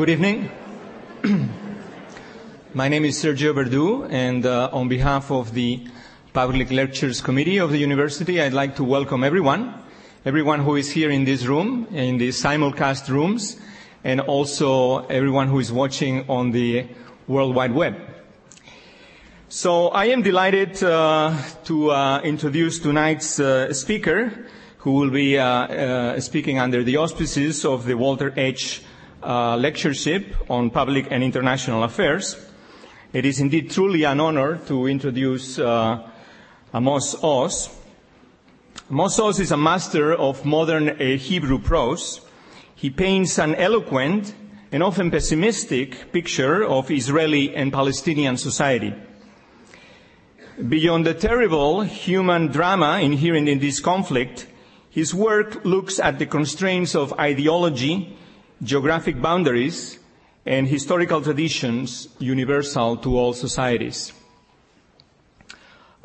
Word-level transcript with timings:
Good 0.00 0.08
evening. 0.08 0.50
My 2.72 2.88
name 2.88 3.04
is 3.04 3.22
Sergio 3.22 3.52
Verdu, 3.52 4.10
and 4.10 4.46
uh, 4.46 4.70
on 4.72 4.88
behalf 4.88 5.30
of 5.30 5.52
the 5.52 5.86
Public 6.32 6.70
Lectures 6.70 7.20
Committee 7.20 7.58
of 7.58 7.70
the 7.70 7.76
University, 7.76 8.40
I'd 8.40 8.54
like 8.54 8.76
to 8.76 8.82
welcome 8.82 9.22
everyone, 9.22 9.74
everyone 10.24 10.60
who 10.60 10.76
is 10.76 10.90
here 10.90 11.10
in 11.10 11.24
this 11.24 11.44
room, 11.44 11.86
in 11.90 12.16
the 12.16 12.30
simulcast 12.30 13.10
rooms, 13.10 13.60
and 14.02 14.22
also 14.22 15.00
everyone 15.08 15.48
who 15.48 15.58
is 15.58 15.70
watching 15.70 16.24
on 16.30 16.52
the 16.52 16.86
World 17.28 17.54
Wide 17.54 17.74
Web. 17.74 17.94
So 19.50 19.88
I 19.88 20.06
am 20.06 20.22
delighted 20.22 20.82
uh, 20.82 21.36
to 21.64 21.90
uh, 21.90 22.22
introduce 22.24 22.78
tonight's 22.78 23.38
uh, 23.38 23.74
speaker, 23.74 24.46
who 24.78 24.92
will 24.92 25.10
be 25.10 25.36
uh, 25.36 25.44
uh, 25.44 26.20
speaking 26.20 26.58
under 26.58 26.82
the 26.82 26.96
auspices 26.96 27.66
of 27.66 27.84
the 27.84 27.98
Walter 27.98 28.32
H. 28.34 28.82
Uh, 29.22 29.54
lectureship 29.54 30.34
on 30.48 30.70
public 30.70 31.06
and 31.10 31.22
international 31.22 31.82
affairs. 31.82 32.36
It 33.12 33.26
is 33.26 33.38
indeed 33.38 33.70
truly 33.70 34.04
an 34.04 34.18
honor 34.18 34.56
to 34.66 34.86
introduce 34.86 35.58
Amos 35.58 37.16
Oz. 37.22 37.68
Amos 38.90 39.18
Oz 39.18 39.40
is 39.40 39.52
a 39.52 39.58
master 39.58 40.14
of 40.14 40.46
modern 40.46 40.96
Hebrew 41.18 41.58
prose. 41.58 42.22
He 42.74 42.88
paints 42.88 43.38
an 43.38 43.56
eloquent 43.56 44.34
and 44.72 44.82
often 44.82 45.10
pessimistic 45.10 46.12
picture 46.12 46.64
of 46.64 46.90
Israeli 46.90 47.54
and 47.54 47.70
Palestinian 47.70 48.38
society. 48.38 48.94
Beyond 50.66 51.04
the 51.04 51.12
terrible 51.12 51.82
human 51.82 52.46
drama 52.46 53.00
inherent 53.00 53.50
in 53.50 53.58
this 53.58 53.80
conflict, 53.80 54.46
his 54.88 55.14
work 55.14 55.62
looks 55.66 56.00
at 56.00 56.18
the 56.18 56.26
constraints 56.26 56.94
of 56.94 57.12
ideology, 57.20 58.16
geographic 58.62 59.20
boundaries, 59.20 59.98
and 60.46 60.66
historical 60.68 61.20
traditions 61.20 62.08
universal 62.18 62.96
to 62.96 63.16
all 63.16 63.32
societies. 63.32 64.12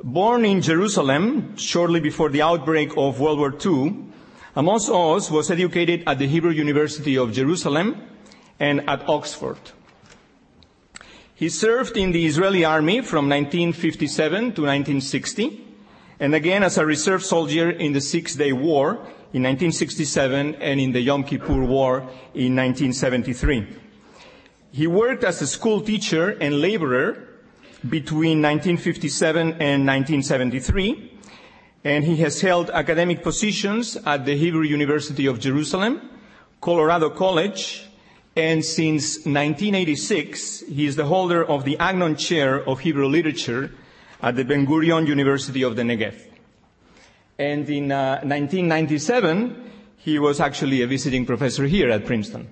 Born 0.03 0.45
in 0.45 0.61
Jerusalem 0.61 1.57
shortly 1.57 1.99
before 1.99 2.29
the 2.29 2.41
outbreak 2.41 2.91
of 2.97 3.19
World 3.19 3.39
War 3.39 3.53
II, 3.53 3.95
Amos 4.57 4.89
Oz 4.89 5.31
was 5.31 5.49
educated 5.52 6.03
at 6.07 6.19
the 6.19 6.27
Hebrew 6.27 6.52
University 6.52 7.17
of 7.17 7.33
Jerusalem 7.33 8.02
and 8.59 8.88
at 8.89 9.07
Oxford. 9.09 9.57
He 11.33 11.49
served 11.49 11.97
in 11.97 12.11
the 12.11 12.25
Israeli 12.25 12.63
army 12.63 13.01
from 13.01 13.27
1957 13.27 14.53
to 14.53 14.61
1960, 14.61 15.66
and 16.19 16.33
again 16.33 16.63
as 16.63 16.77
a 16.77 16.85
reserve 16.85 17.23
soldier 17.23 17.69
in 17.69 17.91
the 17.91 17.99
Six 17.99 18.35
Day 18.35 18.53
War 18.53 19.05
in 19.36 19.44
1967 19.44 20.55
and 20.61 20.80
in 20.80 20.94
the 20.94 21.02
Yom 21.02 21.22
Kippur 21.22 21.66
War 21.66 21.97
in 22.33 22.55
1973. 22.55 23.67
He 24.72 24.88
worked 24.88 25.25
as 25.25 25.41
a 25.41 25.47
school 25.47 25.81
teacher 25.81 26.30
and 26.39 26.61
laborer 26.61 27.28
between 27.89 28.41
1957 28.41 29.59
and 29.59 29.86
1973, 29.86 31.11
and 31.83 32.06
he 32.06 32.16
has 32.16 32.39
held 32.39 32.69
academic 32.69 33.23
positions 33.23 33.97
at 34.06 34.25
the 34.25 34.38
Hebrew 34.38 34.63
University 34.63 35.25
of 35.25 35.41
Jerusalem, 35.41 36.09
Colorado 36.61 37.09
College, 37.09 37.89
and 38.38 38.63
since 38.63 39.17
1986, 39.25 40.61
he 40.61 40.86
is 40.86 40.95
the 40.95 41.08
holder 41.08 41.44
of 41.44 41.66
the 41.66 41.78
Agnon 41.78 42.16
Chair 42.16 42.63
of 42.69 42.80
Hebrew 42.80 43.09
Literature 43.09 43.72
at 44.22 44.38
the 44.38 44.45
Ben 44.45 44.66
Gurion 44.66 45.06
University 45.08 45.61
of 45.61 45.75
the 45.75 45.81
Negev. 45.81 46.34
And 47.38 47.69
in 47.69 47.91
uh, 47.91 48.22
1997, 48.23 49.72
he 49.97 50.19
was 50.19 50.39
actually 50.39 50.81
a 50.81 50.88
visiting 50.88 51.25
professor 51.25 51.66
here 51.66 51.89
at 51.89 52.05
Princeton. 52.05 52.47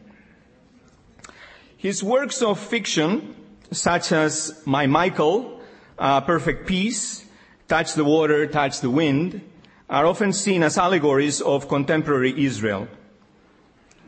His 1.77 2.03
works 2.03 2.41
of 2.41 2.59
fiction, 2.59 3.35
such 3.71 4.11
as 4.11 4.61
My 4.65 4.87
Michael, 4.87 5.61
uh, 5.97 6.21
Perfect 6.21 6.67
Peace, 6.67 7.25
Touch 7.67 7.93
the 7.93 8.03
Water, 8.03 8.45
Touch 8.47 8.81
the 8.81 8.89
Wind, 8.89 9.41
are 9.89 10.05
often 10.05 10.33
seen 10.33 10.63
as 10.63 10.77
allegories 10.77 11.39
of 11.41 11.67
contemporary 11.67 12.45
Israel. 12.45 12.87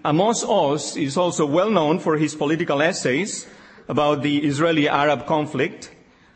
Amos 0.06 0.44
Oz 0.44 0.98
is 0.98 1.18
also 1.18 1.46
well 1.46 1.70
known 1.70 2.00
for 2.00 2.18
his 2.18 2.36
political 2.36 2.82
essays 2.82 3.48
about 3.88 4.24
the 4.24 4.46
Israeli-Arab 4.46 5.26
conflict, 5.26 5.95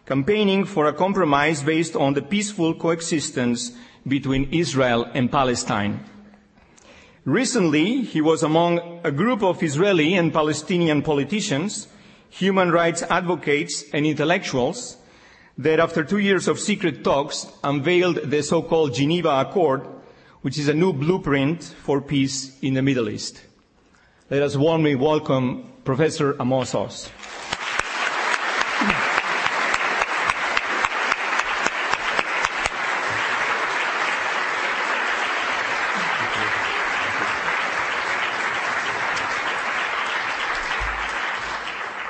campaigning 0.10 0.66
for 0.66 0.88
a 0.88 0.94
compromise 0.94 1.62
based 1.62 1.96
on 1.96 2.16
the 2.16 2.22
peaceful 2.22 2.74
coexistence 2.74 3.74
between 4.08 4.52
Israel 4.52 5.08
and 5.14 5.32
Palestine. 5.32 6.04
Recently, 7.26 8.02
he 8.02 8.20
was 8.20 8.42
among 8.42 9.02
a 9.04 9.12
group 9.12 9.44
of 9.44 9.62
Israeli 9.62 10.16
and 10.16 10.34
Palestinian 10.34 11.04
politicians, 11.04 11.88
human 12.32 12.72
rights 12.72 13.04
advocates, 13.04 13.84
and 13.94 14.04
intellectuals 14.04 14.98
that 15.60 15.80
after 15.80 16.04
two 16.04 16.18
years 16.18 16.48
of 16.48 16.60
secret 16.60 17.04
talks 17.04 17.46
unveiled 17.64 18.32
the 18.32 18.42
so-called 18.42 18.96
Geneva 18.96 19.46
Accord, 19.46 19.86
which 20.42 20.58
is 20.58 20.70
a 20.70 20.74
new 20.74 20.92
blueprint 20.92 21.64
for 21.84 22.02
peace 22.02 22.58
in 22.64 22.74
the 22.74 22.82
Middle 22.82 23.10
East. 23.10 23.42
Let 24.32 24.42
us 24.42 24.56
warmly 24.56 24.96
welcome 24.96 25.72
Professor 25.84 26.36
Amos 26.42 26.74
Oz. 26.74 27.12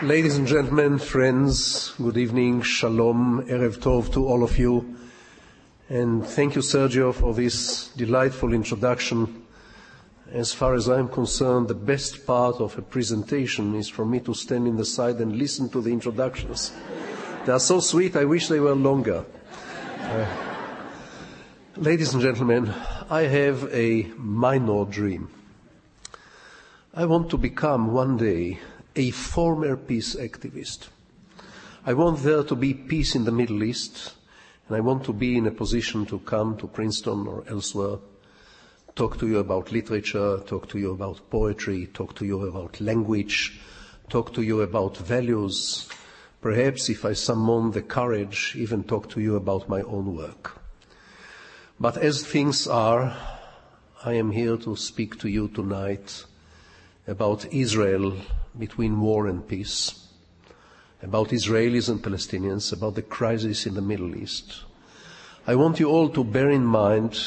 Ladies 0.10 0.38
and 0.38 0.48
gentlemen, 0.48 0.98
friends, 0.98 1.94
good 2.02 2.18
evening, 2.18 2.64
shalom, 2.64 3.46
erev 3.46 3.78
tov 3.78 4.12
to 4.14 4.26
all 4.26 4.42
of 4.42 4.58
you. 4.58 4.98
And 5.88 6.26
thank 6.26 6.56
you, 6.56 6.64
Sergio, 6.64 7.14
for 7.14 7.32
this 7.36 7.90
delightful 7.90 8.52
introduction 8.52 9.46
as 10.32 10.52
far 10.52 10.74
as 10.74 10.90
I'm 10.90 11.10
concerned, 11.10 11.68
the 11.68 11.76
best 11.76 12.26
part 12.26 12.56
of 12.56 12.76
a 12.76 12.82
presentation 12.82 13.76
is 13.76 13.88
for 13.88 14.04
me 14.04 14.20
to 14.22 14.34
stand 14.34 14.68
in 14.68 14.78
the 14.78 14.84
side 14.84 15.18
and 15.18 15.38
listen 15.38 15.70
to 15.70 15.80
the 15.80 15.92
introductions. 15.92 16.72
They 17.46 17.52
are 17.52 17.60
so 17.60 17.80
sweet, 17.80 18.16
I 18.16 18.26
wish 18.26 18.48
they 18.48 18.60
were 18.60 18.74
longer. 18.74 19.26
Uh, 20.00 20.26
ladies 21.78 22.16
and 22.16 22.24
gentlemen, 22.24 22.74
I 23.12 23.22
have 23.30 23.72
a 23.72 24.10
minor 24.18 24.86
dream. 24.86 25.30
I 26.96 27.06
want 27.06 27.30
to 27.30 27.38
become 27.38 27.94
one 27.94 28.18
day 28.18 28.58
a 29.00 29.12
former 29.12 29.78
peace 29.78 30.16
activist. 30.16 30.90
I 31.86 31.94
want 31.94 32.22
there 32.22 32.44
to 32.44 32.56
be 32.56 32.74
peace 32.74 33.16
in 33.16 33.24
the 33.24 33.32
Middle 33.32 33.64
East, 33.64 34.14
and 34.68 34.76
I 34.76 34.82
want 34.82 35.06
to 35.06 35.14
be 35.14 35.38
in 35.38 35.48
a 35.48 35.52
position 35.52 36.06
to 36.08 36.20
come 36.20 36.58
to 36.58 36.68
Princeton 36.68 37.26
or 37.26 37.44
elsewhere 37.48 38.00
talk 39.00 39.18
to 39.18 39.28
you 39.28 39.40
about 39.40 39.72
literature, 39.72 40.40
talk 40.46 40.68
to 40.68 40.78
you 40.78 40.92
about 40.92 41.30
poetry, 41.30 41.88
talk 41.94 42.14
to 42.16 42.26
you 42.26 42.46
about 42.46 42.82
language, 42.82 43.58
talk 44.10 44.34
to 44.34 44.42
you 44.42 44.60
about 44.60 44.98
values, 44.98 45.88
perhaps 46.42 46.90
if 46.90 47.06
I 47.06 47.14
summon 47.14 47.72
the 47.72 47.82
courage, 47.82 48.54
even 48.58 48.84
talk 48.84 49.10
to 49.12 49.22
you 49.22 49.38
about 49.38 49.70
my 49.70 49.82
own 49.84 50.18
work. 50.18 50.60
But 51.80 51.96
as 51.96 52.26
things 52.26 52.68
are, 52.68 53.16
I 54.04 54.16
am 54.16 54.32
here 54.32 54.58
to 54.58 54.76
speak 54.76 55.18
to 55.20 55.30
you 55.30 55.48
tonight 55.48 56.26
about 57.08 57.54
Israel 57.54 58.18
between 58.60 59.00
war 59.00 59.28
and 59.28 59.48
peace, 59.48 60.08
about 61.02 61.30
Israelis 61.30 61.90
and 61.90 62.04
Palestinians, 62.04 62.74
about 62.74 62.96
the 62.96 63.02
crisis 63.02 63.66
in 63.66 63.74
the 63.74 63.82
Middle 63.82 64.16
East. 64.16 64.64
I 65.48 65.56
want 65.56 65.80
you 65.80 65.90
all 65.90 66.10
to 66.10 66.24
bear 66.24 66.50
in 66.50 66.66
mind 66.66 67.20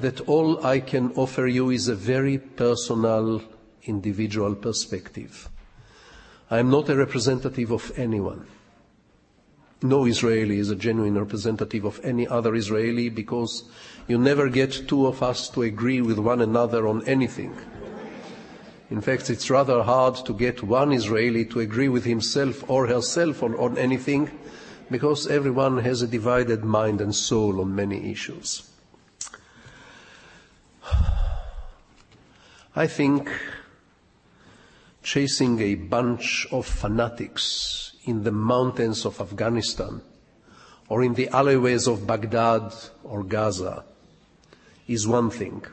that 0.00 0.20
all 0.22 0.64
I 0.64 0.80
can 0.80 1.12
offer 1.12 1.46
you 1.46 1.70
is 1.70 1.88
a 1.88 1.94
very 1.94 2.38
personal, 2.38 3.42
individual 3.84 4.54
perspective. 4.54 5.48
I 6.50 6.58
am 6.58 6.70
not 6.70 6.88
a 6.88 6.96
representative 6.96 7.70
of 7.70 7.92
anyone. 7.96 8.46
No 9.82 10.06
Israeli 10.06 10.58
is 10.58 10.70
a 10.70 10.76
genuine 10.76 11.18
representative 11.18 11.84
of 11.84 12.00
any 12.02 12.26
other 12.26 12.54
Israeli 12.54 13.10
because 13.10 13.64
you 14.08 14.18
never 14.18 14.48
get 14.48 14.88
two 14.88 15.06
of 15.06 15.22
us 15.22 15.48
to 15.50 15.62
agree 15.62 16.00
with 16.00 16.18
one 16.18 16.40
another 16.40 16.88
on 16.88 17.06
anything. 17.06 17.54
In 18.90 19.00
fact, 19.02 19.28
it's 19.28 19.50
rather 19.50 19.82
hard 19.82 20.14
to 20.24 20.32
get 20.32 20.62
one 20.62 20.92
Israeli 20.92 21.44
to 21.46 21.60
agree 21.60 21.88
with 21.88 22.04
himself 22.04 22.68
or 22.70 22.86
herself 22.86 23.42
on, 23.42 23.54
on 23.56 23.76
anything 23.76 24.30
because 24.90 25.26
everyone 25.26 25.78
has 25.78 26.00
a 26.00 26.06
divided 26.06 26.64
mind 26.64 27.00
and 27.02 27.14
soul 27.14 27.60
on 27.60 27.74
many 27.74 28.10
issues. 28.10 28.70
I 32.74 32.86
think 32.86 33.30
chasing 35.02 35.60
a 35.60 35.74
bunch 35.74 36.46
of 36.50 36.64
fanatics 36.64 37.92
in 38.04 38.24
the 38.24 38.32
mountains 38.32 39.04
of 39.04 39.20
Afghanistan 39.20 40.00
or 40.88 41.02
in 41.02 41.12
the 41.14 41.28
alleyways 41.28 41.86
of 41.86 42.06
Baghdad 42.06 42.72
or 43.04 43.22
Gaza 43.22 43.84
is 44.86 45.06
one 45.06 45.28
thing. 45.28 45.64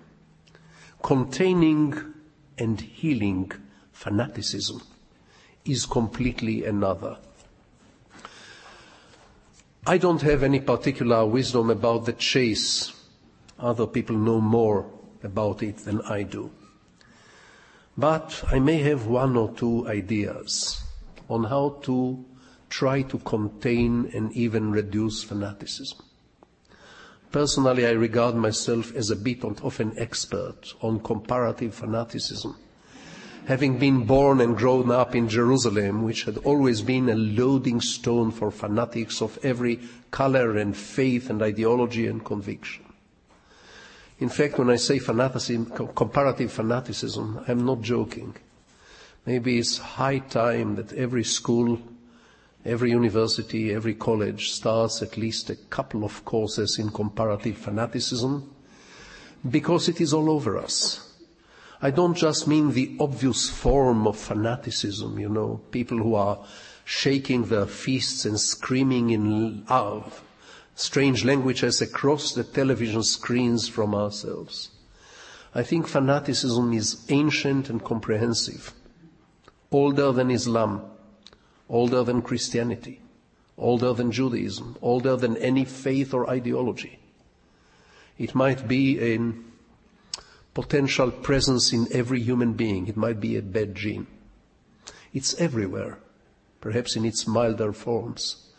Containing 1.01 2.14
and 2.57 2.79
healing 2.79 3.51
fanaticism 3.91 4.81
is 5.65 5.85
completely 5.85 6.65
another. 6.65 7.17
I 9.87 9.97
don't 9.97 10.21
have 10.21 10.43
any 10.43 10.59
particular 10.59 11.25
wisdom 11.25 11.69
about 11.69 12.05
the 12.05 12.13
chase. 12.13 12.93
Other 13.59 13.87
people 13.87 14.15
know 14.15 14.41
more 14.41 14.89
about 15.23 15.63
it 15.63 15.77
than 15.77 16.01
I 16.01 16.23
do. 16.23 16.51
But 17.97 18.43
I 18.51 18.59
may 18.59 18.77
have 18.77 19.07
one 19.07 19.37
or 19.37 19.51
two 19.53 19.87
ideas 19.87 20.83
on 21.29 21.45
how 21.45 21.79
to 21.83 22.25
try 22.69 23.01
to 23.03 23.17
contain 23.19 24.11
and 24.13 24.31
even 24.33 24.71
reduce 24.71 25.23
fanaticism. 25.23 25.99
Personally, 27.35 27.85
I 27.85 27.91
regard 27.91 28.33
myself 28.35 28.95
as 28.95 29.09
a 29.09 29.15
bit 29.17 29.43
of 29.43 29.79
an 29.81 29.91
expert 29.97 30.73
on 30.79 31.01
comparative 31.01 31.75
fanaticism, 31.75 32.55
having 33.45 33.77
been 33.77 34.05
born 34.05 34.39
and 34.39 34.55
grown 34.55 34.89
up 34.89 35.13
in 35.13 35.27
Jerusalem, 35.27 36.03
which 36.03 36.23
had 36.23 36.37
always 36.37 36.81
been 36.81 37.09
a 37.09 37.15
loading 37.15 37.81
stone 37.81 38.31
for 38.31 38.51
fanatics 38.51 39.21
of 39.21 39.37
every 39.43 39.81
color 40.11 40.55
and 40.55 40.77
faith 40.77 41.29
and 41.29 41.41
ideology 41.41 42.07
and 42.07 42.23
conviction. 42.23 42.85
In 44.17 44.29
fact, 44.29 44.57
when 44.57 44.69
I 44.69 44.77
say 44.77 44.97
fanaticism, 44.99 45.65
comparative 45.93 46.53
fanaticism, 46.53 47.43
I'm 47.49 47.65
not 47.65 47.81
joking. 47.81 48.33
Maybe 49.25 49.57
it's 49.59 49.77
high 49.77 50.19
time 50.19 50.75
that 50.75 50.93
every 50.93 51.25
school, 51.25 51.81
every 52.65 52.89
university, 52.89 53.73
every 53.73 53.93
college 53.93 54.51
starts 54.51 55.01
at 55.01 55.17
least 55.17 55.49
a 55.49 55.55
couple 55.55 56.03
of 56.03 56.25
courses 56.25 56.79
in 56.79 56.89
comparative 56.89 57.57
fanaticism 57.57 58.53
because 59.49 59.87
it 59.87 60.01
is 60.01 60.13
all 60.13 60.29
over 60.29 60.57
us. 60.57 61.13
I 61.81 61.91
don't 61.91 62.15
just 62.15 62.47
mean 62.47 62.71
the 62.71 62.95
obvious 62.99 63.49
form 63.49 64.07
of 64.07 64.17
fanaticism, 64.17 65.19
you 65.19 65.29
know, 65.29 65.61
people 65.71 65.97
who 65.99 66.15
are 66.15 66.39
shaking 66.83 67.45
their 67.45 67.65
fists 67.65 68.25
and 68.25 68.39
screaming 68.39 69.11
in 69.11 69.65
love 69.65 70.23
strange 70.75 71.23
languages 71.23 71.81
across 71.81 72.33
the 72.33 72.43
television 72.43 73.01
screens 73.01 73.67
from 73.67 73.95
ourselves. 73.95 74.69
I 75.53 75.63
think 75.63 75.87
fanaticism 75.87 76.73
is 76.73 77.05
ancient 77.09 77.69
and 77.69 77.83
comprehensive, 77.83 78.73
older 79.71 80.11
than 80.11 80.29
Islam, 80.29 80.83
older 81.69 82.03
than 82.03 82.21
Christianity, 82.21 83.01
older 83.57 83.93
than 83.93 84.11
Judaism, 84.11 84.77
older 84.81 85.15
than 85.15 85.37
any 85.37 85.65
faith 85.65 86.13
or 86.13 86.29
ideology. 86.29 86.99
It 88.17 88.35
might 88.35 88.67
be 88.67 88.99
a 89.01 89.19
potential 90.53 91.11
presence 91.11 91.73
in 91.73 91.87
every 91.91 92.21
human 92.21 92.53
being. 92.53 92.87
It 92.87 92.95
might 92.95 93.19
be 93.19 93.35
a 93.35 93.41
bad 93.41 93.75
gene. 93.75 94.07
It's 95.13 95.33
everywhere, 95.39 95.99
perhaps 96.61 96.95
in 96.95 97.05
its 97.05 97.27
milder 97.27 97.73
forms. 97.73 98.51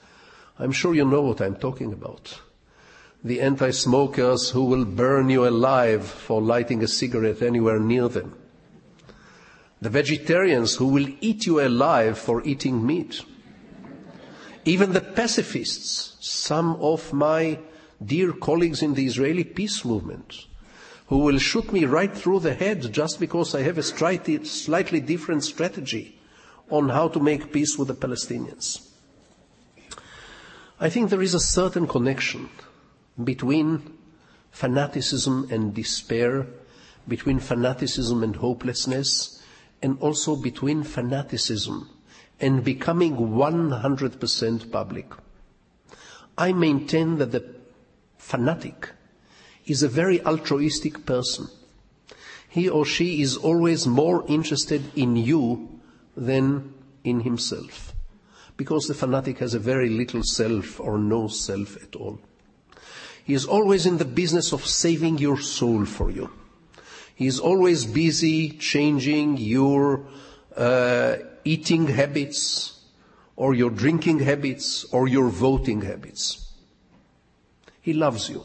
I'm 0.58 0.72
sure 0.72 0.94
you 0.94 1.04
know 1.04 1.22
what 1.22 1.40
I'm 1.40 1.56
talking 1.56 1.92
about. 1.92 2.40
The 3.24 3.40
anti-smokers 3.40 4.50
who 4.50 4.64
will 4.64 4.84
burn 4.84 5.30
you 5.30 5.46
alive 5.46 6.06
for 6.06 6.40
lighting 6.40 6.82
a 6.82 6.88
cigarette 6.88 7.42
anywhere 7.42 7.80
near 7.80 8.08
them. 8.08 8.36
The 9.80 9.90
vegetarians 9.90 10.76
who 10.76 10.86
will 10.86 11.08
eat 11.20 11.46
you 11.46 11.60
alive 11.60 12.18
for 12.18 12.42
eating 12.44 12.84
meat. 12.86 13.22
Even 14.64 14.92
the 14.92 15.00
pacifists, 15.00 16.16
some 16.20 16.76
of 16.76 17.12
my 17.12 17.58
dear 18.04 18.32
colleagues 18.32 18.82
in 18.82 18.94
the 18.94 19.06
Israeli 19.06 19.44
peace 19.44 19.84
movement, 19.84 20.46
who 21.06 21.18
will 21.18 21.38
shoot 21.38 21.72
me 21.72 21.84
right 21.84 22.12
through 22.12 22.40
the 22.40 22.54
head 22.54 22.92
just 22.92 23.20
because 23.20 23.54
I 23.54 23.62
have 23.62 23.78
a 23.78 23.82
slightly 23.82 25.00
different 25.00 25.44
strategy 25.44 26.18
on 26.70 26.88
how 26.88 27.08
to 27.08 27.20
make 27.20 27.52
peace 27.52 27.78
with 27.78 27.88
the 27.88 27.94
Palestinians. 27.94 28.88
I 30.80 30.90
think 30.90 31.10
there 31.10 31.22
is 31.22 31.34
a 31.34 31.40
certain 31.40 31.86
connection 31.86 32.48
between 33.22 33.96
fanaticism 34.50 35.48
and 35.50 35.74
despair, 35.74 36.46
between 37.06 37.38
fanaticism 37.38 38.22
and 38.22 38.36
hopelessness, 38.36 39.35
and 39.86 39.96
also 40.00 40.34
between 40.34 40.82
fanaticism 40.82 41.88
and 42.40 42.64
becoming 42.64 43.16
100% 43.16 44.72
public. 44.72 45.12
I 46.36 46.52
maintain 46.52 47.18
that 47.18 47.30
the 47.30 47.44
fanatic 48.18 48.90
is 49.64 49.84
a 49.84 49.88
very 49.88 50.20
altruistic 50.26 51.06
person. 51.06 51.46
He 52.48 52.68
or 52.68 52.84
she 52.84 53.22
is 53.22 53.36
always 53.36 53.86
more 53.86 54.24
interested 54.26 54.82
in 54.96 55.14
you 55.14 55.78
than 56.16 56.74
in 57.04 57.20
himself 57.20 57.94
because 58.56 58.88
the 58.88 58.94
fanatic 58.94 59.38
has 59.38 59.54
a 59.54 59.60
very 59.60 59.88
little 59.88 60.24
self 60.24 60.80
or 60.80 60.98
no 60.98 61.28
self 61.28 61.80
at 61.80 61.94
all. 61.94 62.18
He 63.22 63.34
is 63.34 63.46
always 63.46 63.86
in 63.86 63.98
the 63.98 64.04
business 64.04 64.52
of 64.52 64.66
saving 64.66 65.18
your 65.18 65.38
soul 65.38 65.84
for 65.84 66.10
you. 66.10 66.32
He 67.16 67.26
is 67.26 67.40
always 67.40 67.86
busy 67.86 68.50
changing 68.50 69.38
your 69.38 70.06
uh, 70.54 71.16
eating 71.44 71.86
habits 71.86 72.78
or 73.36 73.54
your 73.54 73.70
drinking 73.70 74.18
habits 74.18 74.84
or 74.92 75.08
your 75.08 75.30
voting 75.30 75.80
habits. 75.80 76.52
He 77.80 77.94
loves 77.94 78.28
you. 78.28 78.44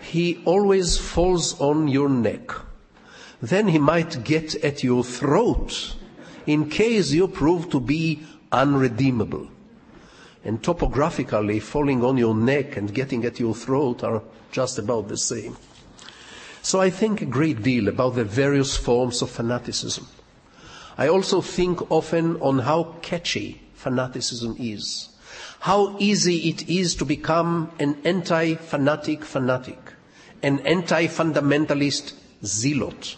He 0.00 0.40
always 0.44 0.98
falls 0.98 1.60
on 1.60 1.88
your 1.88 2.08
neck. 2.08 2.52
Then 3.42 3.66
he 3.66 3.78
might 3.80 4.22
get 4.22 4.54
at 4.64 4.84
your 4.84 5.02
throat 5.02 5.96
in 6.46 6.70
case 6.70 7.10
you 7.10 7.26
prove 7.26 7.70
to 7.70 7.80
be 7.80 8.22
unredeemable. 8.52 9.48
And 10.44 10.62
topographically, 10.62 11.58
falling 11.58 12.04
on 12.04 12.18
your 12.18 12.36
neck 12.36 12.76
and 12.76 12.94
getting 12.94 13.24
at 13.24 13.40
your 13.40 13.54
throat 13.54 14.04
are 14.04 14.22
just 14.52 14.78
about 14.78 15.08
the 15.08 15.16
same. 15.16 15.56
So 16.62 16.80
I 16.80 16.90
think 16.90 17.22
a 17.22 17.26
great 17.26 17.62
deal 17.62 17.88
about 17.88 18.14
the 18.14 18.24
various 18.24 18.76
forms 18.76 19.22
of 19.22 19.30
fanaticism. 19.30 20.06
I 20.98 21.08
also 21.08 21.40
think 21.40 21.90
often 21.90 22.36
on 22.42 22.58
how 22.58 22.96
catchy 23.00 23.62
fanaticism 23.74 24.56
is. 24.58 25.08
How 25.60 25.96
easy 25.98 26.50
it 26.50 26.68
is 26.68 26.94
to 26.96 27.04
become 27.06 27.70
an 27.78 27.96
anti-fanatic 28.04 29.24
fanatic, 29.24 29.78
an 30.42 30.60
anti-fundamentalist 30.60 32.12
zealot, 32.44 33.16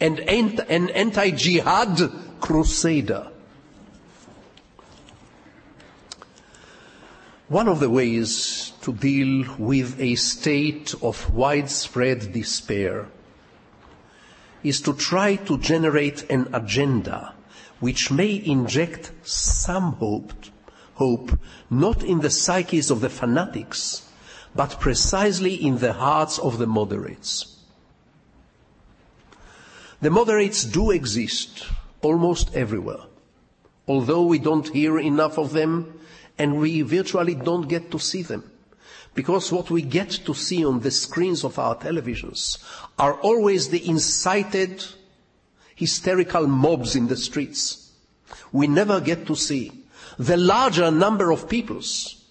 and 0.00 0.20
an 0.20 0.90
anti-jihad 0.90 2.12
crusader. 2.40 3.31
One 7.52 7.68
of 7.68 7.80
the 7.80 7.90
ways 7.90 8.72
to 8.80 8.94
deal 8.94 9.44
with 9.58 10.00
a 10.00 10.14
state 10.14 10.94
of 11.02 11.34
widespread 11.34 12.32
despair 12.32 13.08
is 14.62 14.80
to 14.80 14.94
try 14.94 15.36
to 15.36 15.58
generate 15.58 16.22
an 16.30 16.48
agenda 16.54 17.34
which 17.78 18.10
may 18.10 18.42
inject 18.42 19.12
some 19.22 19.92
hope, 20.00 20.32
hope 20.94 21.38
not 21.68 22.02
in 22.02 22.20
the 22.20 22.30
psyches 22.30 22.90
of 22.90 23.02
the 23.02 23.10
fanatics, 23.10 24.08
but 24.54 24.80
precisely 24.80 25.52
in 25.54 25.76
the 25.76 25.92
hearts 25.92 26.38
of 26.38 26.56
the 26.56 26.66
moderates. 26.66 27.58
The 30.00 30.10
moderates 30.10 30.64
do 30.64 30.90
exist 30.90 31.66
almost 32.00 32.54
everywhere. 32.54 33.04
Although 33.86 34.22
we 34.22 34.38
don't 34.38 34.68
hear 34.68 34.98
enough 34.98 35.36
of 35.36 35.52
them, 35.52 35.98
and 36.42 36.58
we 36.58 36.82
virtually 36.82 37.36
don't 37.36 37.68
get 37.68 37.88
to 37.92 38.00
see 38.00 38.22
them. 38.22 38.42
Because 39.14 39.52
what 39.52 39.70
we 39.70 39.80
get 39.80 40.10
to 40.26 40.34
see 40.34 40.64
on 40.64 40.80
the 40.80 40.90
screens 40.90 41.44
of 41.44 41.56
our 41.56 41.76
televisions 41.76 42.58
are 42.98 43.14
always 43.20 43.68
the 43.68 43.88
incited 43.88 44.84
hysterical 45.76 46.48
mobs 46.48 46.96
in 46.96 47.06
the 47.06 47.16
streets. 47.16 47.92
We 48.50 48.66
never 48.66 49.00
get 49.00 49.24
to 49.28 49.36
see 49.36 49.84
the 50.18 50.36
larger 50.36 50.90
number 50.90 51.30
of 51.30 51.48
peoples 51.48 52.24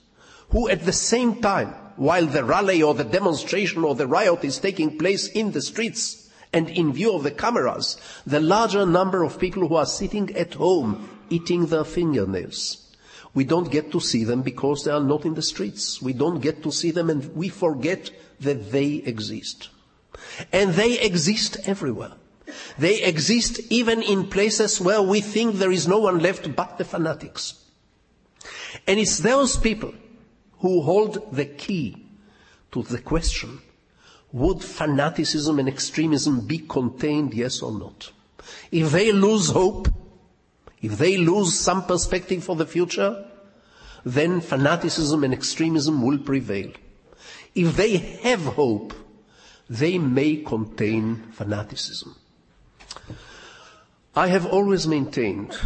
who 0.50 0.68
at 0.68 0.86
the 0.86 0.92
same 0.92 1.42
time, 1.42 1.70
while 1.96 2.26
the 2.26 2.44
rally 2.44 2.84
or 2.84 2.94
the 2.94 3.06
demonstration 3.06 3.86
or 3.86 3.96
the 3.96 4.08
riot 4.08 4.44
is 4.44 4.60
taking 4.60 4.98
place 4.98 5.30
in 5.30 5.54
the 5.54 5.62
streets 5.62 6.30
and 6.52 6.70
in 6.70 6.92
view 6.92 7.16
of 7.16 7.24
the 7.24 7.32
cameras, 7.32 7.96
the 8.28 8.42
larger 8.42 8.86
number 8.86 9.24
of 9.24 9.40
people 9.40 9.70
who 9.70 9.76
are 9.76 9.86
sitting 9.86 10.36
at 10.36 10.56
home 10.56 11.08
eating 11.30 11.68
their 11.68 11.86
fingernails 11.86 12.81
we 13.34 13.44
don't 13.44 13.72
get 13.72 13.92
to 13.92 14.00
see 14.00 14.24
them 14.24 14.42
because 14.42 14.84
they 14.84 14.92
are 14.92 15.04
not 15.04 15.26
in 15.26 15.36
the 15.36 15.42
streets. 15.42 16.02
We 16.02 16.14
don't 16.14 16.42
get 16.42 16.64
to 16.64 16.72
see 16.72 16.92
them 16.92 17.10
and 17.10 17.34
we 17.36 17.50
forget 17.50 18.12
that 18.42 18.72
they 18.72 18.96
exist. 18.96 19.70
And 20.52 20.74
they 20.74 21.00
exist 21.00 21.58
everywhere. 21.66 22.14
They 22.78 23.02
exist 23.02 23.60
even 23.70 24.02
in 24.02 24.28
places 24.28 24.82
where 24.82 25.02
we 25.02 25.22
think 25.22 25.56
there 25.56 25.72
is 25.72 25.88
no 25.88 26.00
one 26.00 26.20
left 26.20 26.56
but 26.56 26.78
the 26.78 26.84
fanatics. 26.84 27.64
And 28.88 29.00
it's 29.00 29.20
those 29.20 29.56
people 29.58 29.94
who 30.60 30.82
hold 30.82 31.34
the 31.36 31.46
key 31.46 32.06
to 32.72 32.84
the 32.84 33.00
question, 33.00 33.62
would 34.32 34.64
fanaticism 34.64 35.60
and 35.60 35.68
extremism 35.68 36.42
be 36.48 36.60
contained, 36.60 37.34
yes 37.34 37.62
or 37.62 37.72
not? 37.72 38.12
If 38.72 38.92
they 38.92 39.12
lose 39.12 39.50
hope, 39.50 39.88
if 40.82 40.98
they 40.98 41.18
lose 41.18 41.58
some 41.58 41.86
perspective 41.86 42.44
for 42.44 42.56
the 42.56 42.66
future, 42.66 43.26
then 44.04 44.42
fanaticism 44.42 45.24
and 45.24 45.34
extremism 45.34 46.02
will 46.02 46.18
prevail. 46.18 46.72
If 47.54 47.76
they 47.76 47.98
have 47.98 48.42
hope, 48.42 48.94
they 49.70 49.98
may 49.98 50.38
contain 50.38 51.32
fanaticism. 51.32 52.16
I 54.16 54.28
have 54.28 54.46
always 54.46 54.88
maintained, 54.88 55.58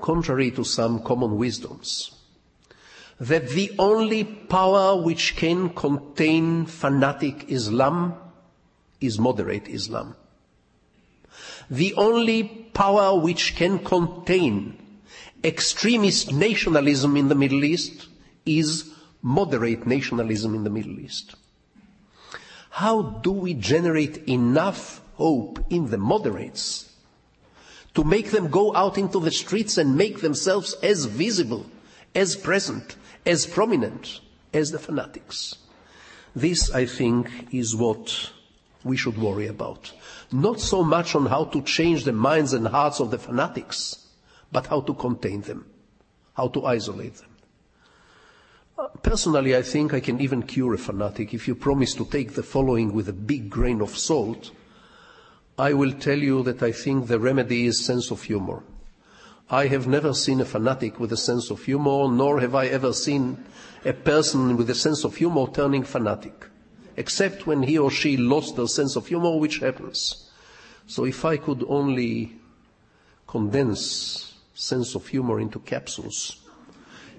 contrary 0.00 0.50
to 0.52 0.64
some 0.64 1.02
common 1.02 1.36
wisdoms, 1.36 2.14
that 3.18 3.48
the 3.48 3.74
only 3.78 4.22
power 4.22 5.02
which 5.02 5.34
can 5.34 5.70
contain 5.70 6.66
fanatic 6.66 7.50
Islam 7.50 8.14
is 9.00 9.18
moderate 9.18 9.66
Islam. 9.66 10.14
The 11.70 11.94
only 11.94 12.44
power 12.72 13.18
which 13.18 13.56
can 13.56 13.78
contain 13.80 14.78
extremist 15.44 16.32
nationalism 16.32 17.16
in 17.16 17.28
the 17.28 17.34
Middle 17.34 17.64
East 17.64 18.08
is 18.46 18.90
moderate 19.22 19.86
nationalism 19.86 20.54
in 20.54 20.64
the 20.64 20.70
Middle 20.70 20.98
East. 20.98 21.34
How 22.70 23.02
do 23.02 23.32
we 23.32 23.54
generate 23.54 24.28
enough 24.28 25.00
hope 25.14 25.64
in 25.68 25.90
the 25.90 25.98
moderates 25.98 26.92
to 27.94 28.04
make 28.04 28.30
them 28.30 28.48
go 28.48 28.74
out 28.74 28.96
into 28.96 29.20
the 29.20 29.30
streets 29.30 29.76
and 29.76 29.96
make 29.96 30.20
themselves 30.20 30.74
as 30.82 31.06
visible, 31.06 31.66
as 32.14 32.36
present, 32.36 32.96
as 33.26 33.46
prominent 33.46 34.20
as 34.54 34.70
the 34.70 34.78
fanatics? 34.78 35.56
This, 36.34 36.70
I 36.70 36.86
think, 36.86 37.52
is 37.52 37.74
what 37.74 38.30
we 38.84 38.96
should 38.96 39.18
worry 39.18 39.48
about. 39.48 39.92
Not 40.30 40.60
so 40.60 40.84
much 40.84 41.14
on 41.14 41.26
how 41.26 41.44
to 41.44 41.62
change 41.62 42.04
the 42.04 42.12
minds 42.12 42.52
and 42.52 42.68
hearts 42.68 43.00
of 43.00 43.10
the 43.10 43.18
fanatics, 43.18 44.06
but 44.52 44.66
how 44.66 44.80
to 44.82 44.94
contain 44.94 45.40
them, 45.42 45.66
how 46.34 46.48
to 46.48 46.66
isolate 46.66 47.14
them. 47.14 47.30
Uh, 48.78 48.88
personally, 49.02 49.56
I 49.56 49.62
think 49.62 49.92
I 49.92 50.00
can 50.00 50.20
even 50.20 50.42
cure 50.42 50.74
a 50.74 50.78
fanatic 50.78 51.34
if 51.34 51.48
you 51.48 51.54
promise 51.54 51.94
to 51.94 52.04
take 52.04 52.34
the 52.34 52.42
following 52.42 52.92
with 52.92 53.08
a 53.08 53.12
big 53.12 53.50
grain 53.50 53.80
of 53.80 53.96
salt. 53.96 54.52
I 55.58 55.72
will 55.72 55.92
tell 55.92 56.18
you 56.18 56.42
that 56.44 56.62
I 56.62 56.70
think 56.70 57.06
the 57.08 57.18
remedy 57.18 57.66
is 57.66 57.84
sense 57.84 58.12
of 58.12 58.22
humor. 58.22 58.62
I 59.50 59.66
have 59.66 59.88
never 59.88 60.12
seen 60.12 60.40
a 60.40 60.44
fanatic 60.44 61.00
with 61.00 61.10
a 61.10 61.16
sense 61.16 61.50
of 61.50 61.64
humor, 61.64 62.06
nor 62.06 62.38
have 62.40 62.54
I 62.54 62.66
ever 62.66 62.92
seen 62.92 63.44
a 63.84 63.94
person 63.94 64.56
with 64.56 64.68
a 64.68 64.74
sense 64.74 65.04
of 65.04 65.16
humor 65.16 65.46
turning 65.52 65.84
fanatic, 65.84 66.46
except 66.98 67.46
when 67.46 67.62
he 67.62 67.78
or 67.78 67.92
she 67.92 68.16
lost 68.16 68.56
their 68.56 68.66
sense 68.66 68.96
of 68.96 69.06
humor, 69.06 69.38
which 69.38 69.58
happens. 69.58 70.28
So 70.88 71.04
if 71.04 71.24
I 71.24 71.36
could 71.36 71.64
only 71.68 72.34
condense 73.28 74.34
sense 74.52 74.96
of 74.96 75.06
humor 75.06 75.38
into 75.38 75.60
capsules 75.60 76.40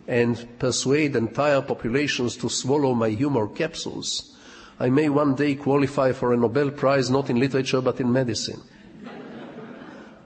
and 0.05 0.59
persuade 0.59 1.15
entire 1.15 1.62
populations 1.62 2.36
to 2.38 2.50
swallow 2.50 2.93
my 2.93 3.09
humor 3.09 3.48
capsules, 3.48 4.36
I 4.81 4.89
may 4.89 5.07
one 5.07 5.36
day 5.36 5.55
qualify 5.55 6.12
for 6.12 6.33
a 6.33 6.38
Nobel 6.38 6.71
Prize 6.71 7.09
not 7.09 7.29
in 7.29 7.39
literature 7.39 7.79
but 7.79 8.01
in 8.01 8.12
medicine. 8.12 8.62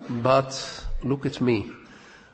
but 0.10 0.86
look 1.04 1.28
at 1.28 1.42
me. 1.42 1.70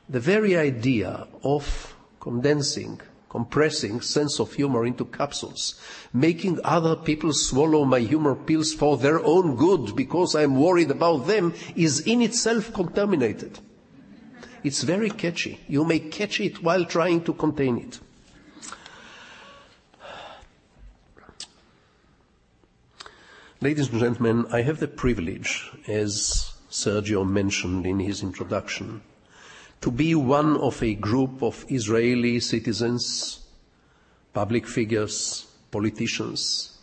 The 0.08 0.20
very 0.20 0.56
idea 0.56 1.26
of 1.44 1.94
condensing, 2.18 3.00
compressing 3.30 4.00
sense 4.00 4.40
of 4.40 4.52
humor 4.52 4.84
into 4.84 5.04
capsules, 5.04 5.80
making 6.12 6.58
other 6.64 6.96
people 6.96 7.32
swallow 7.32 7.84
my 7.84 8.00
humor 8.00 8.34
pills 8.34 8.74
for 8.74 8.98
their 8.98 9.24
own 9.24 9.54
good 9.56 9.94
because 9.94 10.34
I'm 10.34 10.60
worried 10.60 10.90
about 10.90 11.28
them 11.28 11.54
is 11.76 12.00
in 12.00 12.20
itself 12.22 12.74
contaminated. 12.74 13.60
It's 14.64 14.82
very 14.82 15.10
catchy. 15.10 15.60
You 15.68 15.84
may 15.84 16.00
catch 16.00 16.40
it 16.40 16.62
while 16.62 16.84
trying 16.84 17.22
to 17.24 17.32
contain 17.32 17.78
it. 17.78 18.00
Ladies 23.62 23.90
and 23.90 24.00
gentlemen, 24.00 24.46
I 24.50 24.62
have 24.62 24.80
the 24.80 24.88
privilege, 24.88 25.70
as 25.86 26.52
Sergio 26.70 27.28
mentioned 27.28 27.86
in 27.86 28.00
his 28.00 28.22
introduction, 28.22 29.02
to 29.80 29.90
be 29.90 30.14
one 30.14 30.56
of 30.58 30.82
a 30.82 30.94
group 30.94 31.42
of 31.42 31.64
Israeli 31.68 32.40
citizens, 32.40 33.46
public 34.32 34.66
figures, 34.66 35.46
politicians, 35.70 36.78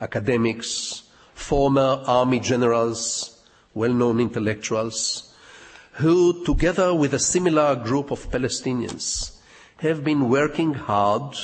academics, 0.00 1.02
former 1.34 2.02
army 2.06 2.40
generals, 2.40 3.42
well-known 3.74 4.18
intellectuals, 4.20 5.34
who, 5.92 6.44
together 6.44 6.94
with 6.94 7.12
a 7.12 7.18
similar 7.18 7.74
group 7.76 8.10
of 8.10 8.30
Palestinians, 8.30 9.36
have 9.78 10.02
been 10.02 10.28
working 10.28 10.74
hard 10.74 11.36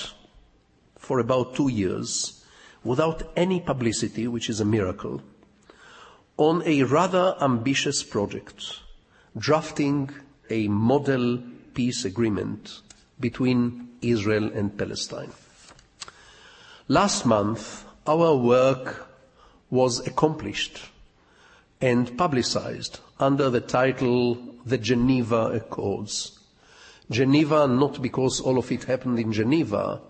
for 0.96 1.18
about 1.18 1.54
two 1.54 1.68
years 1.68 2.44
without 2.82 3.22
any 3.36 3.60
publicity, 3.60 4.26
which 4.26 4.48
is 4.48 4.60
a 4.60 4.64
miracle, 4.64 5.22
on 6.36 6.62
a 6.66 6.82
rather 6.84 7.36
ambitious 7.40 8.02
project, 8.02 8.80
drafting 9.36 10.10
a 10.50 10.68
model 10.68 11.42
peace 11.74 12.04
agreement 12.04 12.80
between 13.20 13.88
Israel 14.02 14.50
and 14.52 14.76
Palestine. 14.76 15.32
Last 16.88 17.24
month, 17.24 17.84
our 18.06 18.36
work 18.36 19.08
was 19.70 20.06
accomplished 20.06 20.80
and 21.80 22.16
publicized 22.16 23.00
under 23.18 23.50
the 23.50 23.60
title 23.60 24.36
The 24.66 24.78
Geneva 24.78 25.46
Accords. 25.52 26.38
Geneva 27.10 27.66
not 27.66 28.00
because 28.00 28.40
all 28.40 28.58
of 28.58 28.70
it 28.72 28.84
happened 28.84 29.18
in 29.18 29.32
Geneva, 29.32 30.00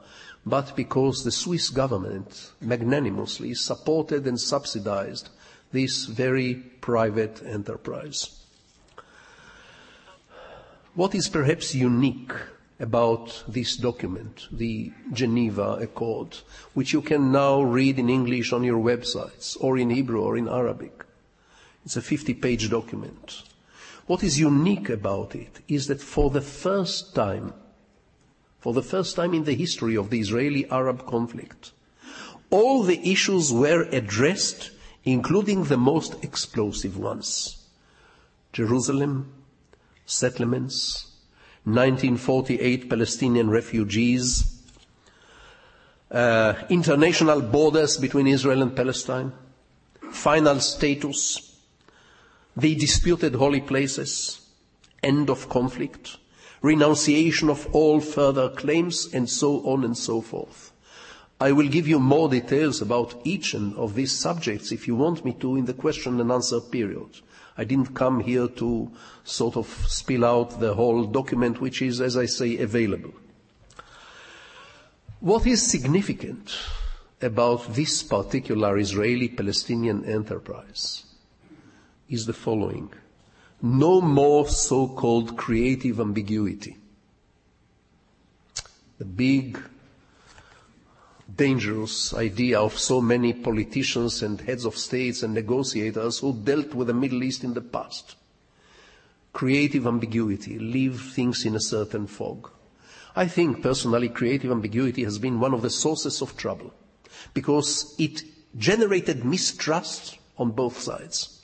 but 0.47 0.76
because 0.76 1.25
the 1.25 1.33
Swiss 1.33 1.71
government 1.71 2.53
magnanimously 2.61 3.55
supported 3.55 4.26
and 4.26 4.38
subsidized 4.38 5.31
this 5.73 6.05
very 6.05 6.55
private 6.55 7.43
enterprise. 7.45 8.44
What 10.95 11.13
is 11.17 11.29
perhaps 11.29 11.75
unique 11.75 12.33
about 12.79 13.43
this 13.49 13.77
document, 13.77 14.47
the 14.53 14.93
Geneva 15.13 15.79
Accord, 15.81 16.39
which 16.73 16.93
you 16.93 17.03
can 17.03 17.33
now 17.33 17.63
read 17.63 17.99
in 17.99 18.09
English 18.09 18.53
on 18.53 18.63
your 18.63 18.79
websites, 18.79 19.57
or 19.61 19.77
in 19.77 19.91
Hebrew 19.91 20.21
or 20.21 20.37
in 20.37 20.47
Arabic, 20.47 21.05
it's 21.85 21.97
a 21.97 22.03
50 22.03 22.35
page 22.35 22.71
document. 22.71 23.43
What 24.07 24.23
is 24.23 24.39
unique 24.39 24.89
about 24.89 25.35
it 25.35 25.63
is 25.67 25.89
that 25.89 26.01
for 26.01 26.31
the 26.31 26.41
first 26.41 27.13
time, 27.13 27.55
for 28.61 28.73
the 28.73 28.83
first 28.83 29.17
time 29.17 29.35
in 29.35 29.43
the 29.43 29.57
history 29.57 29.97
of 29.97 30.11
the 30.11 30.21
Israeli 30.21 30.71
Arab 30.71 31.07
conflict, 31.07 31.73
all 32.51 32.85
the 32.85 33.01
issues 33.11 33.53
were 33.53 33.83
addressed, 33.91 34.71
including 35.03 35.65
the 35.65 35.77
most 35.77 36.23
explosive 36.23 36.97
ones. 36.97 37.67
Jerusalem, 38.53 39.44
settlements, 40.07 41.11
1948 41.65 42.89
Palestinian 42.91 43.51
refugees, 43.51 44.63
uh, 46.11 46.55
international 46.69 47.41
borders 47.41 47.97
between 47.97 48.27
Israel 48.27 48.63
and 48.63 48.77
Palestine, 48.77 49.33
final 50.13 50.61
status, 50.61 51.57
the 52.57 52.75
disputed 52.75 53.35
holy 53.35 53.61
places, 53.61 54.41
end 55.03 55.29
of 55.29 55.49
conflict, 55.49 56.19
renunciation 56.63 57.51
of 57.51 57.67
all 57.75 58.01
further 58.01 58.49
claims, 58.51 59.13
and 59.13 59.29
so 59.29 59.67
on 59.67 59.85
and 59.85 59.97
so 59.97 60.21
forth. 60.21 60.73
I 61.41 61.53
will 61.53 61.69
give 61.69 61.89
you 61.89 61.99
more 61.99 62.29
details 62.29 62.81
about 62.81 63.21
each 63.25 63.55
of 63.55 63.95
these 63.95 64.13
subjects 64.13 64.71
if 64.71 64.87
you 64.87 64.95
want 64.95 65.25
me 65.25 65.33
to 65.41 65.57
in 65.57 65.65
the 65.65 65.75
question 65.75 66.21
and 66.21 66.31
answer 66.31 66.61
period. 66.61 67.21
I 67.57 67.65
didn't 67.65 67.95
come 67.95 68.21
here 68.21 68.49
to 68.49 68.91
sort 69.23 69.57
of 69.57 69.67
spill 69.89 70.25
out 70.25 70.61
the 70.61 70.75
whole 70.75 71.05
document, 71.05 71.61
which 71.61 71.83
is, 71.83 72.01
as 72.01 72.17
I 72.17 72.27
say, 72.27 72.59
available. 72.59 73.15
What 75.21 75.47
is 75.47 75.63
significant 75.63 76.55
about 77.23 77.75
this 77.75 78.03
particular 78.03 78.77
Israeli-Palestinian 78.77 80.05
enterprise 80.05 81.05
is 82.09 82.27
the 82.27 82.33
following. 82.33 82.93
No 83.63 84.01
more 84.01 84.47
so-called 84.49 85.37
creative 85.37 86.01
ambiguity. 86.01 86.77
The 88.99 89.05
big, 89.05 89.59
dangerous 91.37 92.14
idea 92.14 92.61
of 92.61 92.79
so 92.79 93.00
many 93.00 93.33
politicians 93.33 94.23
and 94.23 94.41
heads 94.41 94.64
of 94.64 94.76
states 94.76 95.23
and 95.23 95.35
negotiators 95.35 96.19
who 96.19 96.33
dealt 96.33 96.75
with 96.75 96.87
the 96.88 96.95
Middle 96.95 97.23
East 97.23 97.45
in 97.45 97.55
the 97.55 97.61
past. 97.61 98.17
Creative 99.33 99.87
ambiguity, 99.87 100.59
leave 100.59 101.00
things 101.00 101.45
in 101.45 101.57
a 101.57 101.61
certain 101.61 102.07
fog. 102.07 102.50
I 103.17 103.26
think 103.26 103.62
personally 103.62 104.09
creative 104.09 104.50
ambiguity 104.50 105.05
has 105.05 105.19
been 105.19 105.41
one 105.41 105.55
of 105.55 105.62
the 105.62 105.71
sources 105.71 106.21
of 106.21 106.37
trouble 106.37 106.73
because 107.33 107.95
it 107.99 108.23
generated 108.57 109.25
mistrust 109.25 110.19
on 110.38 110.50
both 110.50 110.81
sides. 110.81 111.41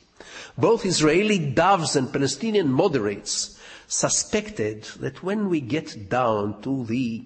Both 0.59 0.85
Israeli 0.85 1.39
doves 1.39 1.97
and 1.97 2.13
Palestinian 2.13 2.71
moderates 2.71 3.59
suspected 3.87 4.85
that 5.01 5.23
when 5.23 5.49
we 5.49 5.61
get 5.61 6.09
down 6.09 6.61
to 6.63 6.85
the 6.85 7.25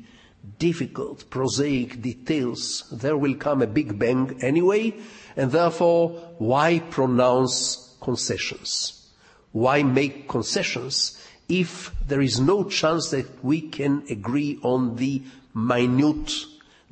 difficult, 0.59 1.29
prosaic 1.31 2.01
details, 2.01 2.85
there 2.93 3.17
will 3.17 3.35
come 3.35 3.63
a 3.63 3.67
big 3.67 3.99
bang 3.99 4.39
anyway, 4.43 4.95
and 5.37 5.51
therefore, 5.51 6.11
why 6.39 6.79
pronounce 6.79 7.97
concessions? 8.01 9.11
Why 9.53 9.83
make 9.83 10.29
concessions 10.29 11.21
if 11.49 11.95
there 12.07 12.21
is 12.21 12.41
no 12.41 12.65
chance 12.65 13.11
that 13.11 13.45
we 13.45 13.61
can 13.63 14.05
agree 14.11 14.59
on 14.63 14.97
the 14.97 15.23
minute, 15.55 16.33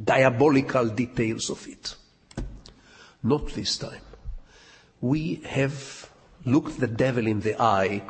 diabolical 0.02 0.88
details 0.88 1.50
of 1.50 1.66
it? 1.66 1.97
Not 3.23 3.49
this 3.49 3.78
time. 3.78 4.00
We 5.00 5.42
have 5.47 6.09
looked 6.44 6.80
the 6.80 6.87
devil 6.87 7.26
in 7.26 7.40
the 7.40 7.61
eye 7.61 8.02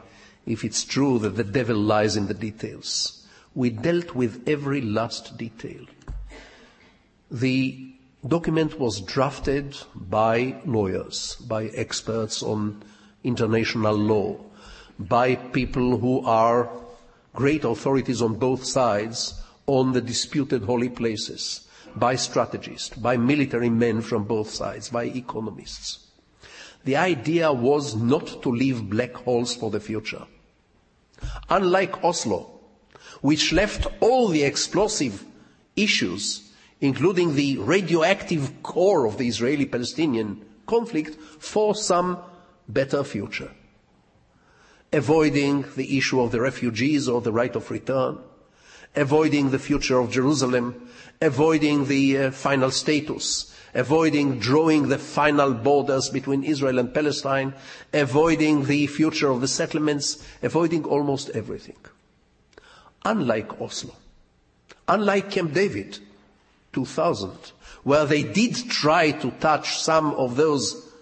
if 0.46 0.64
it's 0.64 0.84
true 0.84 1.18
that 1.20 1.37
the 1.37 1.44
devil 1.44 1.76
lies 1.76 2.16
in 2.16 2.26
the 2.26 2.34
details. 2.34 3.22
We 3.54 3.71
dealt 3.71 4.14
with 4.14 4.49
every 4.49 4.80
last 4.80 5.37
detail. 5.37 5.85
The 7.30 7.94
document 8.26 8.78
was 8.78 9.00
drafted 9.00 9.76
by 9.94 10.61
lawyers, 10.64 11.37
by 11.37 11.66
experts 11.66 12.42
on 12.42 12.82
international 13.25 13.94
law, 13.94 14.40
by 14.99 15.35
people 15.35 15.99
who 15.99 16.25
are 16.25 16.71
great 17.35 17.64
authorities 17.64 18.23
on 18.23 18.35
both 18.35 18.64
sides 18.64 19.40
on 19.66 19.92
the 19.92 20.00
disputed 20.00 20.64
holy 20.64 20.88
places, 20.88 21.66
by 21.97 22.16
strategists, 22.16 22.97
by 22.97 23.16
military 23.16 23.71
men 23.71 24.00
from 24.00 24.25
both 24.25 24.50
sides, 24.50 24.88
by 24.88 25.04
economists. 25.04 26.06
The 26.85 26.97
idea 26.97 27.52
was 27.52 27.94
not 27.94 28.42
to 28.42 28.49
leave 28.49 28.90
black 28.90 29.14
holes 29.14 29.54
for 29.54 29.71
the 29.71 29.80
future. 29.80 30.26
Unlike 31.49 32.02
Oslo, 32.02 32.51
which 33.23 33.52
left 33.52 33.87
all 34.00 34.29
the 34.29 34.43
explosive 34.43 35.25
issues, 35.75 36.52
including 36.81 37.35
the 37.35 37.57
radioactive 37.59 38.62
core 38.62 39.07
of 39.07 39.17
the 39.17 39.26
Israeli-Palestinian 39.26 40.45
conflict, 40.67 41.17
for 41.38 41.75
some 41.75 42.19
better 42.69 43.02
future. 43.02 43.50
Avoiding 44.93 45.64
the 45.76 45.97
issue 45.97 46.21
of 46.21 46.33
the 46.33 46.41
refugees 46.41 47.09
or 47.09 47.21
the 47.21 47.33
right 47.33 47.55
of 47.57 47.71
return, 47.71 48.19
avoiding 48.95 49.50
the 49.50 49.59
future 49.59 49.99
of 49.99 50.11
Jerusalem, 50.11 50.88
avoiding 51.21 51.87
the 51.87 52.19
uh, 52.19 52.31
final 52.31 52.71
status, 52.71 53.55
avoiding 53.75 54.38
drawing 54.38 54.88
the 54.88 54.99
final 54.99 55.55
borders 55.55 56.11
between 56.11 56.45
Israel 56.45 56.79
and 56.79 56.93
Palestine, 56.93 57.55
avoiding 57.93 58.67
the 58.67 58.87
future 58.88 59.31
of 59.31 59.41
the 59.41 59.49
settlements, 59.49 60.26
avoiding 60.43 60.85
almost 60.85 61.31
everything. 61.31 61.76
Unlike 63.04 63.61
Oslo, 63.61 63.94
unlike 64.87 65.30
Camp 65.30 65.52
David 65.52 65.99
2000, 66.73 67.30
where 67.82 68.06
they 68.06 68.23
did 68.23 68.54
try 68.71 69.11
to 69.11 69.30
touch 69.32 69.78
some 69.78 70.14
of 70.14 70.37
those 70.37 70.92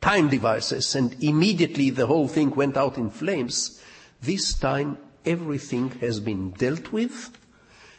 time 0.00 0.28
devices 0.28 0.94
and 0.94 1.22
immediately 1.22 1.90
the 1.90 2.06
whole 2.06 2.28
thing 2.28 2.50
went 2.50 2.76
out 2.76 2.96
in 2.96 3.10
flames, 3.10 3.82
this 4.22 4.54
time 4.54 4.96
everything 5.24 5.90
has 6.00 6.20
been 6.20 6.50
dealt 6.52 6.92
with 6.92 7.30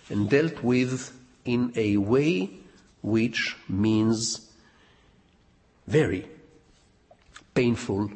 and 0.09 0.29
dealt 0.29 0.63
with 0.63 1.13
in 1.45 1.71
a 1.75 1.97
way 1.97 2.49
which 3.01 3.55
means 3.69 4.49
very 5.85 6.27
painful 7.53 8.11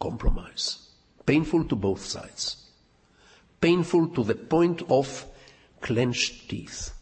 compromise. 0.00 0.88
Painful 1.24 1.64
to 1.64 1.76
both 1.76 2.04
sides. 2.04 2.59
Painful 3.60 4.08
to 4.08 4.24
the 4.24 4.34
point 4.34 4.82
of 4.88 5.26
clenched 5.80 6.48
teeth. 6.48 6.92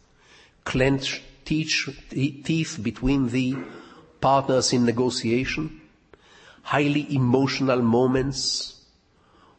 Clenched 0.65 1.21
teeth 1.45 2.79
between 2.81 3.29
the 3.29 3.55
partners 4.19 4.73
in 4.73 4.85
negotiation. 4.85 5.81
Highly 6.63 7.15
emotional 7.15 7.81
moments 7.81 8.83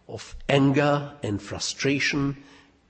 of 0.08 0.34
anger 0.48 1.12
and 1.22 1.40
frustration 1.40 2.36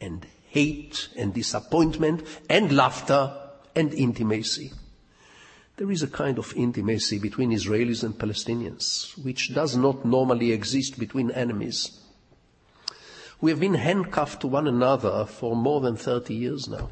and 0.01 0.27
hate 0.49 1.09
and 1.16 1.33
disappointment 1.33 2.27
and 2.49 2.73
laughter 2.73 3.33
and 3.77 3.94
intimacy. 3.94 4.73
There 5.77 5.90
is 5.90 6.03
a 6.03 6.09
kind 6.09 6.38
of 6.38 6.53
intimacy 6.57 7.18
between 7.18 7.53
Israelis 7.53 8.03
and 8.03 8.18
Palestinians, 8.18 9.16
which 9.25 9.55
does 9.55 9.77
not 9.77 10.05
normally 10.05 10.53
exist 10.53 10.99
between 10.99 11.31
enemies. 11.31 12.01
We 13.40 13.50
have 13.50 13.61
been 13.61 13.74
handcuffed 13.74 14.42
to 14.42 14.46
one 14.46 14.66
another 14.66 15.24
for 15.24 15.57
more 15.57 15.81
than 15.81 15.96
30 15.96 16.35
years 16.35 16.68
now. 16.68 16.90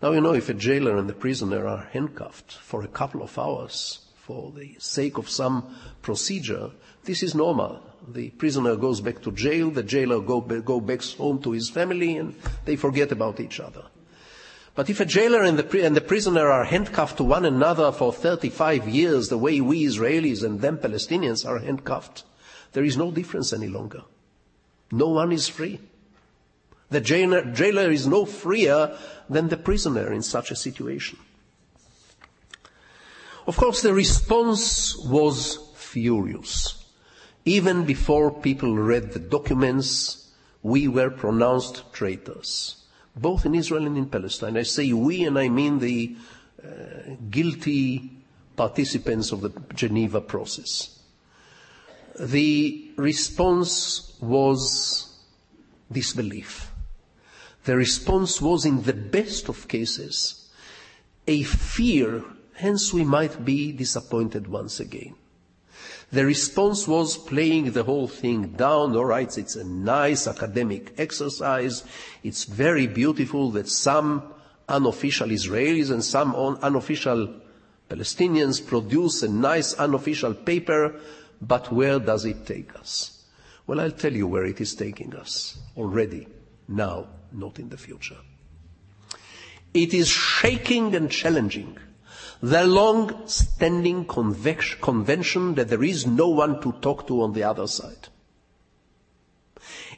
Now 0.00 0.12
you 0.12 0.20
know 0.22 0.32
if 0.32 0.48
a 0.48 0.54
jailer 0.54 0.96
and 0.96 1.08
the 1.08 1.14
prisoner 1.14 1.66
are 1.66 1.88
handcuffed 1.92 2.52
for 2.52 2.82
a 2.82 2.88
couple 2.88 3.22
of 3.22 3.38
hours 3.38 4.00
for 4.16 4.52
the 4.52 4.76
sake 4.78 5.18
of 5.18 5.28
some 5.28 5.76
procedure, 6.00 6.70
this 7.04 7.22
is 7.22 7.34
normal. 7.34 7.82
The 8.08 8.30
prisoner 8.30 8.76
goes 8.76 9.02
back 9.02 9.20
to 9.22 9.32
jail, 9.32 9.70
the 9.70 9.82
jailer 9.82 10.20
go, 10.20 10.40
go 10.40 10.80
back 10.80 11.02
home 11.02 11.42
to 11.42 11.52
his 11.52 11.68
family, 11.68 12.16
and 12.16 12.34
they 12.64 12.76
forget 12.76 13.12
about 13.12 13.38
each 13.38 13.60
other. 13.60 13.84
But 14.74 14.88
if 14.88 15.00
a 15.00 15.04
jailer 15.04 15.42
and 15.42 15.58
the, 15.58 15.84
and 15.84 15.94
the 15.94 16.00
prisoner 16.00 16.50
are 16.50 16.64
handcuffed 16.64 17.18
to 17.18 17.24
one 17.24 17.44
another 17.44 17.92
for 17.92 18.12
35 18.12 18.88
years, 18.88 19.28
the 19.28 19.38
way 19.38 19.60
we 19.60 19.84
Israelis 19.84 20.42
and 20.42 20.60
them 20.60 20.78
Palestinians 20.78 21.46
are 21.46 21.58
handcuffed, 21.58 22.24
there 22.72 22.84
is 22.84 22.96
no 22.96 23.10
difference 23.10 23.52
any 23.52 23.68
longer. 23.68 24.02
No 24.90 25.08
one 25.08 25.32
is 25.32 25.48
free. 25.48 25.80
The 26.90 27.00
jailer, 27.00 27.90
is 27.90 28.06
no 28.06 28.24
freer 28.24 28.96
than 29.28 29.48
the 29.48 29.56
prisoner 29.56 30.12
in 30.12 30.22
such 30.22 30.50
a 30.50 30.56
situation. 30.56 31.18
Of 33.46 33.56
course, 33.56 33.82
the 33.82 33.92
response 33.92 34.96
was 34.96 35.58
furious. 35.74 36.84
Even 37.44 37.84
before 37.84 38.30
people 38.30 38.76
read 38.76 39.12
the 39.12 39.18
documents, 39.18 40.30
we 40.62 40.88
were 40.88 41.10
pronounced 41.10 41.92
traitors 41.92 42.84
both 43.16 43.46
in 43.46 43.54
Israel 43.54 43.86
and 43.86 43.96
in 43.96 44.06
Palestine. 44.06 44.56
I 44.56 44.62
say 44.62 44.92
we, 44.92 45.24
and 45.24 45.38
I 45.38 45.48
mean 45.48 45.78
the 45.78 46.16
uh, 46.62 47.14
guilty 47.30 48.10
participants 48.56 49.32
of 49.32 49.40
the 49.40 49.52
Geneva 49.74 50.20
process. 50.20 50.93
The 52.18 52.92
response 52.96 54.16
was 54.20 55.16
disbelief. 55.90 56.70
The 57.64 57.76
response 57.76 58.40
was, 58.40 58.64
in 58.64 58.82
the 58.82 58.92
best 58.92 59.48
of 59.48 59.68
cases, 59.68 60.50
a 61.26 61.42
fear, 61.42 62.22
hence 62.54 62.92
we 62.92 63.04
might 63.04 63.44
be 63.44 63.72
disappointed 63.72 64.46
once 64.46 64.80
again. 64.80 65.14
The 66.12 66.24
response 66.24 66.86
was 66.86 67.16
playing 67.16 67.72
the 67.72 67.82
whole 67.82 68.06
thing 68.06 68.52
down. 68.52 68.94
All 68.94 69.06
right, 69.06 69.36
it's 69.36 69.56
a 69.56 69.64
nice 69.64 70.28
academic 70.28 70.94
exercise. 70.98 71.82
It's 72.22 72.44
very 72.44 72.86
beautiful 72.86 73.50
that 73.52 73.68
some 73.68 74.22
unofficial 74.68 75.28
Israelis 75.28 75.90
and 75.90 76.04
some 76.04 76.34
unofficial 76.36 77.40
Palestinians 77.88 78.64
produce 78.64 79.22
a 79.22 79.28
nice 79.28 79.74
unofficial 79.74 80.34
paper, 80.34 81.00
but 81.46 81.72
where 81.72 81.98
does 81.98 82.24
it 82.24 82.46
take 82.46 82.74
us? 82.78 83.24
Well, 83.66 83.80
I'll 83.80 83.90
tell 83.90 84.12
you 84.12 84.26
where 84.26 84.44
it 84.44 84.60
is 84.60 84.74
taking 84.74 85.14
us 85.14 85.58
already, 85.76 86.28
now, 86.68 87.06
not 87.32 87.58
in 87.58 87.68
the 87.68 87.76
future. 87.76 88.18
It 89.72 89.92
is 89.94 90.08
shaking 90.08 90.94
and 90.94 91.10
challenging 91.10 91.78
the 92.42 92.66
long-standing 92.66 94.04
convention 94.04 95.54
that 95.54 95.68
there 95.68 95.82
is 95.82 96.06
no 96.06 96.28
one 96.28 96.60
to 96.60 96.72
talk 96.72 97.06
to 97.06 97.22
on 97.22 97.32
the 97.32 97.42
other 97.42 97.66
side. 97.66 98.08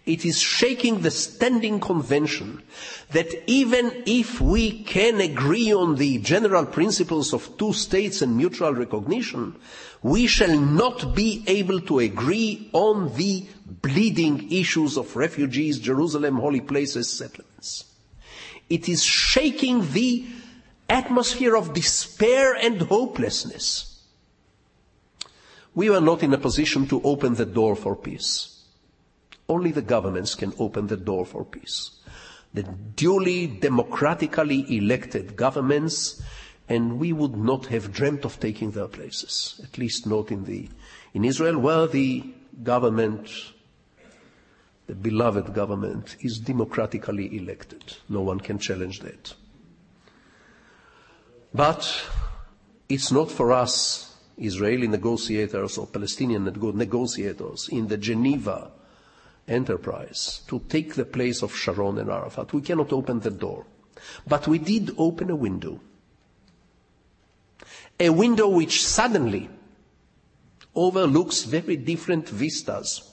It 0.06 0.24
is 0.24 0.38
shaking 0.38 1.00
the 1.00 1.10
standing 1.10 1.80
convention 1.80 2.62
that 3.10 3.26
even 3.50 4.04
if 4.06 4.40
we 4.40 4.84
can 4.84 5.20
agree 5.20 5.72
on 5.74 5.96
the 5.96 6.18
general 6.18 6.64
principles 6.64 7.34
of 7.34 7.58
two 7.58 7.72
states 7.72 8.22
and 8.22 8.36
mutual 8.36 8.72
recognition, 8.72 9.56
we 10.04 10.28
shall 10.28 10.56
not 10.60 11.12
be 11.16 11.42
able 11.48 11.80
to 11.80 11.98
agree 11.98 12.70
on 12.72 13.16
the 13.16 13.46
bleeding 13.82 14.50
issues 14.52 14.96
of 14.96 15.16
refugees, 15.16 15.80
Jerusalem, 15.80 16.36
holy 16.36 16.60
places, 16.60 17.08
settlements. 17.08 17.84
It 18.70 18.88
is 18.88 19.02
shaking 19.02 19.90
the 19.90 20.24
atmosphere 20.88 21.56
of 21.56 21.74
despair 21.74 22.54
and 22.54 22.80
hopelessness. 22.82 24.04
We 25.74 25.90
were 25.90 26.00
not 26.00 26.22
in 26.22 26.32
a 26.32 26.38
position 26.38 26.86
to 26.88 27.02
open 27.02 27.34
the 27.34 27.44
door 27.44 27.74
for 27.74 27.96
peace. 27.96 28.55
Only 29.48 29.70
the 29.70 29.82
governments 29.82 30.34
can 30.34 30.52
open 30.58 30.86
the 30.86 30.96
door 30.96 31.24
for 31.24 31.44
peace. 31.44 31.90
The 32.54 32.62
duly 32.62 33.46
democratically 33.46 34.76
elected 34.76 35.36
governments, 35.36 36.22
and 36.68 36.98
we 36.98 37.12
would 37.12 37.36
not 37.36 37.66
have 37.66 37.92
dreamt 37.92 38.24
of 38.24 38.40
taking 38.40 38.72
their 38.72 38.88
places, 38.88 39.60
at 39.62 39.78
least 39.78 40.06
not 40.06 40.32
in 40.32 40.44
the, 40.44 40.68
in 41.14 41.24
Israel, 41.24 41.58
where 41.58 41.86
the 41.86 42.24
government 42.62 43.30
the 44.86 44.94
beloved 44.94 45.52
government 45.52 46.16
is 46.20 46.38
democratically 46.38 47.36
elected. 47.36 47.96
No 48.08 48.22
one 48.22 48.38
can 48.38 48.58
challenge 48.58 49.00
that. 49.00 49.34
But 51.52 52.04
it's 52.88 53.10
not 53.10 53.30
for 53.30 53.52
us, 53.52 54.14
Israeli 54.38 54.86
negotiators 54.86 55.78
or 55.78 55.86
Palestinian 55.86 56.44
negotiators 56.44 57.68
in 57.68 57.88
the 57.88 57.96
Geneva 57.96 58.70
enterprise 59.48 60.42
to 60.48 60.60
take 60.68 60.94
the 60.94 61.04
place 61.04 61.42
of 61.42 61.54
Sharon 61.54 61.98
and 61.98 62.10
Arafat. 62.10 62.52
We 62.52 62.62
cannot 62.62 62.92
open 62.92 63.20
the 63.20 63.30
door. 63.30 63.66
But 64.26 64.46
we 64.46 64.58
did 64.58 64.94
open 64.98 65.30
a 65.30 65.36
window. 65.36 65.80
A 67.98 68.10
window 68.10 68.48
which 68.48 68.84
suddenly 68.84 69.48
overlooks 70.74 71.44
very 71.44 71.76
different 71.76 72.28
vistas. 72.28 73.10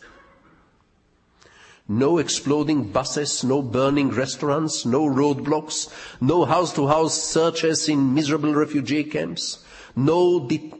No 1.88 2.18
exploding 2.18 2.92
buses, 2.92 3.44
no 3.44 3.62
burning 3.62 4.10
restaurants, 4.10 4.86
no 4.86 5.06
roadblocks, 5.06 5.90
no 6.22 6.46
house 6.46 6.74
to 6.74 6.88
house 6.88 7.22
searches 7.22 7.90
in 7.90 8.14
miserable 8.14 8.54
refugee 8.54 9.04
camps, 9.04 9.64
no 9.96 10.48
de- 10.48 10.74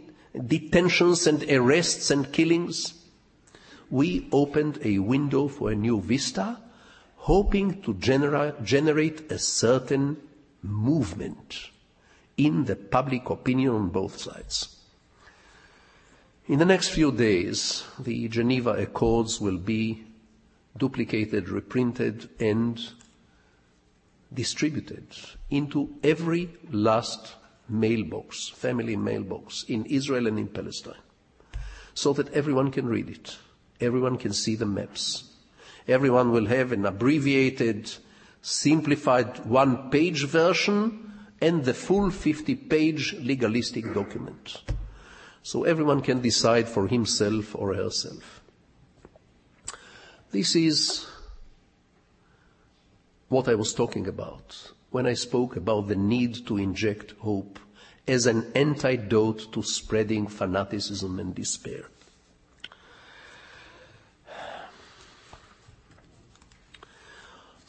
detentions 0.48 1.28
and 1.28 1.44
arrests 1.50 2.10
and 2.10 2.32
killings. 2.32 3.03
We 3.94 4.28
opened 4.32 4.80
a 4.84 4.98
window 4.98 5.48
for 5.48 5.70
a 5.70 5.76
new 5.76 6.02
vista, 6.02 6.58
hoping 7.16 7.80
to 7.84 7.94
genera- 7.94 8.56
generate 8.64 9.32
a 9.32 9.38
certain 9.38 10.18
movement 10.64 11.70
in 12.36 12.66
the 12.66 12.76
public 12.76 13.30
opinion 13.30 13.70
on 13.70 13.90
both 13.90 14.18
sides. 14.18 14.80
In 16.48 16.58
the 16.58 16.66
next 16.66 16.90
few 16.90 17.12
days, 17.12 17.84
the 18.00 18.28
Geneva 18.30 18.72
Accords 18.72 19.40
will 19.40 19.60
be 19.60 20.08
duplicated, 20.76 21.50
reprinted, 21.50 22.32
and 22.40 22.82
distributed 24.34 25.06
into 25.52 25.94
every 26.04 26.50
last 26.72 27.36
mailbox, 27.70 28.50
family 28.50 28.96
mailbox 28.96 29.62
in 29.68 29.86
Israel 29.86 30.26
and 30.26 30.40
in 30.40 30.48
Palestine, 30.48 31.04
so 31.94 32.12
that 32.14 32.34
everyone 32.34 32.72
can 32.72 32.88
read 32.88 33.08
it. 33.08 33.38
Everyone 33.80 34.18
can 34.18 34.34
see 34.34 34.56
the 34.56 34.66
maps. 34.66 35.24
Everyone 35.88 36.32
will 36.32 36.46
have 36.46 36.72
an 36.72 36.86
abbreviated, 36.86 37.92
simplified 38.42 39.46
one 39.46 39.90
page 39.90 40.26
version 40.26 41.12
and 41.42 41.66
the 41.66 41.74
full 41.74 42.10
50 42.10 42.56
page 42.56 43.16
legalistic 43.20 43.94
document. 43.94 44.64
So 45.42 45.66
everyone 45.66 46.02
can 46.02 46.22
decide 46.22 46.70
for 46.70 46.88
himself 46.88 47.54
or 47.56 47.74
herself. 47.76 48.42
This 50.32 50.56
is 50.56 51.06
what 53.28 53.50
I 53.50 53.56
was 53.56 53.74
talking 53.74 54.08
about 54.08 54.72
when 54.90 55.06
I 55.06 55.16
spoke 55.16 55.56
about 55.56 55.88
the 55.88 55.96
need 55.96 56.48
to 56.48 56.58
inject 56.58 57.12
hope 57.20 57.60
as 58.08 58.26
an 58.26 58.52
antidote 58.56 59.52
to 59.54 59.64
spreading 59.64 60.28
fanaticism 60.28 61.20
and 61.20 61.34
despair. 61.36 61.86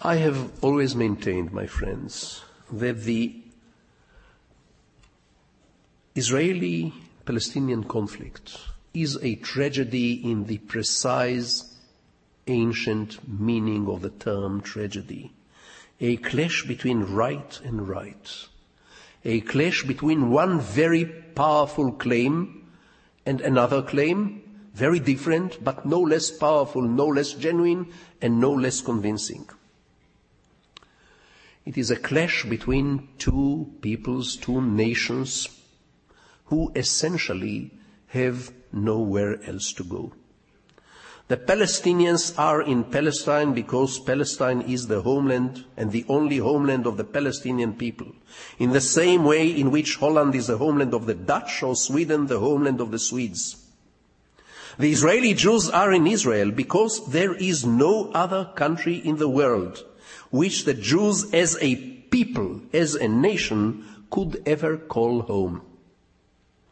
I 0.07 0.17
have 0.17 0.62
always 0.62 0.95
maintained, 0.95 1.51
my 1.51 1.67
friends, 1.67 2.45
that 2.71 3.05
the 3.05 3.40
Israeli 6.14 6.93
Palestinian 7.25 7.85
conflict 7.85 8.59
is 8.93 9.17
a 9.23 9.37
tragedy 9.37 10.12
in 10.31 10.45
the 10.45 10.59
precise 10.59 11.75
ancient 12.47 13.27
meaning 13.27 13.88
of 13.88 14.03
the 14.03 14.11
term 14.11 14.61
tragedy. 14.61 15.33
A 16.03 16.19
clash 16.19 16.67
between 16.67 17.05
right 17.05 17.59
and 17.64 17.88
right. 17.88 18.47
A 19.25 19.40
clash 19.40 19.85
between 19.85 20.29
one 20.29 20.61
very 20.61 21.07
powerful 21.07 21.93
claim 21.93 22.69
and 23.25 23.40
another 23.40 23.81
claim, 23.81 24.43
very 24.75 25.01
different, 25.01 25.64
but 25.64 25.87
no 25.87 26.01
less 26.01 26.31
powerful, 26.31 26.83
no 26.83 27.07
less 27.07 27.33
genuine, 27.33 27.90
and 28.21 28.38
no 28.38 28.53
less 28.53 28.83
convincing. 28.83 29.49
It 31.66 31.79
is 31.79 31.90
a 31.90 31.96
clash 31.96 32.44
between 32.44 33.09
two 33.18 33.72
peoples, 33.81 34.37
two 34.37 34.61
nations, 34.61 35.48
who 36.46 36.70
essentially 36.77 37.70
have 38.09 38.53
nowhere 38.72 39.42
else 39.44 39.72
to 39.74 39.85
go. 39.85 40.12
The 41.29 41.38
Palestinians 41.38 42.38
are 42.38 42.61
in 42.61 42.85
Palestine 42.85 43.55
because 43.55 43.98
Palestine 43.98 44.61
is 44.61 44.88
the 44.88 45.00
homeland 45.00 45.64
and 45.74 45.90
the 45.90 46.05
only 46.07 46.37
homeland 46.37 46.87
of 46.87 46.98
the 46.98 47.05
Palestinian 47.05 47.72
people. 47.72 48.09
In 48.59 48.72
the 48.72 48.81
same 48.83 49.24
way 49.24 49.48
in 49.48 49.70
which 49.70 49.96
Holland 49.96 50.35
is 50.35 50.48
the 50.48 50.59
homeland 50.59 50.92
of 50.92 51.07
the 51.07 51.14
Dutch 51.14 51.62
or 51.62 51.77
Sweden 51.77 52.27
the 52.27 52.40
homeland 52.40 52.83
of 52.83 52.90
the 52.90 52.98
Swedes. 52.98 53.57
The 54.79 54.92
Israeli 54.92 55.33
Jews 55.33 55.70
are 55.70 55.92
in 55.92 56.07
Israel 56.07 56.50
because 56.50 57.07
there 57.07 57.33
is 57.33 57.64
no 57.64 58.11
other 58.12 58.53
country 58.55 58.96
in 58.96 59.16
the 59.16 59.29
world 59.29 59.83
which 60.35 60.64
the 60.64 60.75
Jews 60.75 61.33
as 61.33 61.57
a 61.61 61.77
people, 62.11 62.61
as 62.73 62.97
a 62.97 63.07
nation, 63.07 63.85
could 64.11 64.42
ever 64.44 64.77
call 64.77 65.23
home. 65.23 65.62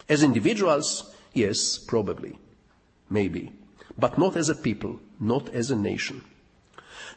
As 0.09 0.25
individuals, 0.25 1.15
yes, 1.33 1.79
probably, 1.79 2.37
maybe, 3.09 3.53
but 3.97 4.19
not 4.19 4.37
as 4.37 4.49
a 4.49 4.57
people, 4.57 4.99
not 5.21 5.49
as 5.51 5.71
a 5.71 5.77
nation. 5.77 6.25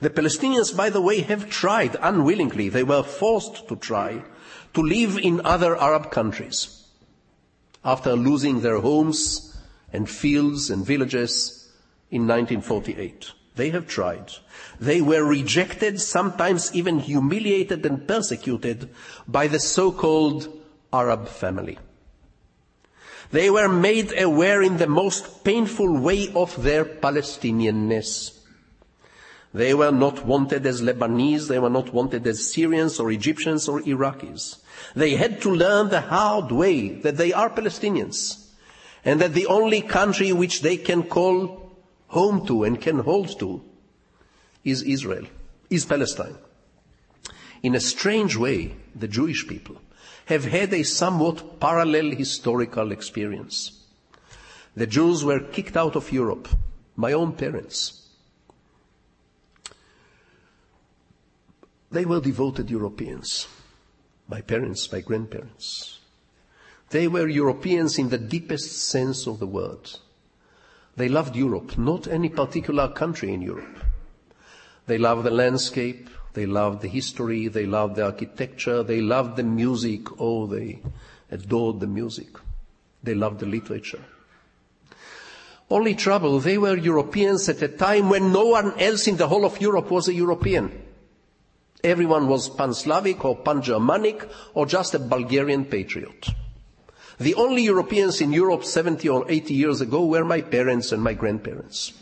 The 0.02 0.12
Palestinians, 0.12 0.78
by 0.78 0.92
the 0.92 1.02
way, 1.02 1.22
have 1.22 1.50
tried 1.50 1.98
unwillingly, 2.00 2.70
they 2.70 2.84
were 2.84 3.02
forced 3.02 3.68
to 3.68 3.76
try, 3.76 4.24
to 4.76 4.82
live 4.84 5.18
in 5.18 5.42
other 5.44 5.76
Arab 5.76 6.12
countries 6.12 6.86
after 7.84 8.16
losing 8.16 8.62
their 8.62 8.82
homes 8.82 9.58
and 9.92 10.08
fields 10.08 10.70
and 10.70 10.86
villages 10.86 11.72
in 12.12 12.28
1948. 12.28 13.32
They 13.56 13.70
have 13.70 13.88
tried. 13.88 14.32
They 14.80 15.02
were 15.02 15.24
rejected, 15.24 16.02
sometimes 16.02 16.76
even 16.76 17.00
humiliated 17.00 17.86
and 17.86 18.08
persecuted 18.08 18.90
by 19.28 19.48
the 19.48 19.60
so-called 19.60 20.50
Arab 20.92 21.28
family. 21.28 21.78
They 23.32 23.50
were 23.50 23.70
made 23.70 24.18
aware 24.18 24.62
in 24.62 24.78
the 24.78 24.88
most 24.88 25.44
painful 25.44 26.00
way 26.00 26.32
of 26.36 26.62
their 26.62 26.86
Palestinianness. 26.86 28.32
They 29.54 29.74
were 29.74 29.92
not 29.92 30.26
wanted 30.26 30.66
as 30.66 30.82
Lebanese, 30.82 31.48
they 31.48 31.60
were 31.60 31.70
not 31.70 31.94
wanted 31.94 32.28
as 32.28 32.54
Syrians 32.54 33.00
or 33.00 33.10
Egyptians 33.10 33.70
or 33.70 33.80
Iraqis. 33.82 34.58
They 34.96 35.16
had 35.16 35.42
to 35.44 35.50
learn 35.50 35.90
the 35.90 36.02
hard 36.02 36.52
way 36.52 36.90
that 36.90 37.16
they 37.16 37.32
are 37.32 37.50
Palestinians 37.50 38.50
and 39.06 39.22
that 39.22 39.34
the 39.34 39.48
only 39.48 39.82
country 39.82 40.34
which 40.34 40.62
they 40.62 40.76
can 40.76 41.04
call 41.04 41.65
home 42.08 42.46
to 42.48 42.64
and 42.64 42.82
can 42.82 43.00
hold 43.00 43.38
to 43.40 43.62
is 44.64 44.82
Israel, 44.82 45.26
is 45.70 45.86
Palestine. 45.86 46.36
In 47.64 47.76
a 47.76 47.80
strange 47.80 48.36
way, 48.36 48.76
the 48.96 49.08
Jewish 49.08 49.48
people 49.48 49.82
have 50.26 50.46
had 50.46 50.74
a 50.74 50.84
somewhat 50.84 51.60
parallel 51.60 52.12
historical 52.12 52.92
experience. 52.92 53.84
The 54.76 54.88
Jews 54.88 55.24
were 55.24 55.40
kicked 55.40 55.78
out 55.78 55.96
of 55.96 56.12
Europe, 56.12 56.48
my 56.96 57.14
own 57.14 57.34
parents. 57.34 58.02
They 61.92 62.06
were 62.06 62.20
devoted 62.20 62.70
Europeans, 62.70 63.48
my 64.28 64.42
parents, 64.42 64.92
my 64.92 65.02
grandparents. 65.02 66.00
They 66.90 67.08
were 67.08 67.28
Europeans 67.28 67.98
in 67.98 68.10
the 68.10 68.18
deepest 68.18 68.90
sense 68.90 69.28
of 69.28 69.40
the 69.40 69.48
word. 69.48 69.90
They 70.98 71.10
loved 71.10 71.36
Europe, 71.36 71.78
not 71.78 72.08
any 72.08 72.30
particular 72.30 72.88
country 72.88 73.34
in 73.34 73.42
Europe. 73.42 73.78
They 74.88 74.98
loved 74.98 75.24
the 75.24 75.32
landscape, 75.32 76.10
they 76.34 76.46
loved 76.46 76.82
the 76.82 76.88
history, 76.88 77.48
they 77.48 77.66
loved 77.66 77.96
the 77.96 78.06
architecture, 78.06 78.84
they 78.84 79.02
loved 79.02 79.36
the 79.36 79.44
music, 79.44 80.02
oh, 80.22 80.46
they 80.48 80.80
adored 81.32 81.80
the 81.80 81.88
music. 81.88 82.28
They 83.04 83.14
loved 83.16 83.40
the 83.40 83.46
literature. 83.46 84.04
Only 85.70 85.96
trouble, 85.96 86.40
they 86.40 86.58
were 86.58 86.78
Europeans 86.78 87.50
at 87.50 87.62
a 87.62 87.68
time 87.68 88.10
when 88.10 88.32
no 88.32 88.46
one 88.48 88.80
else 88.80 89.08
in 89.08 89.18
the 89.18 89.28
whole 89.28 89.46
of 89.46 89.60
Europe 89.60 89.90
was 89.90 90.08
a 90.08 90.14
European. 90.14 90.72
Everyone 91.84 92.28
was 92.28 92.50
pan-Slavic 92.50 93.26
or 93.26 93.36
pan-Germanic 93.36 94.28
or 94.54 94.66
just 94.66 94.94
a 94.94 95.00
Bulgarian 95.00 95.66
patriot. 95.66 96.30
The 97.20 97.36
only 97.36 97.64
Europeans 97.64 98.22
in 98.22 98.34
Europe 98.34 98.64
70 98.66 99.08
or 99.10 99.26
80 99.30 99.54
years 99.54 99.82
ago 99.82 100.06
were 100.06 100.26
my 100.26 100.42
parents 100.42 100.92
and 100.92 101.02
my 101.02 101.14
grandparents 101.14 101.94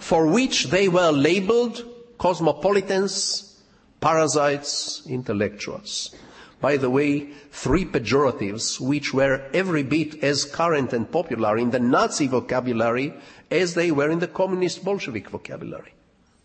for 0.00 0.26
which 0.26 0.64
they 0.70 0.88
were 0.88 1.12
labeled 1.12 1.84
cosmopolitans, 2.18 3.62
parasites, 4.00 5.06
intellectuals. 5.06 6.14
By 6.60 6.78
the 6.78 6.90
way, 6.90 7.28
three 7.52 7.84
pejoratives 7.84 8.80
which 8.80 9.14
were 9.14 9.42
every 9.54 9.82
bit 9.82 10.22
as 10.24 10.44
current 10.44 10.92
and 10.92 11.10
popular 11.10 11.56
in 11.56 11.70
the 11.70 11.78
Nazi 11.78 12.26
vocabulary 12.26 13.14
as 13.50 13.74
they 13.74 13.90
were 13.92 14.10
in 14.10 14.18
the 14.18 14.26
communist 14.26 14.84
Bolshevik 14.84 15.30
vocabulary. 15.30 15.94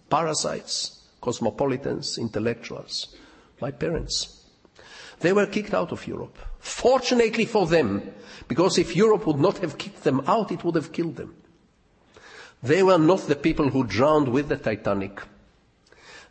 Parasites, 0.09 1.01
cosmopolitans, 1.19 2.17
intellectuals, 2.17 3.15
my 3.59 3.71
parents. 3.71 4.44
They 5.19 5.33
were 5.33 5.45
kicked 5.45 5.73
out 5.73 5.91
of 5.91 6.07
Europe. 6.07 6.37
Fortunately 6.59 7.45
for 7.45 7.67
them, 7.67 8.13
because 8.47 8.77
if 8.77 8.95
Europe 8.95 9.25
would 9.27 9.39
not 9.39 9.59
have 9.59 9.77
kicked 9.77 10.03
them 10.03 10.21
out, 10.27 10.51
it 10.51 10.63
would 10.63 10.75
have 10.75 10.91
killed 10.91 11.15
them. 11.15 11.35
They 12.61 12.83
were 12.83 12.97
not 12.97 13.21
the 13.27 13.35
people 13.35 13.69
who 13.69 13.83
drowned 13.83 14.29
with 14.29 14.49
the 14.49 14.57
Titanic. 14.57 15.21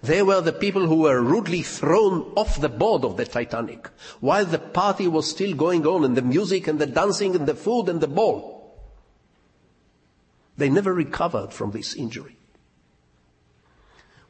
They 0.02 0.22
were 0.22 0.40
the 0.42 0.52
people 0.52 0.86
who 0.86 0.96
were 0.96 1.22
rudely 1.22 1.62
thrown 1.62 2.32
off 2.36 2.60
the 2.60 2.68
board 2.68 3.04
of 3.04 3.16
the 3.16 3.24
Titanic 3.24 3.88
while 4.20 4.44
the 4.44 4.58
party 4.58 5.08
was 5.08 5.30
still 5.30 5.54
going 5.54 5.86
on 5.86 6.04
and 6.04 6.14
the 6.16 6.22
music 6.22 6.66
and 6.66 6.78
the 6.78 6.86
dancing 6.86 7.34
and 7.34 7.46
the 7.46 7.54
food 7.54 7.88
and 7.88 8.00
the 8.00 8.08
ball. 8.08 8.76
They 10.58 10.68
never 10.68 10.92
recovered 10.92 11.52
from 11.52 11.70
this 11.70 11.94
injury. 11.94 12.33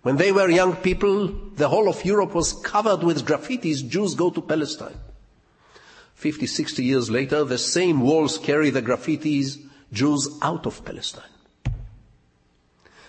When 0.04 0.16
they 0.16 0.32
were 0.32 0.50
young 0.50 0.76
people, 0.76 1.28
the 1.56 1.70
whole 1.70 1.88
of 1.88 2.04
Europe 2.04 2.34
was 2.34 2.52
covered 2.52 3.02
with 3.02 3.24
graffitis, 3.24 3.88
Jews 3.88 4.14
go 4.14 4.28
to 4.28 4.42
Palestine. 4.42 4.98
50, 6.16 6.46
60 6.46 6.84
years 6.84 7.08
later, 7.10 7.42
the 7.42 7.56
same 7.56 8.02
walls 8.02 8.36
carry 8.36 8.68
the 8.68 8.82
graffitis, 8.82 9.56
Jews 9.90 10.28
out 10.42 10.66
of 10.66 10.84
Palestine. 10.84 11.32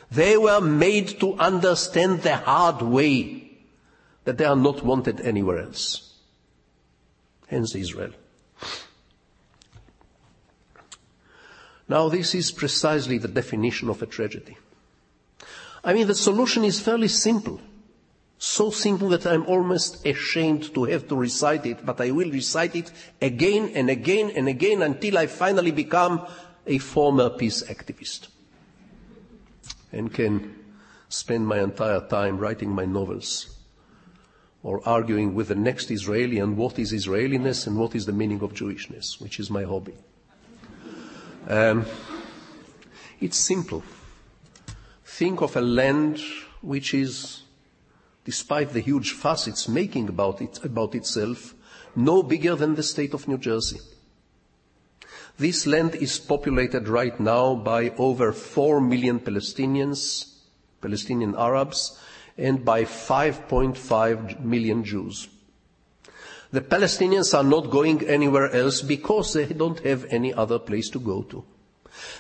They 0.10 0.38
were 0.38 0.62
made 0.62 1.20
to 1.20 1.34
understand 1.34 2.22
the 2.22 2.38
hard 2.38 2.82
way 2.82 3.52
that 4.24 4.38
they 4.38 4.46
are 4.46 4.56
not 4.56 4.82
wanted 4.82 5.20
anywhere 5.20 5.60
else. 5.64 6.14
Hence 7.48 7.76
Israel. 7.76 8.12
Now 11.90 12.08
this 12.08 12.34
is 12.34 12.52
precisely 12.52 13.18
the 13.18 13.28
definition 13.28 13.90
of 13.90 14.02
a 14.02 14.06
tragedy. 14.06 14.56
I 15.86 15.94
mean, 15.94 16.08
the 16.08 16.16
solution 16.16 16.66
is 16.66 16.80
fairly 16.80 17.08
simple. 17.08 17.62
So 18.40 18.72
simple 18.72 19.10
that 19.10 19.26
I'm 19.28 19.46
almost 19.46 20.06
ashamed 20.06 20.74
to 20.74 20.84
have 20.86 21.08
to 21.08 21.16
recite 21.16 21.66
it, 21.68 21.86
but 21.86 22.02
I 22.02 22.12
will 22.12 22.32
recite 22.32 22.76
it 22.76 22.92
again 23.22 23.72
and 23.76 23.90
again 23.90 24.32
and 24.36 24.48
again 24.48 24.82
until 24.82 25.18
I 25.18 25.28
finally 25.28 25.72
become 25.72 26.28
a 26.66 26.80
former 26.80 27.30
peace 27.30 27.64
activist 27.64 28.28
and 29.92 30.12
can 30.12 30.56
spend 31.08 31.48
my 31.48 31.62
entire 31.62 32.02
time 32.02 32.40
writing 32.40 32.72
my 32.72 32.86
novels 32.86 33.56
or 34.64 34.82
arguing 34.88 35.36
with 35.36 35.50
the 35.50 35.56
next 35.56 35.92
Israeli 35.92 36.42
on 36.42 36.58
what 36.58 36.80
is 36.80 36.92
Israeliness 36.92 37.68
and 37.68 37.78
what 37.78 37.94
is 37.94 38.08
the 38.08 38.12
meaning 38.12 38.42
of 38.42 38.54
Jewishness, 38.54 39.22
which 39.22 39.40
is 39.40 39.52
my 39.52 39.64
hobby. 39.64 39.94
Um, 41.48 41.86
it's 43.22 43.38
simple. 43.38 43.84
Think 45.18 45.40
of 45.40 45.56
a 45.56 45.62
land 45.62 46.20
which 46.62 46.94
is, 46.94 47.44
despite 48.26 48.74
the 48.74 48.82
huge 48.82 49.12
fuss 49.14 49.48
it's 49.48 49.70
making 49.70 50.10
about 50.10 50.42
it, 50.42 50.60
about 50.66 50.94
itself, 50.94 51.56
no 51.96 52.22
bigger 52.22 52.54
than 52.54 52.76
the 52.76 52.84
state 52.84 53.14
of 53.14 53.26
New 53.26 53.38
Jersey. 53.38 53.80
This 55.38 55.66
land 55.66 55.96
is 55.96 56.20
populated 56.20 56.90
right 56.90 57.18
now 57.18 57.56
by 57.56 57.92
over 57.92 58.34
4 58.34 58.82
million 58.82 59.22
Palestinians, 59.22 60.34
Palestinian 60.82 61.34
Arabs, 61.38 61.98
and 62.38 62.66
by 62.66 62.84
5.5 62.84 64.42
million 64.42 64.84
Jews. 64.84 65.30
The 66.52 66.60
Palestinians 66.60 67.34
are 67.34 67.44
not 67.46 67.70
going 67.70 68.06
anywhere 68.06 68.52
else 68.52 68.82
because 68.82 69.32
they 69.32 69.46
don't 69.46 69.80
have 69.80 70.08
any 70.10 70.34
other 70.34 70.60
place 70.60 70.90
to 70.90 71.00
go 71.00 71.24
to. 71.24 71.46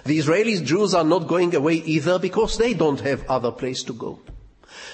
The 0.03 0.17
Israeli 0.17 0.59
Jews 0.61 0.93
are 0.93 1.03
not 1.03 1.27
going 1.27 1.55
away 1.55 1.75
either 1.75 2.19
because 2.19 2.57
they 2.57 2.73
don't 2.73 2.99
have 3.01 3.29
other 3.29 3.51
place 3.51 3.83
to 3.83 3.93
go. 3.93 4.19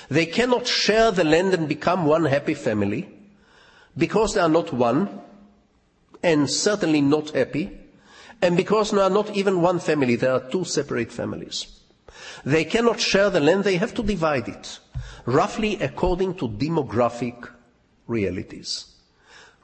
They 0.09 0.25
cannot 0.25 0.67
share 0.67 1.11
the 1.11 1.23
land 1.23 1.53
and 1.53 1.67
become 1.67 2.05
one 2.05 2.25
happy 2.25 2.53
family 2.53 3.09
because 3.97 4.33
they 4.33 4.41
are 4.41 4.49
not 4.49 4.73
one 4.73 5.21
and 6.23 6.49
certainly 6.49 7.01
not 7.01 7.31
happy 7.31 7.77
and 8.41 8.57
because 8.57 8.91
they 8.91 9.01
are 9.01 9.09
not 9.09 9.35
even 9.35 9.61
one 9.61 9.79
family, 9.79 10.15
there 10.15 10.33
are 10.33 10.49
two 10.49 10.65
separate 10.65 11.11
families. 11.11 11.79
They 12.43 12.65
cannot 12.65 12.99
share 12.99 13.29
the 13.29 13.39
land, 13.39 13.63
they 13.63 13.77
have 13.77 13.93
to 13.95 14.03
divide 14.03 14.47
it, 14.47 14.79
roughly 15.25 15.75
according 15.79 16.35
to 16.35 16.47
demographic 16.49 17.49
realities. 18.07 18.85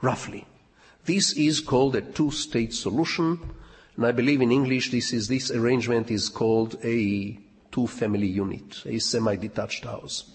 Roughly. 0.00 0.46
This 1.04 1.32
is 1.32 1.60
called 1.60 1.96
a 1.96 2.02
two-state 2.02 2.72
solution, 2.72 3.40
and 3.98 4.06
I 4.06 4.12
believe 4.12 4.40
in 4.40 4.52
English 4.52 4.92
this 4.92 5.12
is, 5.12 5.26
this 5.26 5.50
arrangement 5.50 6.08
is 6.08 6.28
called 6.28 6.78
a 6.84 7.36
two-family 7.72 8.28
unit, 8.28 8.84
a 8.86 9.00
semi-detached 9.00 9.84
house. 9.84 10.30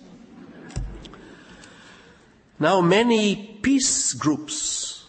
Now 2.60 2.82
many 2.82 3.58
peace 3.62 4.12
groups, 4.12 5.06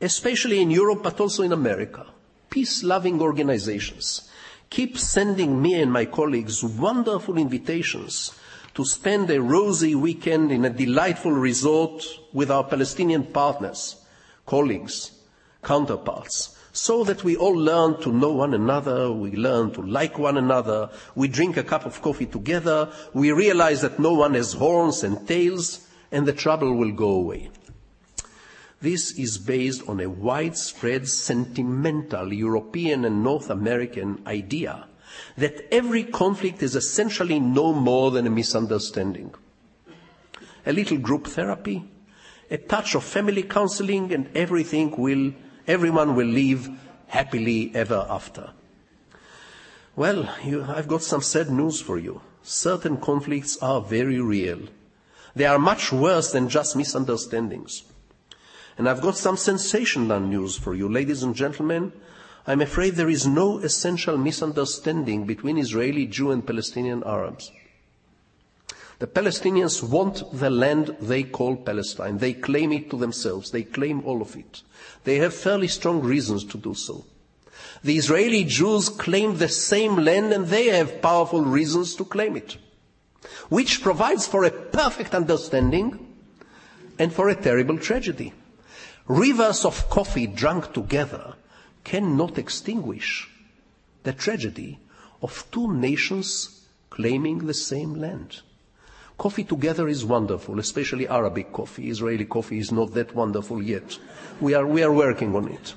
especially 0.00 0.62
in 0.62 0.70
Europe 0.70 1.02
but 1.02 1.20
also 1.20 1.42
in 1.42 1.52
America, 1.52 2.06
peace-loving 2.48 3.20
organizations 3.20 4.30
keep 4.70 4.96
sending 4.96 5.60
me 5.60 5.78
and 5.82 5.92
my 5.92 6.06
colleagues 6.06 6.64
wonderful 6.64 7.36
invitations 7.36 8.32
to 8.72 8.86
spend 8.86 9.28
a 9.28 9.38
rosy 9.38 9.94
weekend 9.94 10.50
in 10.50 10.64
a 10.64 10.70
delightful 10.70 11.30
resort 11.30 12.02
with 12.32 12.50
our 12.50 12.64
Palestinian 12.64 13.22
partners, 13.22 13.96
colleagues, 14.46 15.10
counterparts, 15.62 16.56
so 16.72 17.04
that 17.04 17.22
we 17.22 17.36
all 17.36 17.54
learn 17.54 18.00
to 18.00 18.10
know 18.10 18.32
one 18.32 18.54
another, 18.54 19.12
we 19.12 19.32
learn 19.32 19.70
to 19.72 19.82
like 19.82 20.18
one 20.18 20.38
another, 20.38 20.88
we 21.14 21.28
drink 21.28 21.56
a 21.56 21.62
cup 21.62 21.84
of 21.84 22.00
coffee 22.00 22.26
together, 22.26 22.90
we 23.12 23.30
realize 23.30 23.82
that 23.82 23.98
no 23.98 24.14
one 24.14 24.34
has 24.34 24.54
horns 24.54 25.04
and 25.04 25.28
tails, 25.28 25.86
and 26.10 26.26
the 26.26 26.32
trouble 26.32 26.74
will 26.74 26.92
go 26.92 27.10
away. 27.10 27.50
This 28.80 29.12
is 29.18 29.38
based 29.38 29.88
on 29.88 30.00
a 30.00 30.08
widespread 30.08 31.08
sentimental 31.08 32.32
European 32.32 33.04
and 33.04 33.22
North 33.22 33.48
American 33.50 34.22
idea 34.26 34.86
that 35.36 35.72
every 35.72 36.02
conflict 36.04 36.62
is 36.62 36.74
essentially 36.74 37.38
no 37.38 37.72
more 37.72 38.10
than 38.10 38.26
a 38.26 38.30
misunderstanding. 38.30 39.34
A 40.66 40.72
little 40.72 40.98
group 40.98 41.26
therapy, 41.26 41.84
a 42.50 42.56
touch 42.56 42.94
of 42.94 43.04
family 43.04 43.42
counseling, 43.42 44.12
and 44.12 44.28
everything 44.36 44.90
will, 44.96 45.32
everyone 45.66 46.14
will 46.14 46.26
live 46.26 46.70
happily 47.08 47.70
ever 47.74 48.06
after. 48.08 48.50
Well, 49.94 50.28
you, 50.42 50.64
I've 50.64 50.88
got 50.88 51.02
some 51.02 51.20
sad 51.20 51.50
news 51.50 51.80
for 51.80 51.98
you. 51.98 52.22
Certain 52.42 52.96
conflicts 52.96 53.56
are 53.58 53.80
very 53.80 54.20
real. 54.20 54.60
They 55.34 55.44
are 55.44 55.58
much 55.58 55.92
worse 55.92 56.32
than 56.32 56.48
just 56.48 56.76
misunderstandings. 56.76 57.84
And 58.78 58.88
I've 58.88 59.02
got 59.02 59.16
some 59.16 59.36
sensational 59.36 60.20
news 60.20 60.56
for 60.56 60.74
you, 60.74 60.88
ladies 60.88 61.22
and 61.22 61.34
gentlemen. 61.34 61.92
I'm 62.46 62.60
afraid 62.60 62.94
there 62.94 63.08
is 63.08 63.26
no 63.26 63.58
essential 63.58 64.16
misunderstanding 64.18 65.26
between 65.26 65.58
Israeli 65.58 66.06
Jew 66.06 66.30
and 66.32 66.44
Palestinian 66.44 67.04
Arabs. 67.04 67.52
The 68.98 69.06
Palestinians 69.06 69.82
want 69.82 70.22
the 70.32 70.50
land 70.50 70.96
they 71.00 71.22
call 71.22 71.56
Palestine. 71.56 72.18
They 72.18 72.32
claim 72.32 72.72
it 72.72 72.90
to 72.90 72.96
themselves. 72.96 73.50
They 73.50 73.62
claim 73.62 74.02
all 74.04 74.22
of 74.22 74.36
it. 74.36 74.62
They 75.04 75.16
have 75.16 75.34
fairly 75.34 75.68
strong 75.68 76.00
reasons 76.00 76.44
to 76.44 76.58
do 76.58 76.74
so. 76.74 77.04
The 77.82 77.96
Israeli 77.96 78.44
Jews 78.44 78.88
claim 78.88 79.36
the 79.36 79.48
same 79.48 79.96
land 79.96 80.32
and 80.32 80.46
they 80.46 80.66
have 80.66 81.02
powerful 81.02 81.42
reasons 81.42 81.96
to 81.96 82.04
claim 82.04 82.36
it, 82.36 82.56
which 83.48 83.82
provides 83.82 84.26
for 84.26 84.44
a 84.44 84.50
perfect 84.50 85.14
understanding 85.14 85.98
and 86.98 87.12
for 87.12 87.28
a 87.28 87.34
terrible 87.34 87.78
tragedy. 87.78 88.32
Rivers 89.06 89.64
of 89.64 89.88
coffee 89.90 90.28
drunk 90.28 90.72
together 90.72 91.34
cannot 91.82 92.38
extinguish 92.38 93.28
the 94.04 94.12
tragedy 94.12 94.78
of 95.20 95.44
two 95.50 95.72
nations 95.72 96.66
claiming 96.90 97.38
the 97.38 97.54
same 97.54 97.94
land. 97.94 98.42
Coffee 99.22 99.44
together 99.44 99.86
is 99.86 100.04
wonderful, 100.04 100.58
especially 100.58 101.06
Arabic 101.06 101.52
coffee. 101.52 101.88
Israeli 101.88 102.24
coffee 102.24 102.58
is 102.58 102.72
not 102.72 102.92
that 102.94 103.14
wonderful 103.14 103.62
yet. 103.62 103.96
We 104.40 104.52
are, 104.54 104.66
we 104.66 104.82
are 104.82 104.92
working 104.92 105.36
on 105.36 105.46
it. 105.46 105.74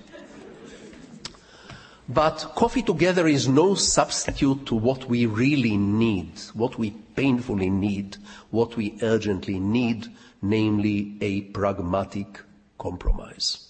But 2.10 2.54
coffee 2.56 2.82
together 2.82 3.28
is 3.28 3.48
no 3.48 3.76
substitute 3.76 4.66
to 4.66 4.74
what 4.74 5.06
we 5.06 5.28
really 5.28 5.78
need, 5.78 6.32
what 6.56 6.80
we 6.80 6.90
painfully 7.16 7.70
need, 7.70 8.18
what 8.50 8.76
we 8.78 8.98
urgently 9.04 9.60
need, 9.60 10.08
namely 10.42 11.16
a 11.22 11.42
pragmatic 11.42 12.42
compromise. 12.80 13.65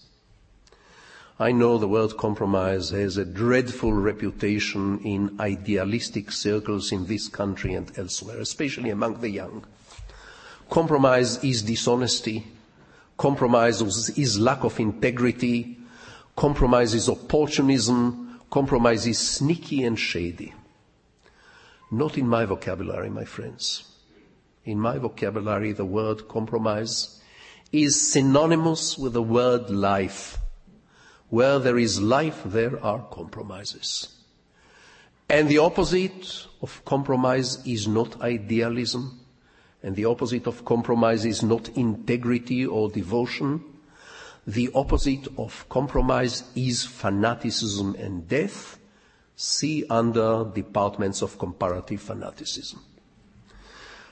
I 1.38 1.52
know 1.52 1.78
the 1.78 1.88
word 1.88 2.16
compromise 2.16 2.92
has 2.92 3.18
a 3.18 3.26
dreadful 3.26 3.92
reputation 3.92 5.00
in 5.00 5.36
idealistic 5.38 6.32
circles 6.32 6.94
in 6.94 7.08
this 7.08 7.28
country 7.28 7.74
and 7.74 7.92
elsewhere, 7.98 8.40
especially 8.40 8.90
among 8.90 9.20
the 9.20 9.30
young. 9.30 9.66
Compromise 10.70 11.44
is 11.44 11.64
dishonesty. 11.64 12.48
Compromise 13.18 13.82
is 14.18 14.40
lack 14.40 14.64
of 14.64 14.80
integrity. 14.80 15.78
Compromise 16.38 16.94
is 16.94 17.10
opportunism. 17.10 18.40
Compromise 18.50 19.06
is 19.06 19.20
sneaky 19.20 19.84
and 19.84 20.00
shady. 20.00 20.54
Not 21.92 22.18
in 22.18 22.30
my 22.30 22.46
vocabulary, 22.46 23.10
my 23.10 23.26
friends. 23.26 23.84
In 24.64 24.80
my 24.80 25.00
vocabulary, 25.00 25.74
the 25.74 25.84
word 25.84 26.30
compromise 26.30 27.22
is 27.74 28.10
synonymous 28.10 28.98
with 28.98 29.12
the 29.12 29.22
word 29.22 29.70
life. 29.70 30.38
Where 31.30 31.60
there 31.60 31.78
is 31.78 32.02
life, 32.02 32.42
there 32.46 32.84
are 32.84 33.00
compromises. 33.12 34.16
And 35.30 35.50
the 35.50 35.58
opposite 35.58 36.48
of 36.62 36.84
compromise 36.86 37.66
is 37.66 37.88
not 37.88 38.22
idealism, 38.22 39.20
and 39.82 39.96
the 39.96 40.06
opposite 40.06 40.48
of 40.48 40.66
compromise 40.66 41.26
is 41.26 41.42
not 41.44 41.70
integrity 41.70 42.66
or 42.66 42.90
devotion. 42.90 43.64
The 44.48 44.70
opposite 44.76 45.28
of 45.38 45.68
compromise 45.70 46.44
is 46.56 46.86
fanaticism 46.86 47.96
and 47.96 48.28
death. 48.28 48.78
See 49.36 49.86
under 49.90 50.46
departments 50.46 51.22
of 51.22 51.38
comparative 51.38 52.02
fanaticism. 52.02 52.82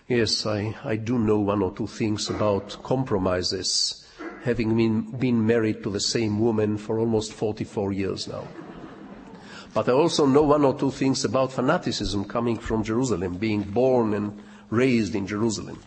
Yes, 0.08 0.46
I, 0.46 0.76
I 0.84 0.98
do 0.98 1.18
know 1.18 1.40
one 1.40 1.62
or 1.64 1.72
two 1.72 1.88
things 1.88 2.30
about 2.30 2.84
compromises, 2.84 4.03
having 4.44 4.76
been, 4.76 5.02
been 5.18 5.46
married 5.46 5.84
to 5.84 5.90
the 5.90 6.00
same 6.00 6.40
woman 6.40 6.78
for 6.78 7.00
almost 7.00 7.34
44 7.34 7.94
years 7.94 8.28
now. 8.28 8.48
But 9.74 9.90
I 9.90 9.94
also 9.94 10.26
know 10.26 10.44
one 10.44 10.66
or 10.66 10.78
two 10.78 10.92
things 10.92 11.26
about 11.26 11.52
fanaticism 11.52 12.26
coming 12.26 12.58
from 12.58 12.84
Jerusalem, 12.84 13.38
being 13.38 13.64
born 13.64 14.14
and 14.14 14.42
raised 14.70 15.16
in 15.16 15.26
Jerusalem. 15.26 15.82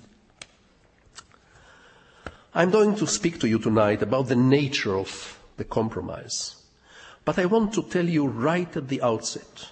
I'm 2.55 2.71
going 2.71 2.97
to 2.97 3.07
speak 3.07 3.39
to 3.41 3.49
you 3.49 3.59
tonight 3.59 4.03
about 4.03 4.29
the 4.29 4.37
nature 4.37 4.97
of 4.97 5.39
the 5.59 5.65
compromise. 5.65 6.57
But 7.25 7.39
I 7.39 7.45
want 7.45 7.75
to 7.75 7.83
tell 7.83 8.07
you 8.07 8.27
right 8.27 8.75
at 8.77 8.89
the 8.89 9.03
outset 9.03 9.69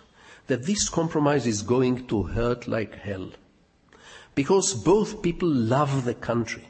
that 0.47 0.67
this 0.67 0.89
compromise 0.91 1.47
is 1.47 1.63
going 1.63 2.07
to 2.09 2.25
hurt 2.25 2.69
like 2.69 2.97
hell. 2.97 3.31
Because 4.35 4.75
both 4.75 5.23
people 5.23 5.49
love 5.49 6.05
the 6.05 6.15
country. 6.15 6.69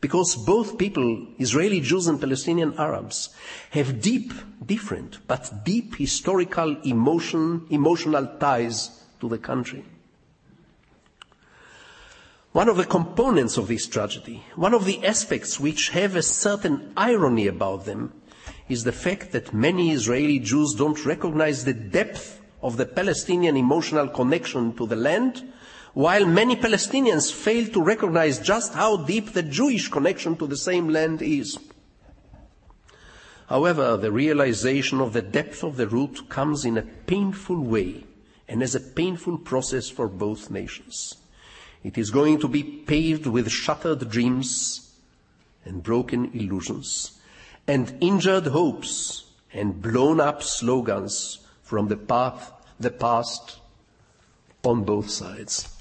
Because 0.00 0.36
both 0.36 0.78
people, 0.78 1.26
Israeli 1.38 1.80
Jews 1.80 2.06
and 2.06 2.20
Palestinian 2.20 2.74
Arabs, 2.78 3.30
have 3.70 4.00
deep, 4.00 4.32
different, 4.64 5.18
but 5.26 5.64
deep 5.64 5.96
historical 5.96 6.80
emotion, 6.82 7.66
emotional 7.70 8.26
ties 8.38 9.04
to 9.20 9.28
the 9.28 9.38
country. 9.38 9.84
One 12.52 12.68
of 12.68 12.76
the 12.76 12.84
components 12.84 13.56
of 13.56 13.68
this 13.68 13.86
tragedy, 13.86 14.42
one 14.54 14.72
of 14.72 14.84
the 14.84 15.04
aspects 15.04 15.60
which 15.60 15.90
have 15.90 16.16
a 16.16 16.22
certain 16.22 16.92
irony 16.96 17.46
about 17.46 17.84
them, 17.84 18.12
is 18.68 18.84
the 18.84 18.92
fact 18.92 19.32
that 19.32 19.52
many 19.52 19.92
Israeli 19.92 20.38
Jews 20.38 20.74
don't 20.74 21.04
recognize 21.04 21.64
the 21.64 21.74
depth 21.74 22.40
of 22.62 22.76
the 22.76 22.86
Palestinian 22.86 23.56
emotional 23.56 24.08
connection 24.08 24.74
to 24.76 24.86
the 24.86 24.96
land 24.96 25.52
while 25.98 26.24
many 26.24 26.54
Palestinians 26.54 27.32
fail 27.32 27.66
to 27.66 27.82
recognize 27.82 28.38
just 28.38 28.72
how 28.72 28.98
deep 28.98 29.32
the 29.32 29.42
Jewish 29.42 29.88
connection 29.88 30.36
to 30.36 30.46
the 30.46 30.56
same 30.56 30.90
land 30.90 31.20
is. 31.20 31.58
However, 33.48 33.96
the 33.96 34.12
realization 34.12 35.00
of 35.00 35.12
the 35.12 35.22
depth 35.22 35.64
of 35.64 35.76
the 35.76 35.88
root 35.88 36.28
comes 36.28 36.64
in 36.64 36.78
a 36.78 36.82
painful 36.82 37.60
way 37.60 38.04
and 38.46 38.62
as 38.62 38.76
a 38.76 38.80
painful 38.80 39.38
process 39.38 39.90
for 39.90 40.06
both 40.06 40.52
nations. 40.52 41.16
It 41.82 41.98
is 41.98 42.10
going 42.10 42.38
to 42.42 42.48
be 42.48 42.62
paved 42.62 43.26
with 43.26 43.50
shattered 43.50 44.08
dreams 44.08 44.94
and 45.64 45.82
broken 45.82 46.30
illusions 46.32 47.18
and 47.66 47.92
injured 48.00 48.46
hopes 48.46 49.24
and 49.52 49.82
blown 49.82 50.20
up 50.20 50.44
slogans 50.44 51.40
from 51.60 51.88
the 51.88 51.96
path, 51.96 52.52
the 52.78 52.92
past 52.92 53.58
on 54.62 54.84
both 54.84 55.10
sides. 55.10 55.74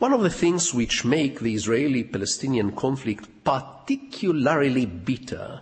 One 0.00 0.14
of 0.14 0.22
the 0.22 0.30
things 0.30 0.72
which 0.72 1.04
make 1.04 1.40
the 1.40 1.54
Israeli-Palestinian 1.54 2.72
conflict 2.72 3.28
particularly 3.44 4.86
bitter 4.86 5.60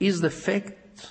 is 0.00 0.22
the 0.22 0.30
fact 0.30 1.10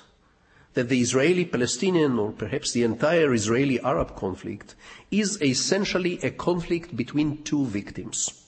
that 0.74 0.90
the 0.90 1.00
Israeli-Palestinian 1.00 2.18
or 2.18 2.32
perhaps 2.32 2.72
the 2.72 2.82
entire 2.82 3.32
Israeli-Arab 3.32 4.16
conflict 4.16 4.74
is 5.12 5.40
essentially 5.40 6.18
a 6.24 6.32
conflict 6.32 6.98
between 6.98 7.44
two 7.44 7.64
victims. 7.68 8.48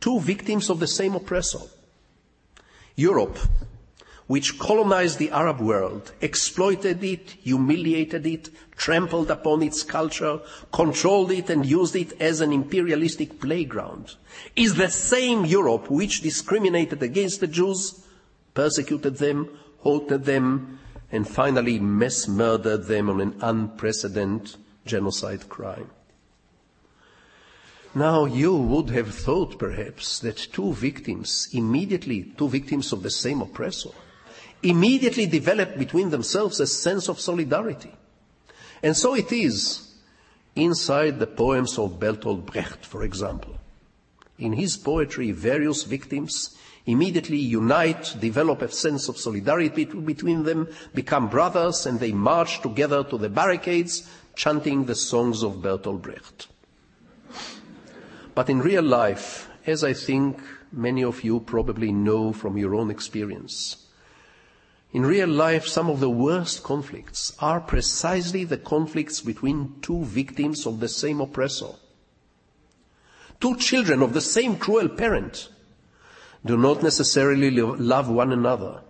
Two 0.00 0.18
victims 0.18 0.68
of 0.68 0.80
the 0.80 0.88
same 0.88 1.14
oppressor. 1.14 1.60
Europe 2.96 3.38
which 4.32 4.58
colonized 4.58 5.18
the 5.18 5.30
Arab 5.30 5.60
world, 5.60 6.10
exploited 6.22 7.04
it, 7.04 7.32
humiliated 7.42 8.26
it, 8.26 8.48
trampled 8.78 9.30
upon 9.30 9.62
its 9.62 9.82
culture, 9.82 10.40
controlled 10.72 11.30
it 11.30 11.50
and 11.50 11.66
used 11.66 11.94
it 11.94 12.18
as 12.18 12.40
an 12.40 12.50
imperialistic 12.50 13.38
playground, 13.38 14.14
is 14.56 14.74
the 14.76 14.88
same 14.88 15.44
Europe 15.44 15.90
which 15.90 16.22
discriminated 16.22 17.02
against 17.02 17.40
the 17.40 17.46
Jews, 17.46 18.06
persecuted 18.54 19.18
them, 19.18 19.50
halted 19.80 20.24
them, 20.24 20.78
and 21.10 21.28
finally 21.28 21.78
mass 21.78 22.26
murdered 22.26 22.84
them 22.86 23.10
on 23.10 23.20
an 23.20 23.36
unprecedented 23.42 24.56
genocide 24.86 25.46
crime. 25.50 25.90
Now 27.94 28.24
you 28.24 28.56
would 28.56 28.88
have 28.88 29.14
thought 29.14 29.58
perhaps 29.58 30.20
that 30.20 30.38
two 30.38 30.72
victims, 30.72 31.50
immediately 31.52 32.32
two 32.38 32.48
victims 32.48 32.94
of 32.94 33.02
the 33.02 33.10
same 33.10 33.42
oppressor, 33.42 33.90
immediately 34.62 35.26
develop 35.26 35.76
between 35.78 36.10
themselves 36.10 36.60
a 36.60 36.66
sense 36.66 37.08
of 37.08 37.20
solidarity. 37.20 37.92
And 38.82 38.96
so 38.96 39.14
it 39.14 39.32
is 39.32 39.94
inside 40.54 41.18
the 41.18 41.26
poems 41.26 41.78
of 41.78 41.98
Bertolt 41.98 42.46
Brecht, 42.46 42.84
for 42.84 43.02
example. 43.02 43.58
In 44.38 44.52
his 44.52 44.76
poetry, 44.76 45.30
various 45.30 45.84
victims 45.84 46.56
immediately 46.86 47.36
unite, 47.36 48.16
develop 48.20 48.62
a 48.62 48.70
sense 48.70 49.08
of 49.08 49.16
solidarity 49.16 49.84
between 49.84 50.42
them, 50.42 50.68
become 50.94 51.28
brothers, 51.28 51.86
and 51.86 52.00
they 52.00 52.12
march 52.12 52.60
together 52.60 53.04
to 53.04 53.16
the 53.18 53.28
barricades, 53.28 54.08
chanting 54.34 54.84
the 54.84 54.94
songs 54.94 55.42
of 55.42 55.62
Bertolt 55.62 56.02
Brecht. 56.02 56.48
But 58.34 58.48
in 58.48 58.60
real 58.60 58.82
life, 58.82 59.48
as 59.66 59.84
I 59.84 59.92
think 59.92 60.40
many 60.72 61.04
of 61.04 61.22
you 61.22 61.40
probably 61.40 61.92
know 61.92 62.32
from 62.32 62.56
your 62.56 62.74
own 62.74 62.90
experience, 62.90 63.76
in 64.92 65.06
real 65.06 65.28
life, 65.28 65.66
some 65.66 65.88
of 65.88 66.00
the 66.00 66.10
worst 66.10 66.62
conflicts 66.62 67.34
are 67.38 67.60
precisely 67.60 68.44
the 68.44 68.58
conflicts 68.58 69.22
between 69.22 69.76
two 69.80 70.04
victims 70.04 70.66
of 70.66 70.80
the 70.80 70.88
same 70.88 71.20
oppressor. 71.20 71.70
Two 73.40 73.56
children 73.56 74.02
of 74.02 74.12
the 74.12 74.20
same 74.20 74.56
cruel 74.56 74.90
parent 74.90 75.48
do 76.44 76.58
not 76.58 76.82
necessarily 76.82 77.50
love 77.50 78.10
one 78.10 78.32
another. 78.32 78.82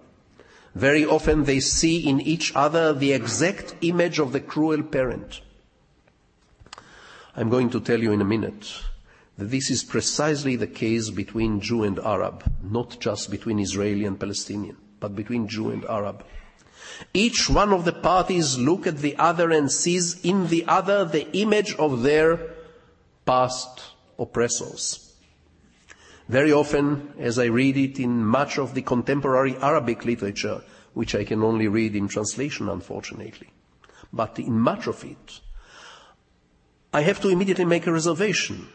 Very 0.74 1.06
often 1.06 1.44
they 1.44 1.60
see 1.60 2.08
in 2.08 2.20
each 2.20 2.52
other 2.56 2.92
the 2.92 3.12
exact 3.12 3.76
image 3.82 4.18
of 4.18 4.32
the 4.32 4.40
cruel 4.40 4.82
parent. 4.82 5.40
I'm 7.36 7.48
going 7.48 7.70
to 7.70 7.80
tell 7.80 8.00
you 8.00 8.10
in 8.10 8.20
a 8.20 8.24
minute 8.24 8.72
that 9.38 9.50
this 9.50 9.70
is 9.70 9.84
precisely 9.84 10.56
the 10.56 10.66
case 10.66 11.10
between 11.10 11.60
Jew 11.60 11.84
and 11.84 12.00
Arab, 12.00 12.42
not 12.60 12.98
just 12.98 13.30
between 13.30 13.60
Israeli 13.60 14.04
and 14.04 14.18
Palestinian 14.18 14.81
but 15.02 15.16
between 15.16 15.48
Jew 15.48 15.70
and 15.70 15.84
Arab. 15.84 16.24
Each 17.12 17.50
one 17.50 17.72
of 17.72 17.84
the 17.84 17.92
parties 17.92 18.56
look 18.56 18.86
at 18.86 18.98
the 18.98 19.16
other 19.16 19.50
and 19.50 19.70
sees 19.70 20.24
in 20.24 20.46
the 20.46 20.64
other 20.66 21.04
the 21.04 21.30
image 21.36 21.74
of 21.74 22.02
their 22.02 22.54
past 23.26 23.82
oppressors. 24.18 25.12
Very 26.28 26.52
often, 26.52 27.12
as 27.18 27.38
I 27.38 27.46
read 27.46 27.76
it 27.76 27.98
in 27.98 28.24
much 28.24 28.58
of 28.58 28.74
the 28.74 28.82
contemporary 28.82 29.56
Arabic 29.56 30.04
literature, 30.04 30.62
which 30.94 31.14
I 31.14 31.24
can 31.24 31.42
only 31.42 31.66
read 31.66 31.96
in 31.96 32.06
translation, 32.06 32.68
unfortunately, 32.68 33.50
but 34.12 34.38
in 34.38 34.58
much 34.58 34.86
of 34.86 35.04
it, 35.04 35.40
I 36.92 37.00
have 37.00 37.20
to 37.22 37.28
immediately 37.28 37.64
make 37.64 37.86
a 37.86 37.92
reservation. 37.92 38.68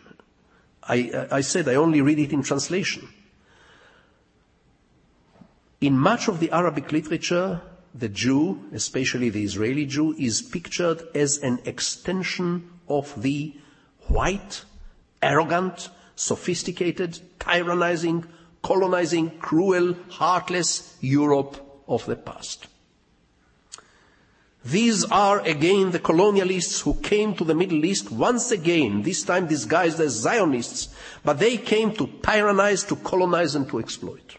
I, 0.84 1.28
I 1.32 1.42
said 1.42 1.70
I 1.70 1.76
only 1.76 2.02
read 2.02 2.20
it 2.20 2.34
in 2.34 2.44
translation. 2.44 3.08
In 5.80 5.98
much 5.98 6.28
of 6.28 6.40
the 6.40 6.52
Arabic 6.52 6.92
literature, 6.92 7.62
the 7.94 8.10
Jew, 8.10 8.64
especially 8.74 9.30
the 9.30 9.44
Israeli 9.44 9.86
Jew, 9.86 10.16
is 10.18 10.42
pictured 10.42 11.04
as 11.14 11.38
an 11.38 11.60
extension 11.66 12.68
of 12.88 13.22
the 13.22 13.54
white, 14.08 14.64
arrogant, 15.22 15.90
sophisticated, 16.16 17.20
tyrannizing, 17.40 18.26
colonizing, 18.64 19.38
cruel, 19.38 19.96
heartless 20.10 20.98
Europe 21.00 21.64
of 21.88 22.06
the 22.08 22.16
past. 22.16 22.68
These 24.66 25.06
are 25.06 25.42
again 25.42 25.92
the 25.92 26.00
colonialists 26.00 26.82
who 26.82 26.96
came 26.96 27.36
to 27.36 27.44
the 27.44 27.56
Middle 27.56 27.86
East 27.86 28.12
once 28.12 28.50
again, 28.50 29.04
this 29.04 29.24
time 29.24 29.48
disguised 29.48 30.00
as 30.00 30.14
Zionists, 30.14 30.90
but 31.24 31.38
they 31.38 31.58
came 31.58 31.94
to 31.94 32.08
tyrannize, 32.22 32.84
to 32.86 32.96
colonize 32.96 33.54
and 33.54 33.70
to 33.70 33.80
exploit. 33.80 34.38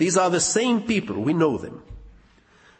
These 0.00 0.16
are 0.16 0.30
the 0.30 0.40
same 0.40 0.80
people, 0.80 1.20
we 1.20 1.34
know 1.34 1.58
them. 1.58 1.82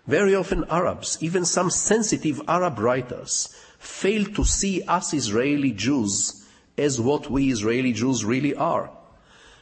Very 0.07 0.35
often 0.35 0.65
Arabs, 0.71 1.19
even 1.21 1.45
some 1.45 1.69
sensitive 1.69 2.41
Arab 2.49 2.79
writers, 2.79 3.55
fail 3.79 4.25
to 4.25 4.43
see 4.43 4.83
us 4.85 5.13
Israeli 5.13 5.73
Jews 5.73 6.47
as 6.79 6.99
what 6.99 7.31
we 7.31 7.51
Israeli 7.51 7.93
Jews 7.93 8.25
really 8.25 8.55
are. 8.55 8.91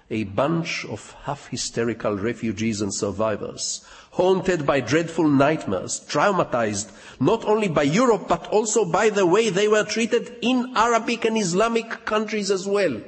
A 0.08 0.22
bunch 0.22 0.84
of 0.84 1.16
half 1.24 1.48
hysterical 1.48 2.16
refugees 2.16 2.80
and 2.80 2.94
survivors 2.94 3.84
haunted 4.12 4.64
by 4.64 4.78
dreadful 4.78 5.26
nightmares, 5.26 5.98
traumatized 6.08 6.92
not 7.18 7.44
only 7.44 7.66
by 7.66 7.82
Europe 7.82 8.28
but 8.28 8.46
also 8.52 8.84
by 8.84 9.10
the 9.10 9.26
way 9.26 9.50
they 9.50 9.66
were 9.66 9.82
treated 9.82 10.36
in 10.42 10.74
Arabic 10.76 11.24
and 11.24 11.36
Islamic 11.36 12.04
countries 12.04 12.52
as 12.52 12.68
well. 12.68 13.00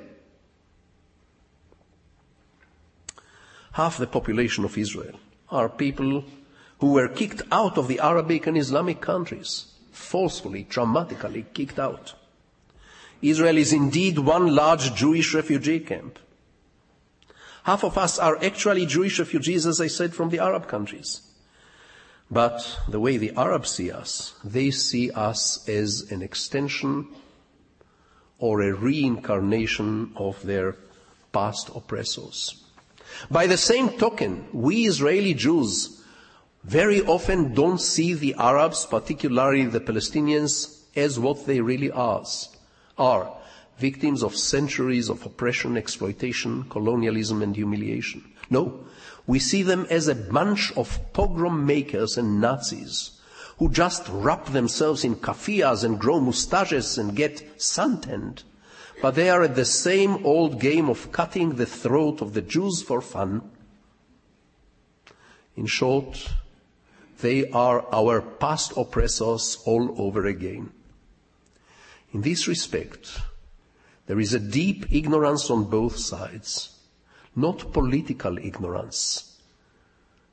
Half 3.80 3.96
the 3.96 4.06
population 4.06 4.66
of 4.66 4.76
Israel 4.76 5.18
are 5.48 5.70
people 5.70 6.22
who 6.80 6.92
were 6.92 7.08
kicked 7.08 7.40
out 7.50 7.78
of 7.78 7.88
the 7.88 7.98
Arabic 7.98 8.46
and 8.46 8.58
Islamic 8.58 9.00
countries, 9.00 9.72
forcefully, 9.90 10.64
traumatically 10.68 11.46
kicked 11.54 11.78
out. 11.78 12.12
Israel 13.22 13.56
is 13.56 13.72
indeed 13.72 14.18
one 14.18 14.54
large 14.54 14.94
Jewish 14.94 15.32
refugee 15.32 15.80
camp. 15.80 16.18
Half 17.62 17.82
of 17.84 17.96
us 17.96 18.18
are 18.18 18.36
actually 18.44 18.84
Jewish 18.84 19.18
refugees, 19.18 19.64
as 19.66 19.80
I 19.80 19.86
said, 19.86 20.14
from 20.14 20.28
the 20.28 20.40
Arab 20.40 20.68
countries. 20.68 21.22
But 22.30 22.80
the 22.86 23.00
way 23.00 23.16
the 23.16 23.32
Arabs 23.34 23.70
see 23.70 23.90
us, 23.90 24.34
they 24.44 24.70
see 24.72 25.10
us 25.10 25.66
as 25.66 26.12
an 26.12 26.20
extension 26.20 27.08
or 28.38 28.60
a 28.60 28.74
reincarnation 28.74 30.12
of 30.16 30.42
their 30.42 30.76
past 31.32 31.70
oppressors. 31.74 32.59
By 33.30 33.46
the 33.46 33.56
same 33.56 33.90
token, 33.90 34.46
we 34.52 34.86
Israeli 34.86 35.34
Jews 35.34 36.02
very 36.64 37.02
often 37.02 37.54
don't 37.54 37.80
see 37.80 38.14
the 38.14 38.34
Arabs, 38.38 38.86
particularly 38.86 39.66
the 39.66 39.80
Palestinians, 39.80 40.82
as 40.94 41.18
what 41.18 41.46
they 41.46 41.60
really 41.60 41.90
are. 41.90 42.24
are 42.98 43.32
victims 43.78 44.22
of 44.22 44.36
centuries 44.36 45.08
of 45.08 45.24
oppression, 45.24 45.76
exploitation, 45.76 46.64
colonialism, 46.68 47.42
and 47.42 47.56
humiliation. 47.56 48.22
No, 48.50 48.84
we 49.26 49.38
see 49.38 49.62
them 49.62 49.86
as 49.88 50.06
a 50.06 50.14
bunch 50.14 50.72
of 50.76 51.00
pogrom 51.12 51.64
makers 51.64 52.18
and 52.18 52.40
Nazis 52.40 53.12
who 53.58 53.70
just 53.70 54.06
wrap 54.08 54.46
themselves 54.46 55.04
in 55.04 55.14
kafiyas 55.16 55.84
and 55.84 55.98
grow 55.98 56.18
mustaches 56.18 56.98
and 56.98 57.14
get 57.14 57.60
suntanned. 57.60 58.42
But 59.00 59.14
they 59.14 59.30
are 59.30 59.42
at 59.42 59.54
the 59.54 59.64
same 59.64 60.26
old 60.26 60.60
game 60.60 60.90
of 60.90 61.10
cutting 61.10 61.54
the 61.54 61.66
throat 61.66 62.20
of 62.20 62.34
the 62.34 62.42
Jews 62.42 62.82
for 62.82 63.00
fun. 63.00 63.50
In 65.56 65.66
short, 65.66 66.30
they 67.20 67.50
are 67.50 67.86
our 67.92 68.20
past 68.20 68.72
oppressors 68.76 69.58
all 69.64 69.94
over 70.00 70.26
again. 70.26 70.72
In 72.12 72.20
this 72.20 72.46
respect, 72.46 73.20
there 74.06 74.20
is 74.20 74.34
a 74.34 74.40
deep 74.40 74.86
ignorance 74.90 75.50
on 75.50 75.70
both 75.70 75.96
sides, 75.96 76.76
not 77.34 77.72
political 77.72 78.36
ignorance 78.38 79.38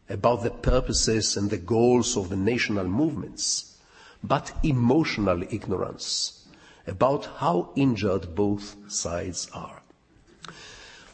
about 0.10 0.44
the 0.44 0.52
purposes 0.52 1.38
and 1.38 1.50
the 1.50 1.58
goals 1.58 2.18
of 2.18 2.30
the 2.30 2.36
national 2.36 2.88
movements, 2.88 3.78
but 4.24 4.52
emotional 4.64 5.44
ignorance 5.44 6.47
about 6.88 7.26
how 7.38 7.70
injured 7.76 8.34
both 8.34 8.76
sides 8.88 9.50
are. 9.54 9.82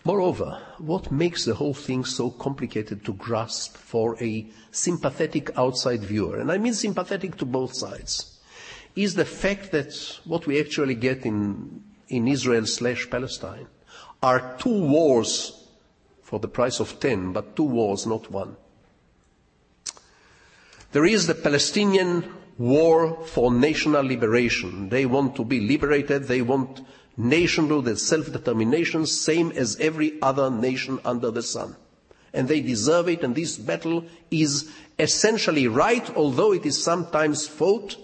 Moreover, 0.06 0.62
what 0.80 1.12
makes 1.12 1.46
the 1.46 1.56
whole 1.56 1.74
thing 1.74 2.04
so 2.04 2.30
complicated 2.30 3.06
to 3.06 3.14
grasp 3.14 3.78
for 3.78 4.22
a 4.22 4.46
sympathetic 4.72 5.58
outside 5.58 6.04
viewer, 6.04 6.38
and 6.38 6.52
I 6.52 6.58
mean 6.58 6.74
sympathetic 6.74 7.38
to 7.38 7.46
both 7.46 7.74
sides, 7.74 8.40
is 8.96 9.16
the 9.16 9.26
fact 9.26 9.72
that 9.72 9.94
what 10.26 10.46
we 10.46 10.60
actually 10.60 10.96
get 10.96 11.26
in 11.26 11.84
in 12.10 12.28
Israel 12.28 12.66
slash 12.66 13.10
Palestine 13.10 13.68
are 14.22 14.56
two 14.60 14.84
wars 14.88 15.68
for 16.22 16.40
the 16.40 16.48
price 16.48 16.80
of 16.80 17.00
ten, 17.00 17.32
but 17.32 17.56
two 17.56 17.64
wars, 17.64 18.06
not 18.06 18.30
one. 18.30 18.56
There 20.92 21.06
is 21.06 21.28
the 21.28 21.36
Palestinian 21.36 22.32
war 22.58 23.26
for 23.26 23.52
national 23.52 24.06
liberation. 24.06 24.90
They 24.90 25.06
want 25.06 25.36
to 25.36 25.46
be 25.46 25.60
liberated. 25.60 26.24
They 26.24 26.42
want 26.42 26.82
nationhood 27.18 27.88
and 27.88 28.00
self-determination, 28.00 29.06
same 29.06 29.52
as 29.52 29.80
every 29.80 30.22
other 30.22 30.50
nation 30.50 31.00
under 31.06 31.32
the 31.32 31.44
sun. 31.44 31.76
And 32.34 32.48
they 32.48 32.62
deserve 32.62 33.10
it, 33.10 33.24
and 33.24 33.36
this 33.36 33.58
battle 33.58 34.06
is 34.32 34.72
essentially 34.98 35.68
right, 35.68 36.10
although 36.16 36.54
it 36.54 36.66
is 36.66 36.84
sometimes 36.84 37.48
fought 37.48 37.98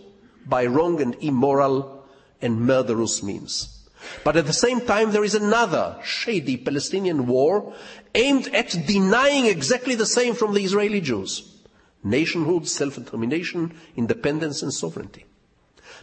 by 0.46 0.66
wrong 0.66 1.02
and 1.02 1.16
immoral 1.22 2.06
and 2.42 2.62
murderous 2.62 3.24
means. 3.24 3.76
But 4.24 4.38
at 4.38 4.46
the 4.46 4.54
same 4.54 4.82
time, 4.82 5.12
there 5.12 5.24
is 5.24 5.36
another 5.36 5.98
shady 6.04 6.58
Palestinian 6.58 7.28
war 7.28 7.74
aimed 8.16 8.48
at 8.54 8.70
denying 8.88 9.46
exactly 9.46 9.96
the 9.96 10.06
same 10.06 10.36
from 10.36 10.54
the 10.54 10.64
Israeli 10.64 11.02
Jews. 11.02 11.49
Nationhood, 12.04 12.68
self-determination, 12.68 13.74
independence 13.96 14.62
and 14.64 14.74
sovereignty. 14.74 15.26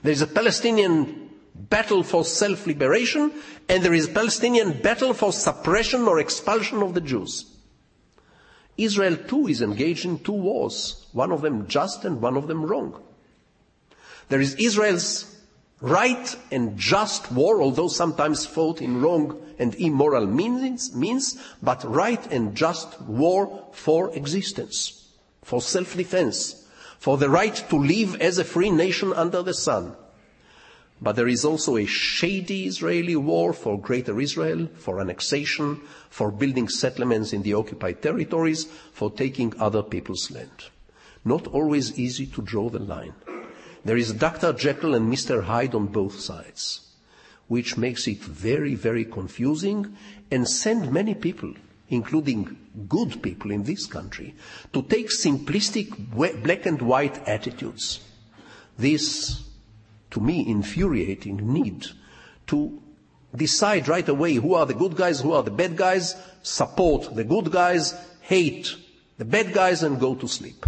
There 0.03 0.13
is 0.13 0.23
a 0.23 0.27
Palestinian 0.27 1.31
battle 1.55 2.03
for 2.03 2.25
self-liberation 2.25 3.33
and 3.69 3.83
there 3.83 3.95
is 3.95 4.09
a 4.09 4.13
Palestinian 4.13 4.81
battle 4.83 5.15
for 5.15 5.33
suppression 5.33 6.03
or 6.03 6.19
expulsion 6.19 6.83
of 6.83 6.95
the 6.95 7.01
Jews. 7.01 7.57
Israel 8.77 9.17
too 9.17 9.47
is 9.49 9.63
engaged 9.63 10.05
in 10.05 10.19
two 10.19 10.33
wars, 10.33 11.07
one 11.13 11.33
of 11.33 11.41
them 11.41 11.67
just 11.67 12.05
and 12.05 12.21
one 12.21 12.37
of 12.37 12.47
them 12.47 12.65
wrong. 12.65 13.03
There 14.29 14.41
is 14.41 14.55
Israel's 14.57 15.35
right 15.81 16.37
and 16.51 16.79
just 16.79 17.31
war, 17.33 17.63
although 17.63 17.89
sometimes 17.89 18.45
fought 18.45 18.83
in 18.83 19.01
wrong 19.01 19.41
and 19.59 19.75
immoral 19.77 20.27
means, 20.27 20.95
means, 20.95 21.41
but 21.63 21.83
right 21.85 22.25
and 22.33 22.55
just 22.55 23.01
war 23.03 23.69
for 23.73 24.15
existence, 24.15 25.06
for 25.47 25.63
self-defense, 25.63 26.67
for 26.99 27.17
the 27.19 27.31
right 27.31 27.55
to 27.71 27.77
live 27.77 28.21
as 28.21 28.37
a 28.37 28.43
free 28.43 28.69
nation 28.69 29.13
under 29.13 29.45
the 29.45 29.55
sun. 29.55 29.95
But 31.01 31.15
there 31.15 31.29
is 31.29 31.45
also 31.45 31.77
a 31.77 31.87
shady 31.87 32.67
Israeli 32.67 33.15
war 33.15 33.53
for 33.53 33.81
greater 33.81 34.21
Israel, 34.21 34.69
for 34.75 35.01
annexation, 35.01 35.83
for 36.11 36.33
building 36.33 36.69
settlements 36.69 37.33
in 37.33 37.43
the 37.43 37.55
occupied 37.55 38.03
territories, 38.03 38.65
for 38.93 39.09
taking 39.09 39.55
other 39.61 39.85
people's 39.85 40.33
land. 40.33 40.65
Not 41.25 41.47
always 41.47 41.97
easy 41.97 42.27
to 42.27 42.43
draw 42.43 42.69
the 42.69 42.81
line. 42.81 43.15
There 43.85 43.97
is 43.97 44.15
Dr. 44.15 44.53
Jekyll 44.53 44.97
and 44.97 45.13
Mr. 45.13 45.45
Hyde 45.45 45.77
on 45.77 45.87
both 45.87 46.19
sides, 46.19 46.81
which 47.47 47.77
makes 47.77 48.09
it 48.09 48.19
very, 48.19 48.75
very 48.75 49.05
confusing 49.05 49.97
and 50.29 50.49
send 50.49 50.91
many 50.91 51.15
people, 51.15 51.55
including 51.89 52.57
good 52.89 53.23
people 53.23 53.51
in 53.51 53.63
this 53.63 53.87
country, 53.87 54.35
to 54.73 54.83
take 54.83 55.09
simplistic 55.09 55.91
black 56.43 56.67
and 56.67 56.83
white 56.83 57.17
attitudes. 57.29 58.01
This, 58.77 59.43
to 60.11 60.21
me, 60.21 60.47
infuriating 60.49 61.53
need 61.53 61.87
to 62.49 62.83
decide 63.35 63.89
right 63.89 64.09
away 64.09 64.35
who 64.35 64.55
are 64.55 64.67
the 64.67 64.75
good 64.75 64.97
guys, 64.97 65.21
who 65.21 65.33
are 65.33 65.43
the 65.43 65.51
bad 65.51 65.77
guys, 65.77 66.17
support 66.43 67.15
the 67.15 67.25
good 67.25 67.51
guys, 67.51 67.95
hate 68.21 68.77
the 69.19 69.25
bad 69.25 69.53
guys 69.53 69.83
and 69.83 70.01
go 70.01 70.15
to 70.15 70.29
sleep. 70.29 70.67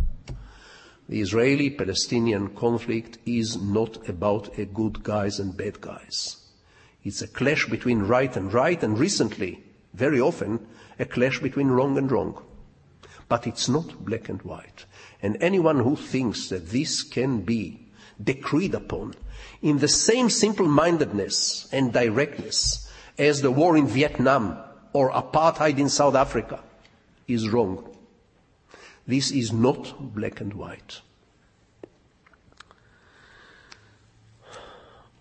The 1.08 1.20
Israeli-Palestinian 1.20 2.54
conflict 2.54 3.18
is 3.24 3.56
not 3.56 4.08
about 4.08 4.58
a 4.58 4.66
good 4.66 5.02
guys 5.02 5.40
and 5.40 5.56
bad 5.56 5.80
guys. 5.80 6.36
It's 7.02 7.22
a 7.22 7.28
clash 7.28 7.66
between 7.66 8.00
right 8.00 8.36
and 8.36 8.52
right, 8.52 8.82
and 8.82 8.98
recently, 8.98 9.64
very 9.98 10.20
often, 10.20 10.66
a 10.98 11.04
clash 11.04 11.40
between 11.40 11.68
wrong 11.68 11.98
and 11.98 12.10
wrong. 12.10 12.40
But 13.28 13.46
it's 13.46 13.68
not 13.68 14.04
black 14.04 14.28
and 14.28 14.40
white. 14.42 14.86
And 15.20 15.36
anyone 15.40 15.80
who 15.80 15.96
thinks 15.96 16.48
that 16.48 16.70
this 16.70 17.02
can 17.02 17.42
be 17.42 17.88
decreed 18.22 18.74
upon 18.74 19.14
in 19.60 19.78
the 19.78 19.88
same 19.88 20.30
simple-mindedness 20.30 21.68
and 21.72 21.92
directness 21.92 22.90
as 23.18 23.42
the 23.42 23.50
war 23.50 23.76
in 23.76 23.86
Vietnam 23.86 24.58
or 24.92 25.10
apartheid 25.10 25.78
in 25.78 25.88
South 25.88 26.14
Africa 26.14 26.62
is 27.26 27.48
wrong. 27.48 27.84
This 29.06 29.30
is 29.30 29.52
not 29.52 30.14
black 30.14 30.40
and 30.40 30.54
white. 30.54 31.00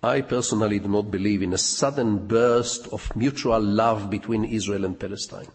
I 0.03 0.21
personally 0.21 0.77
do 0.77 0.87
not 0.87 1.09
believe 1.09 1.41
in 1.41 1.53
a 1.53 1.57
sudden 1.57 2.27
burst 2.27 2.87
of 2.89 3.15
mutual 3.15 3.59
love 3.59 4.11
between 4.11 4.45
Israel 4.45 4.85
and 4.85 4.99
Palestine. 4.99 5.47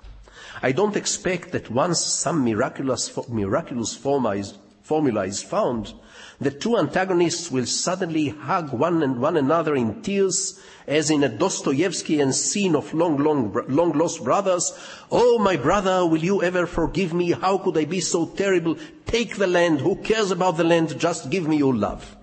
I 0.61 0.73
don't 0.73 0.97
expect 0.97 1.53
that 1.53 1.71
once 1.71 2.05
some 2.05 2.45
miraculous, 2.45 3.17
miraculous 3.29 3.95
formula 3.95 5.27
is, 5.27 5.43
found, 5.43 5.93
the 6.41 6.51
two 6.51 6.77
antagonists 6.77 7.53
will 7.53 7.67
suddenly 7.67 8.31
hug 8.31 8.73
one 8.73 9.05
and 9.05 9.21
one 9.21 9.37
another 9.37 9.77
in 9.77 10.03
tears, 10.03 10.61
as 10.89 11.09
in 11.09 11.23
a 11.23 11.29
Dostoevskian 11.29 12.33
scene 12.33 12.75
of 12.75 12.93
long, 12.93 13.19
long, 13.19 13.57
long 13.69 13.93
lost 13.93 14.25
brothers. 14.25 14.73
Oh, 15.13 15.39
my 15.39 15.57
brother, 15.57 16.05
will 16.05 16.23
you 16.23 16.43
ever 16.43 16.67
forgive 16.67 17.15
me? 17.15 17.31
How 17.31 17.59
could 17.59 17.79
I 17.79 17.85
be 17.85 18.01
so 18.01 18.27
terrible? 18.27 18.77
Take 19.07 19.37
the 19.37 19.47
land. 19.47 19.81
Who 19.81 19.97
cares 19.97 20.33
about 20.33 20.57
the 20.57 20.65
land? 20.65 20.99
Just 20.99 21.31
give 21.31 21.47
me 21.47 21.59
your 21.59 21.75
love. 21.75 22.17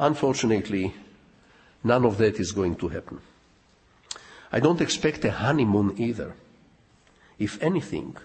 Unfortunately, 0.00 0.94
none 1.84 2.06
of 2.06 2.16
that 2.16 2.40
is 2.40 2.52
going 2.52 2.74
to 2.76 2.88
happen. 2.88 3.20
I 4.50 4.58
don't 4.58 4.80
expect 4.80 5.22
a 5.26 5.30
honeymoon 5.30 6.00
either. 6.00 6.34
If 7.38 7.62
anything, 7.62 8.16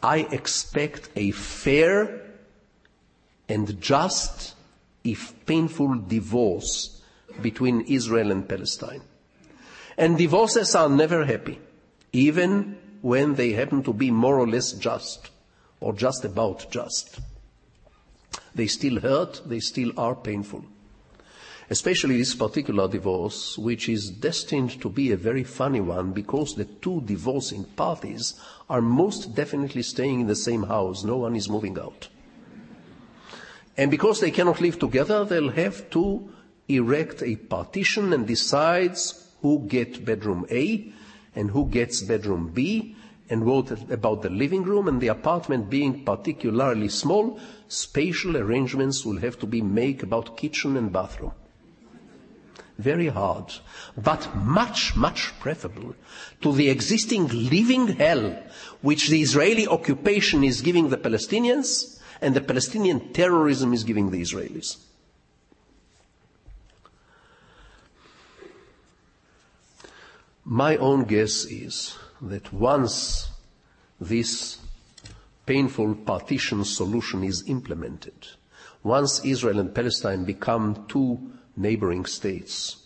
I 0.00 0.28
expect 0.30 1.10
a 1.16 1.32
fair 1.32 2.20
and 3.48 3.80
just, 3.80 4.54
if 5.02 5.34
painful, 5.44 5.96
divorce 6.06 7.02
between 7.42 7.80
Israel 7.80 8.30
and 8.30 8.48
Palestine. 8.48 9.02
And 9.98 10.16
divorces 10.16 10.76
are 10.76 10.88
never 10.88 11.24
happy, 11.24 11.58
even 12.12 12.78
when 13.02 13.34
they 13.34 13.52
happen 13.52 13.82
to 13.82 13.92
be 13.92 14.12
more 14.12 14.38
or 14.38 14.46
less 14.46 14.70
just, 14.72 15.30
or 15.80 15.94
just 15.94 16.24
about 16.24 16.70
just. 16.70 17.18
They 18.54 18.68
still 18.68 19.00
hurt, 19.00 19.42
they 19.44 19.58
still 19.58 19.90
are 19.98 20.14
painful. 20.14 20.64
Especially 21.70 22.18
this 22.18 22.34
particular 22.34 22.88
divorce, 22.88 23.56
which 23.56 23.88
is 23.88 24.10
destined 24.10 24.80
to 24.82 24.88
be 24.90 25.12
a 25.12 25.16
very 25.16 25.44
funny 25.44 25.80
one 25.80 26.12
because 26.12 26.54
the 26.54 26.66
two 26.66 27.00
divorcing 27.02 27.64
parties 27.64 28.34
are 28.68 28.82
most 28.82 29.34
definitely 29.34 29.82
staying 29.82 30.20
in 30.20 30.26
the 30.26 30.36
same 30.36 30.64
house. 30.64 31.04
No 31.04 31.16
one 31.16 31.34
is 31.34 31.48
moving 31.48 31.78
out. 31.78 32.08
And 33.76 33.90
because 33.90 34.20
they 34.20 34.30
cannot 34.30 34.60
live 34.60 34.78
together, 34.78 35.24
they'll 35.24 35.50
have 35.50 35.90
to 35.90 36.30
erect 36.68 37.22
a 37.22 37.36
partition 37.36 38.12
and 38.12 38.26
decides 38.26 39.32
who 39.40 39.66
gets 39.66 39.98
bedroom 39.98 40.46
A 40.50 40.92
and 41.34 41.50
who 41.50 41.66
gets 41.66 42.02
bedroom 42.02 42.48
B 42.54 42.96
and 43.28 43.44
what 43.44 43.70
about 43.90 44.22
the 44.22 44.30
living 44.30 44.62
room 44.62 44.86
and 44.86 45.00
the 45.00 45.08
apartment 45.08 45.70
being 45.70 46.04
particularly 46.04 46.88
small, 46.88 47.38
spatial 47.68 48.36
arrangements 48.36 49.04
will 49.04 49.18
have 49.18 49.38
to 49.38 49.46
be 49.46 49.62
made 49.62 50.02
about 50.02 50.36
kitchen 50.36 50.76
and 50.76 50.92
bathroom. 50.92 51.32
Very 52.78 53.08
hard, 53.08 53.54
but 53.96 54.34
much, 54.34 54.96
much 54.96 55.32
preferable 55.38 55.94
to 56.40 56.52
the 56.52 56.70
existing 56.70 57.28
living 57.28 57.86
hell 57.86 58.42
which 58.82 59.08
the 59.08 59.22
Israeli 59.22 59.68
occupation 59.68 60.42
is 60.42 60.60
giving 60.60 60.88
the 60.88 60.96
Palestinians 60.96 62.00
and 62.20 62.34
the 62.34 62.40
Palestinian 62.40 63.12
terrorism 63.12 63.72
is 63.72 63.84
giving 63.84 64.10
the 64.10 64.20
Israelis. 64.20 64.76
My 70.44 70.76
own 70.76 71.04
guess 71.04 71.44
is 71.44 71.96
that 72.20 72.52
once 72.52 73.30
this 74.00 74.58
painful 75.46 75.94
partition 75.94 76.64
solution 76.64 77.22
is 77.22 77.48
implemented, 77.48 78.26
once 78.82 79.24
Israel 79.24 79.60
and 79.60 79.74
Palestine 79.74 80.24
become 80.24 80.84
two 80.88 81.32
neighboring 81.56 82.04
states, 82.06 82.76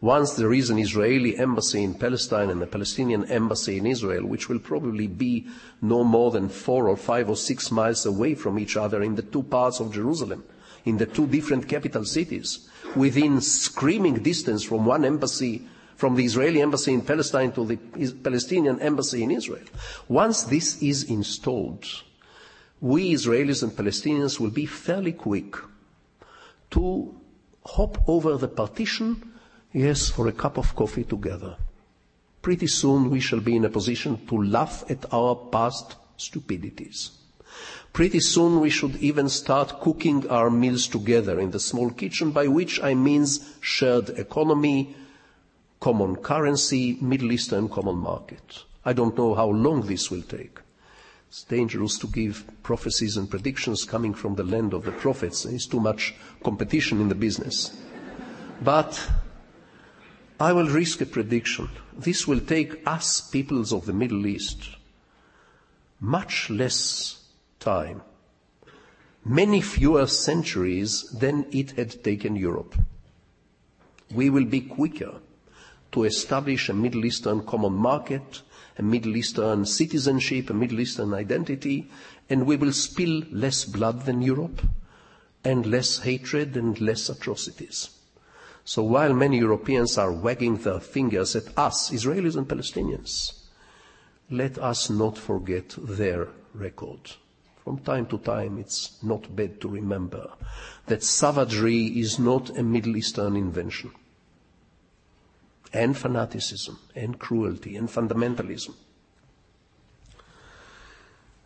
once 0.00 0.34
there 0.34 0.52
is 0.52 0.68
an 0.68 0.78
Israeli 0.78 1.38
embassy 1.38 1.82
in 1.82 1.94
Palestine 1.94 2.50
and 2.50 2.62
a 2.62 2.66
Palestinian 2.66 3.24
embassy 3.30 3.78
in 3.78 3.86
Israel, 3.86 4.26
which 4.26 4.48
will 4.48 4.58
probably 4.58 5.06
be 5.06 5.46
no 5.80 6.04
more 6.04 6.30
than 6.30 6.48
four 6.48 6.88
or 6.88 6.96
five 6.96 7.30
or 7.30 7.36
six 7.36 7.70
miles 7.70 8.04
away 8.04 8.34
from 8.34 8.58
each 8.58 8.76
other 8.76 9.02
in 9.02 9.14
the 9.14 9.22
two 9.22 9.42
parts 9.42 9.80
of 9.80 9.94
Jerusalem, 9.94 10.44
in 10.84 10.98
the 10.98 11.06
two 11.06 11.26
different 11.26 11.68
capital 11.68 12.04
cities, 12.04 12.68
within 12.94 13.40
screaming 13.40 14.22
distance 14.22 14.62
from 14.62 14.84
one 14.84 15.04
embassy 15.04 15.66
from 15.96 16.16
the 16.16 16.24
Israeli 16.24 16.60
embassy 16.60 16.92
in 16.92 17.00
Palestine 17.00 17.52
to 17.52 17.64
the 17.64 17.76
Palestinian 18.22 18.80
embassy 18.80 19.22
in 19.22 19.30
Israel. 19.30 19.64
Once 20.08 20.42
this 20.42 20.82
is 20.82 21.04
installed, 21.04 21.86
we 22.80 23.14
Israelis 23.14 23.62
and 23.62 23.72
Palestinians 23.72 24.38
will 24.38 24.50
be 24.50 24.66
fairly 24.66 25.12
quick 25.12 25.56
to 26.72 27.14
hop 27.66 28.08
over 28.08 28.36
the 28.36 28.48
partition, 28.48 29.32
yes, 29.72 30.08
for 30.08 30.28
a 30.28 30.32
cup 30.32 30.58
of 30.58 30.74
coffee 30.74 31.04
together. 31.04 31.56
Pretty 32.42 32.66
soon 32.66 33.10
we 33.10 33.20
shall 33.20 33.40
be 33.40 33.56
in 33.56 33.64
a 33.64 33.70
position 33.70 34.26
to 34.26 34.42
laugh 34.42 34.84
at 34.90 35.12
our 35.12 35.34
past 35.34 35.96
stupidities. 36.16 37.12
Pretty 37.92 38.20
soon 38.20 38.60
we 38.60 38.70
should 38.70 38.96
even 38.96 39.28
start 39.28 39.80
cooking 39.80 40.28
our 40.28 40.50
meals 40.50 40.88
together 40.88 41.38
in 41.40 41.52
the 41.52 41.60
small 41.60 41.90
kitchen, 41.90 42.32
by 42.32 42.48
which 42.48 42.82
I 42.82 42.94
means 42.94 43.54
shared 43.60 44.10
economy, 44.10 44.94
common 45.80 46.16
currency, 46.16 46.98
Middle 47.00 47.32
Eastern 47.32 47.68
common 47.68 47.96
market. 47.96 48.64
I 48.84 48.92
don't 48.92 49.16
know 49.16 49.34
how 49.34 49.48
long 49.48 49.82
this 49.82 50.10
will 50.10 50.22
take. 50.22 50.58
It's 51.34 51.42
dangerous 51.42 51.98
to 51.98 52.06
give 52.06 52.44
prophecies 52.62 53.16
and 53.16 53.28
predictions 53.28 53.84
coming 53.84 54.14
from 54.14 54.36
the 54.36 54.44
land 54.44 54.72
of 54.72 54.84
the 54.84 54.92
prophets. 54.92 55.42
There's 55.42 55.66
too 55.66 55.80
much 55.80 56.14
competition 56.44 57.00
in 57.00 57.08
the 57.08 57.16
business. 57.16 57.76
But 58.62 59.10
I 60.38 60.52
will 60.52 60.68
risk 60.68 61.00
a 61.00 61.06
prediction. 61.06 61.70
This 61.98 62.28
will 62.28 62.38
take 62.38 62.86
us, 62.86 63.20
peoples 63.20 63.72
of 63.72 63.84
the 63.84 63.92
Middle 63.92 64.28
East, 64.28 64.76
much 65.98 66.50
less 66.50 67.24
time, 67.58 68.02
many 69.24 69.60
fewer 69.60 70.06
centuries 70.06 71.02
than 71.10 71.46
it 71.50 71.72
had 71.72 72.04
taken 72.04 72.36
Europe. 72.36 72.76
We 74.14 74.30
will 74.30 74.44
be 74.44 74.60
quicker 74.60 75.16
to 75.90 76.04
establish 76.04 76.68
a 76.68 76.74
Middle 76.74 77.04
Eastern 77.04 77.44
common 77.44 77.72
market, 77.72 78.42
a 78.78 78.82
Middle 78.82 79.16
Eastern 79.16 79.64
citizenship, 79.64 80.50
a 80.50 80.54
Middle 80.54 80.80
Eastern 80.80 81.14
identity, 81.14 81.88
and 82.28 82.46
we 82.46 82.56
will 82.56 82.72
spill 82.72 83.22
less 83.30 83.64
blood 83.64 84.04
than 84.06 84.22
Europe, 84.22 84.62
and 85.44 85.66
less 85.66 85.98
hatred 85.98 86.56
and 86.56 86.80
less 86.80 87.08
atrocities. 87.08 87.90
So 88.64 88.82
while 88.82 89.12
many 89.12 89.38
Europeans 89.38 89.98
are 89.98 90.10
wagging 90.12 90.56
their 90.56 90.80
fingers 90.80 91.36
at 91.36 91.56
us, 91.58 91.90
Israelis 91.90 92.36
and 92.36 92.48
Palestinians, 92.48 93.40
let 94.30 94.58
us 94.58 94.88
not 94.88 95.18
forget 95.18 95.74
their 95.78 96.28
record. 96.54 97.12
From 97.62 97.78
time 97.78 98.06
to 98.06 98.18
time, 98.18 98.58
it's 98.58 99.02
not 99.02 99.36
bad 99.36 99.60
to 99.60 99.68
remember 99.68 100.30
that 100.86 101.02
savagery 101.02 101.86
is 101.86 102.18
not 102.18 102.56
a 102.58 102.62
Middle 102.62 102.96
Eastern 102.96 103.36
invention 103.36 103.90
and 105.74 105.98
fanaticism 105.98 106.78
and 106.94 107.18
cruelty 107.18 107.76
and 107.76 107.88
fundamentalism. 107.88 108.74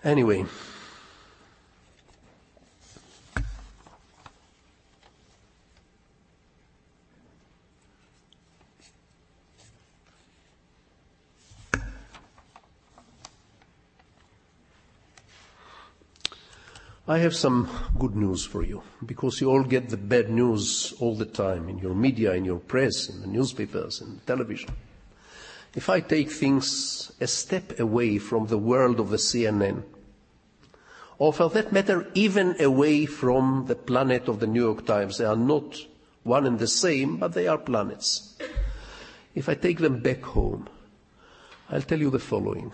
Anyway, 0.05 0.45
I 17.11 17.20
have 17.20 17.34
some 17.34 17.70
good 17.98 18.14
news 18.14 18.44
for 18.44 18.62
you 18.62 18.82
because 19.06 19.40
you 19.40 19.48
all 19.50 19.64
get 19.64 19.88
the 19.88 19.96
bad 19.96 20.28
news 20.28 20.92
all 21.00 21.14
the 21.14 21.24
time 21.24 21.70
in 21.70 21.78
your 21.78 21.94
media, 21.94 22.34
in 22.34 22.44
your 22.44 22.59
press, 22.59 23.09
in 23.09 23.22
the 23.22 23.26
newspapers, 23.26 24.02
in 24.02 24.20
television. 24.26 24.68
If 25.74 25.88
I 25.88 26.00
take 26.00 26.30
things 26.30 27.11
a 27.18 27.26
step 27.26 27.80
away 27.80 28.18
from 28.18 28.48
the 28.48 28.59
world 28.59 29.00
of 29.00 29.09
the 29.09 29.16
CNN, 29.16 29.84
or 31.18 31.32
for 31.32 31.48
that 31.48 31.72
matter, 31.72 32.06
even 32.12 32.61
away 32.61 33.06
from 33.06 33.64
the 33.68 33.74
planet 33.74 34.28
of 34.28 34.40
the 34.40 34.46
New 34.46 34.62
York 34.62 34.84
Times, 34.84 35.16
they 35.16 35.24
are 35.24 35.34
not 35.34 35.78
one 36.24 36.44
and 36.44 36.59
the 36.59 36.68
same, 36.68 37.16
but 37.16 37.32
they 37.32 37.48
are 37.48 37.56
planets. 37.56 38.36
If 39.34 39.48
I 39.48 39.54
take 39.54 39.78
them 39.78 40.00
back 40.00 40.22
home, 40.22 40.68
I'll 41.70 41.80
tell 41.80 42.00
you 42.00 42.11
the 42.11 42.18
following. 42.18 42.70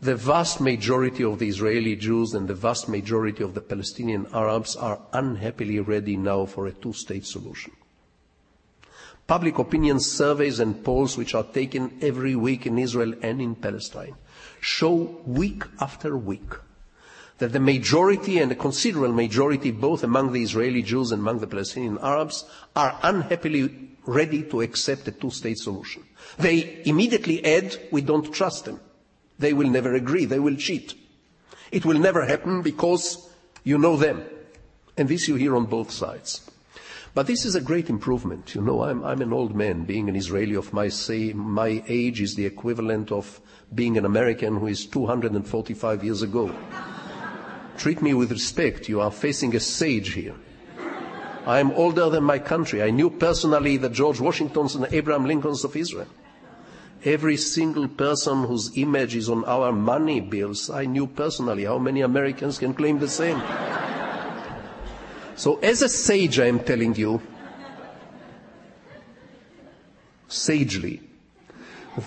The 0.00 0.14
vast 0.14 0.60
majority 0.60 1.24
of 1.24 1.38
the 1.38 1.48
Israeli 1.48 1.96
Jews 1.96 2.34
and 2.34 2.46
the 2.46 2.54
vast 2.54 2.88
majority 2.88 3.42
of 3.42 3.54
the 3.54 3.62
Palestinian 3.62 4.26
Arabs 4.32 4.76
are 4.76 5.00
unhappily 5.12 5.80
ready 5.80 6.18
now 6.18 6.44
for 6.44 6.66
a 6.66 6.72
two-state 6.72 7.24
solution. 7.24 7.72
Public 9.26 9.58
opinion 9.58 9.98
surveys 9.98 10.60
and 10.60 10.84
polls 10.84 11.16
which 11.16 11.34
are 11.34 11.42
taken 11.42 11.98
every 12.02 12.36
week 12.36 12.66
in 12.66 12.78
Israel 12.78 13.14
and 13.22 13.40
in 13.40 13.54
Palestine 13.54 14.14
show 14.60 15.18
week 15.24 15.64
after 15.80 16.16
week 16.16 16.52
that 17.38 17.52
the 17.52 17.60
majority 17.60 18.38
and 18.38 18.52
a 18.52 18.54
considerable 18.54 19.12
majority 19.12 19.70
both 19.70 20.04
among 20.04 20.32
the 20.32 20.42
Israeli 20.42 20.82
Jews 20.82 21.10
and 21.10 21.20
among 21.20 21.40
the 21.40 21.46
Palestinian 21.46 21.98
Arabs 21.98 22.44
are 22.74 22.98
unhappily 23.02 23.90
ready 24.06 24.42
to 24.44 24.60
accept 24.60 25.08
a 25.08 25.12
two-state 25.12 25.58
solution. 25.58 26.04
They 26.38 26.82
immediately 26.84 27.44
add, 27.44 27.76
we 27.90 28.02
don't 28.02 28.32
trust 28.32 28.64
them. 28.66 28.80
They 29.38 29.52
will 29.52 29.68
never 29.68 29.94
agree. 29.94 30.24
They 30.24 30.38
will 30.38 30.56
cheat. 30.56 30.94
It 31.70 31.84
will 31.84 31.98
never 31.98 32.24
happen 32.24 32.62
because 32.62 33.30
you 33.64 33.78
know 33.78 33.96
them. 33.96 34.24
And 34.96 35.08
this 35.08 35.28
you 35.28 35.34
hear 35.34 35.56
on 35.56 35.66
both 35.66 35.90
sides. 35.90 36.48
But 37.14 37.26
this 37.26 37.44
is 37.44 37.54
a 37.54 37.60
great 37.60 37.88
improvement. 37.88 38.54
You 38.54 38.60
know, 38.60 38.82
I'm, 38.82 39.02
I'm 39.02 39.22
an 39.22 39.32
old 39.32 39.54
man. 39.54 39.84
Being 39.84 40.08
an 40.08 40.16
Israeli 40.16 40.54
of 40.54 40.72
my, 40.72 40.88
say, 40.88 41.32
my 41.32 41.82
age 41.88 42.20
is 42.20 42.34
the 42.34 42.44
equivalent 42.44 43.10
of 43.10 43.40
being 43.74 43.96
an 43.96 44.04
American 44.04 44.58
who 44.58 44.66
is 44.66 44.86
245 44.86 46.04
years 46.04 46.22
ago. 46.22 46.54
Treat 47.78 48.02
me 48.02 48.14
with 48.14 48.30
respect. 48.30 48.88
You 48.88 49.00
are 49.00 49.10
facing 49.10 49.56
a 49.56 49.60
sage 49.60 50.12
here. 50.12 50.34
I 51.46 51.60
am 51.60 51.70
older 51.72 52.10
than 52.10 52.24
my 52.24 52.38
country. 52.38 52.82
I 52.82 52.90
knew 52.90 53.08
personally 53.08 53.76
the 53.76 53.88
George 53.88 54.20
Washingtons 54.20 54.74
and 54.74 54.86
Abraham 54.92 55.26
Lincolns 55.26 55.64
of 55.64 55.76
Israel. 55.76 56.08
Every 57.04 57.36
single 57.36 57.88
person 57.88 58.44
whose 58.44 58.76
image 58.76 59.14
is 59.14 59.28
on 59.28 59.44
our 59.44 59.70
money 59.72 60.20
bills, 60.20 60.70
I 60.70 60.86
knew 60.86 61.06
personally. 61.06 61.64
How 61.64 61.78
many 61.78 62.00
Americans 62.00 62.58
can 62.58 62.74
claim 62.74 62.98
the 62.98 63.08
same? 63.08 63.40
So, 65.36 65.56
as 65.58 65.82
a 65.82 65.88
sage, 65.88 66.40
I 66.40 66.46
am 66.46 66.60
telling 66.60 66.94
you, 66.94 67.20
sagely, 70.28 71.02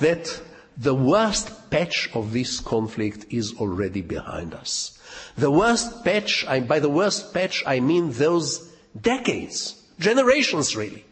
that 0.02 0.42
the 0.76 0.96
worst 0.96 1.70
patch 1.70 2.10
of 2.16 2.34
this 2.34 2.60
conflict 2.60 3.26
is 3.30 3.54
already 3.56 4.02
behind 4.02 4.54
us. 4.54 5.00
The 5.38 5.52
worst 5.52 6.04
patch, 6.04 6.46
I, 6.48 6.62
by 6.62 6.80
the 6.80 6.90
worst 6.90 7.34
patch, 7.34 7.64
I 7.68 7.80
mean 7.80 8.12
those 8.14 8.68
decades, 9.00 9.82
generations 10.00 10.76
really, 10.76 11.06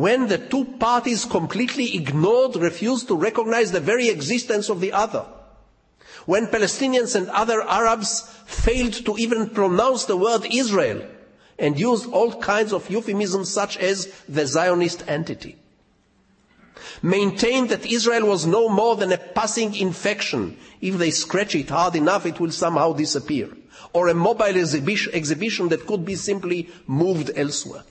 when 0.00 0.28
the 0.28 0.38
two 0.38 0.64
parties 0.64 1.26
completely 1.26 1.94
ignored, 1.94 2.56
refused 2.56 3.06
to 3.06 3.14
recognize 3.14 3.70
the 3.70 3.80
very 3.80 4.08
existence 4.08 4.70
of 4.70 4.80
the 4.80 4.92
other. 4.92 5.26
When 6.24 6.46
Palestinians 6.46 7.14
and 7.14 7.28
other 7.28 7.60
Arabs 7.60 8.22
failed 8.46 8.94
to 9.04 9.18
even 9.18 9.50
pronounce 9.50 10.06
the 10.06 10.16
word 10.16 10.46
Israel 10.50 11.02
and 11.58 11.78
used 11.78 12.10
all 12.12 12.32
kinds 12.40 12.72
of 12.72 12.88
euphemisms 12.88 13.50
such 13.52 13.76
as 13.76 14.06
the 14.26 14.46
Zionist 14.46 15.04
entity. 15.06 15.56
Maintained 17.02 17.68
that 17.68 17.84
Israel 17.84 18.26
was 18.26 18.46
no 18.46 18.70
more 18.70 18.96
than 18.96 19.12
a 19.12 19.18
passing 19.18 19.74
infection. 19.74 20.56
If 20.80 20.96
they 20.96 21.10
scratch 21.10 21.54
it 21.54 21.68
hard 21.68 21.94
enough, 21.94 22.24
it 22.24 22.40
will 22.40 22.52
somehow 22.52 22.94
disappear. 22.94 23.50
Or 23.92 24.08
a 24.08 24.14
mobile 24.14 24.56
exhibition, 24.56 25.68
that 25.68 25.86
could 25.86 26.06
be 26.06 26.14
simply 26.14 26.70
moved 26.86 27.32
elsewhere. 27.36 27.82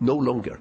No 0.00 0.16
longer. 0.16 0.58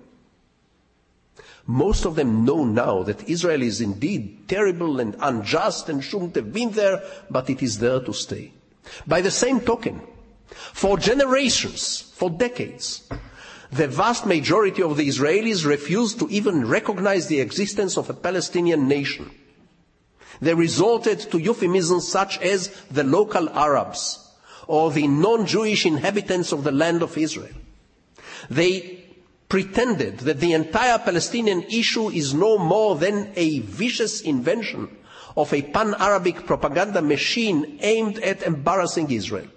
Most 1.70 2.06
of 2.06 2.16
them 2.16 2.46
know 2.46 2.66
now 2.66 3.04
that 3.04 3.30
Israel 3.30 3.62
is 3.62 3.80
indeed 3.80 4.50
terrible 4.50 5.00
and 5.00 5.16
unjust 5.20 5.88
and 5.88 6.04
shouldn't 6.04 6.34
have 6.34 6.52
been 6.52 6.72
there, 6.72 7.04
but 7.30 7.48
it 7.48 7.62
is 7.62 7.78
there 7.78 8.00
to 8.00 8.12
stay. 8.12 8.52
By 9.06 9.22
the 9.22 9.30
same 9.30 9.60
token, 9.60 10.02
for 10.74 10.98
generations, 10.98 12.12
for 12.16 12.32
decades, 12.32 13.08
the 13.72 13.88
vast 13.88 14.26
majority 14.26 14.82
of 14.82 14.98
the 14.98 15.08
Israelis 15.08 15.64
refused 15.64 16.18
to 16.18 16.30
even 16.30 16.68
recognize 16.68 17.28
the 17.28 17.40
existence 17.40 17.98
of 17.98 18.10
a 18.10 18.16
Palestinian 18.16 18.88
nation. 18.88 19.30
They 20.42 20.56
resorted 20.56 21.20
to 21.30 21.38
euphemisms 21.38 22.08
such 22.08 22.40
as 22.40 22.70
the 22.90 23.04
local 23.04 23.48
Arabs 23.48 24.28
or 24.66 24.90
the 24.90 25.08
non-Jewish 25.08 25.86
inhabitants 25.86 26.52
of 26.52 26.64
the 26.64 26.72
land 26.72 27.04
of 27.04 27.16
Israel. 27.16 27.54
They 28.50 28.99
pretended 29.50 30.20
that 30.20 30.40
the 30.40 30.54
entire 30.54 31.00
Palestinian 31.00 31.64
issue 31.64 32.10
is 32.10 32.34
no 32.34 32.58
more 32.58 32.96
than 32.96 33.34
a 33.36 33.60
vicious 33.60 34.22
invention 34.22 34.88
of 35.36 35.52
a 35.52 35.64
pan-Arabic 35.64 36.46
propaganda 36.46 37.02
machine 37.02 37.80
aimed 37.82 38.20
at 38.20 38.44
embarrassing 38.44 39.12
Israel. 39.12 39.48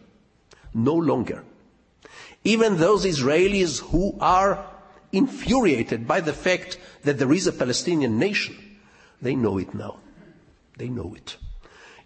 No 0.73 0.95
longer. 0.95 1.45
Even 2.45 2.79
those 2.79 3.05
Israelis 3.05 3.81
who 3.81 4.17
are 4.19 4.67
infuriated 5.13 6.09
by 6.09 6.21
the 6.21 6.33
fact 6.33 6.79
that 7.05 7.19
there 7.19 7.33
is 7.33 7.47
a 7.47 7.53
Palestinian 7.53 8.19
nation, 8.19 8.57
they 9.21 9.37
know 9.37 9.59
it 9.59 9.75
now. 9.75 9.99
They 10.79 10.89
know 10.89 11.15
it. 11.15 11.37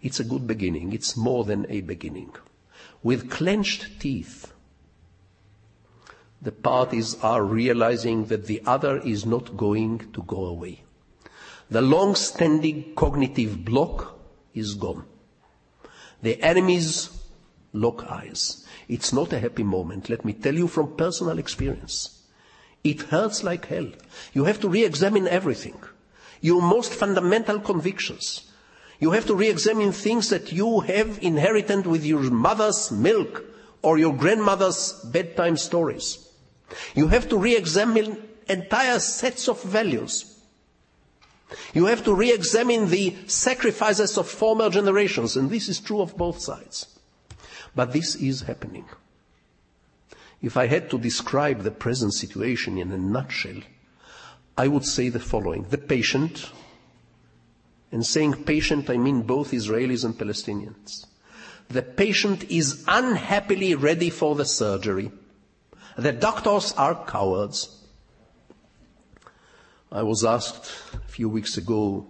It's 0.03 0.21
a 0.21 0.25
good 0.25 0.47
beginning. 0.47 0.93
It's 0.93 1.17
more 1.17 1.45
than 1.45 1.67
a 1.71 1.81
beginning. 1.83 2.33
With 3.03 3.31
clenched 3.31 4.01
teeth, 4.01 4.53
the 6.47 6.53
parties 6.53 7.17
are 7.25 7.43
realizing 7.43 8.27
that 8.27 8.47
the 8.47 8.63
other 8.65 8.99
is 8.99 9.27
not 9.27 9.57
going 9.57 9.99
to 10.13 10.23
go 10.23 10.45
away. 10.45 10.81
The 11.71 11.81
long-standing 11.81 12.95
cognitive 12.95 13.65
block 13.65 14.17
is 14.55 14.75
gone. 14.75 15.07
The 16.23 16.41
enemies 16.41 17.11
lock 17.73 18.09
eyes. 18.09 18.65
It's 18.87 19.13
not 19.13 19.33
a 19.33 19.41
happy 19.41 19.65
moment, 19.65 20.09
let 20.09 20.25
me 20.25 20.35
tell 20.35 20.55
you 20.55 20.69
from 20.69 20.95
personal 20.95 21.41
experience. 21.41 22.23
It 22.85 23.03
hurts 23.03 23.43
like 23.43 23.67
hell. 23.67 23.89
You 24.33 24.45
have 24.45 24.61
to 24.61 24.69
re-examine 24.69 25.27
everything. 25.27 25.81
Your 26.41 26.63
most 26.63 26.95
fundamental 26.95 27.59
convictions. 27.59 28.53
You 29.01 29.11
have 29.11 29.27
to 29.27 29.35
re-examine 29.35 29.91
things 29.91 30.31
that 30.31 30.53
you 30.53 30.79
have 30.79 31.19
inherited 31.21 31.89
with 31.89 32.05
your 32.05 32.23
mother's 32.31 32.93
milk 32.93 33.43
or 33.83 33.99
your 33.99 34.15
grandmother's 34.15 34.93
bedtime 35.11 35.57
stories. 35.57 36.23
You 36.95 37.09
have 37.09 37.29
to 37.29 37.39
re-examine 37.39 38.23
entire 38.49 38.99
sets 38.99 39.49
of 39.49 39.63
values. 39.63 40.37
You 41.75 41.87
have 41.87 42.05
to 42.05 42.15
re-examine 42.15 42.91
the 42.91 43.17
sacrifices 43.27 44.19
of 44.19 44.29
former 44.29 44.69
generations, 44.69 45.37
and 45.37 45.49
this 45.49 45.69
is 45.69 45.81
true 45.81 46.01
of 46.01 46.17
both 46.17 46.41
sides. 46.41 46.87
But 47.75 47.93
this 47.93 48.17
is 48.17 48.43
happening. 48.43 48.87
If 50.43 50.57
I 50.57 50.67
had 50.67 50.91
to 50.91 50.99
describe 50.99 51.63
the 51.63 51.71
present 51.71 52.15
situation 52.15 52.79
in 52.79 52.93
a 52.93 52.99
nutshell, 52.99 53.61
I 54.59 54.69
would 54.69 54.85
say 54.85 55.09
the 55.09 55.21
following. 55.21 55.67
The 55.71 55.79
patient, 55.79 56.51
and 57.93 58.05
saying 58.05 58.45
patient, 58.45 58.91
I 58.91 58.97
mean 58.97 59.23
both 59.23 59.53
Israelis 59.53 60.05
and 60.05 60.15
Palestinians. 60.15 61.07
The 61.69 61.83
patient 61.83 62.45
is 62.51 62.85
unhappily 62.87 63.75
ready 63.75 64.11
for 64.11 64.35
the 64.35 64.45
surgery. 64.45 65.11
The 65.97 66.13
doctors 66.13 66.73
are 66.75 67.07
cowards. 67.07 67.71
I 69.91 70.03
was 70.03 70.25
asked 70.25 70.71
a 70.95 71.09
few 71.09 71.31
weeks 71.31 71.57
ago, 71.57 72.07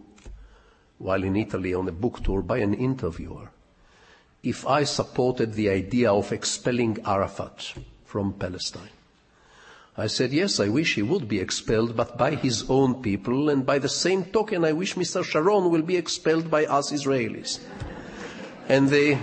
while 0.99 1.23
in 1.23 1.37
Italy 1.37 1.73
on 1.73 1.87
a 1.87 1.93
book 1.93 2.25
tour, 2.25 2.43
by 2.43 2.59
an 2.59 2.75
interviewer, 2.75 3.51
if 4.43 4.67
I 4.67 4.83
supported 4.83 5.55
the 5.55 5.71
idea 5.71 6.13
of 6.13 6.33
expelling 6.33 6.99
Arafat 7.05 7.75
from 8.05 8.33
Palestine. 8.33 8.91
I 9.97 10.09
said, 10.09 10.33
yes, 10.33 10.59
I 10.59 10.69
wish 10.69 10.97
he 10.97 11.03
would 11.03 11.29
be 11.29 11.39
expelled, 11.39 11.97
but 11.97 12.19
by 12.19 12.35
his 12.35 12.69
own 12.69 13.03
people, 13.03 13.51
and 13.51 13.65
by 13.65 13.79
the 13.79 13.89
same 13.89 14.25
token, 14.25 14.65
I 14.65 14.73
wish 14.73 14.95
Mr. 14.95 15.25
Sharon 15.25 15.71
will 15.71 15.83
be 15.83 15.97
expelled 15.97 16.51
by 16.51 16.67
us 16.67 16.93
Israelis. 16.93 17.61
And 18.69 18.89
the, 18.91 19.19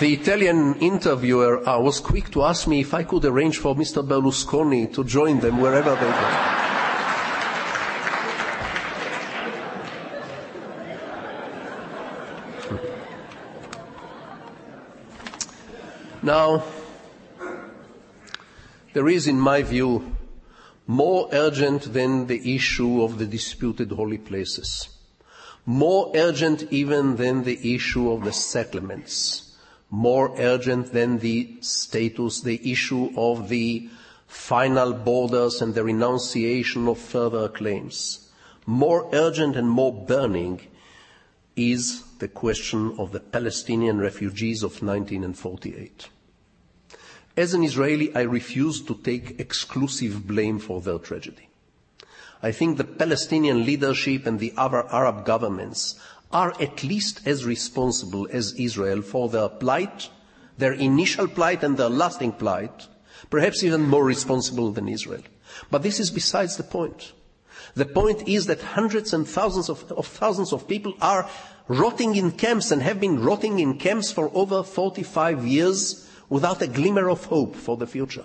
the 0.00 0.12
Italian 0.12 0.74
interviewer 0.80 1.66
uh, 1.68 1.78
was 1.78 2.00
quick 2.00 2.30
to 2.32 2.42
ask 2.42 2.66
me 2.66 2.80
if 2.80 2.92
I 2.94 3.04
could 3.04 3.24
arrange 3.24 3.58
for 3.58 3.76
Mr. 3.76 4.06
Berlusconi 4.06 4.92
to 4.94 5.04
join 5.04 5.40
them 5.40 5.60
wherever 5.60 5.94
they 5.94 6.00
go. 6.00 6.54
Now, 16.24 16.64
there 18.94 19.08
is, 19.08 19.26
in 19.26 19.38
my 19.38 19.62
view, 19.62 20.16
more 20.86 21.28
urgent 21.32 21.92
than 21.92 22.28
the 22.28 22.54
issue 22.54 23.02
of 23.02 23.18
the 23.18 23.26
disputed 23.26 23.92
holy 23.92 24.16
places, 24.16 24.88
more 25.66 26.10
urgent 26.14 26.72
even 26.72 27.16
than 27.16 27.44
the 27.44 27.74
issue 27.74 28.10
of 28.10 28.24
the 28.24 28.32
settlements, 28.32 29.43
more 29.94 30.34
urgent 30.38 30.92
than 30.92 31.18
the 31.18 31.56
status, 31.60 32.40
the 32.40 32.60
issue 32.68 33.10
of 33.16 33.48
the 33.48 33.88
final 34.26 34.92
borders 34.92 35.62
and 35.62 35.72
the 35.72 35.84
renunciation 35.84 36.88
of 36.88 36.98
further 36.98 37.48
claims. 37.48 38.28
More 38.66 39.08
urgent 39.12 39.54
and 39.54 39.70
more 39.70 39.92
burning 39.92 40.60
is 41.54 42.02
the 42.18 42.26
question 42.26 42.96
of 42.98 43.12
the 43.12 43.20
Palestinian 43.20 44.00
refugees 44.00 44.64
of 44.64 44.82
1948. 44.82 46.08
As 47.36 47.54
an 47.54 47.62
Israeli, 47.62 48.12
I 48.16 48.22
refuse 48.22 48.82
to 48.86 48.96
take 48.96 49.38
exclusive 49.38 50.26
blame 50.26 50.58
for 50.58 50.80
their 50.80 50.98
tragedy. 50.98 51.48
I 52.42 52.50
think 52.50 52.78
the 52.78 52.84
Palestinian 52.84 53.64
leadership 53.64 54.26
and 54.26 54.40
the 54.40 54.54
other 54.56 54.84
Arab 54.92 55.24
governments 55.24 55.94
are 56.34 56.52
at 56.60 56.82
least 56.82 57.26
as 57.26 57.46
responsible 57.46 58.28
as 58.32 58.52
Israel 58.54 59.00
for 59.00 59.28
their 59.28 59.48
plight, 59.48 60.10
their 60.58 60.72
initial 60.72 61.28
plight 61.28 61.62
and 61.62 61.76
their 61.76 61.88
lasting 61.88 62.32
plight, 62.32 62.88
perhaps 63.30 63.62
even 63.62 63.82
more 63.82 64.04
responsible 64.04 64.72
than 64.72 64.88
Israel. 64.88 65.22
But 65.70 65.84
this 65.84 66.00
is 66.00 66.10
besides 66.10 66.56
the 66.56 66.64
point. 66.64 67.12
The 67.74 67.86
point 67.86 68.28
is 68.28 68.46
that 68.46 68.60
hundreds 68.60 69.12
and 69.12 69.26
thousands 69.26 69.68
of, 69.68 69.90
of 69.92 70.06
thousands 70.06 70.52
of 70.52 70.66
people 70.66 70.94
are 71.00 71.30
rotting 71.68 72.16
in 72.16 72.32
camps 72.32 72.72
and 72.72 72.82
have 72.82 73.00
been 73.00 73.22
rotting 73.22 73.60
in 73.60 73.78
camps 73.78 74.10
for 74.10 74.30
over 74.34 74.62
45 74.64 75.46
years 75.46 76.08
without 76.28 76.60
a 76.62 76.66
glimmer 76.66 77.08
of 77.08 77.24
hope 77.26 77.54
for 77.54 77.76
the 77.76 77.86
future. 77.86 78.24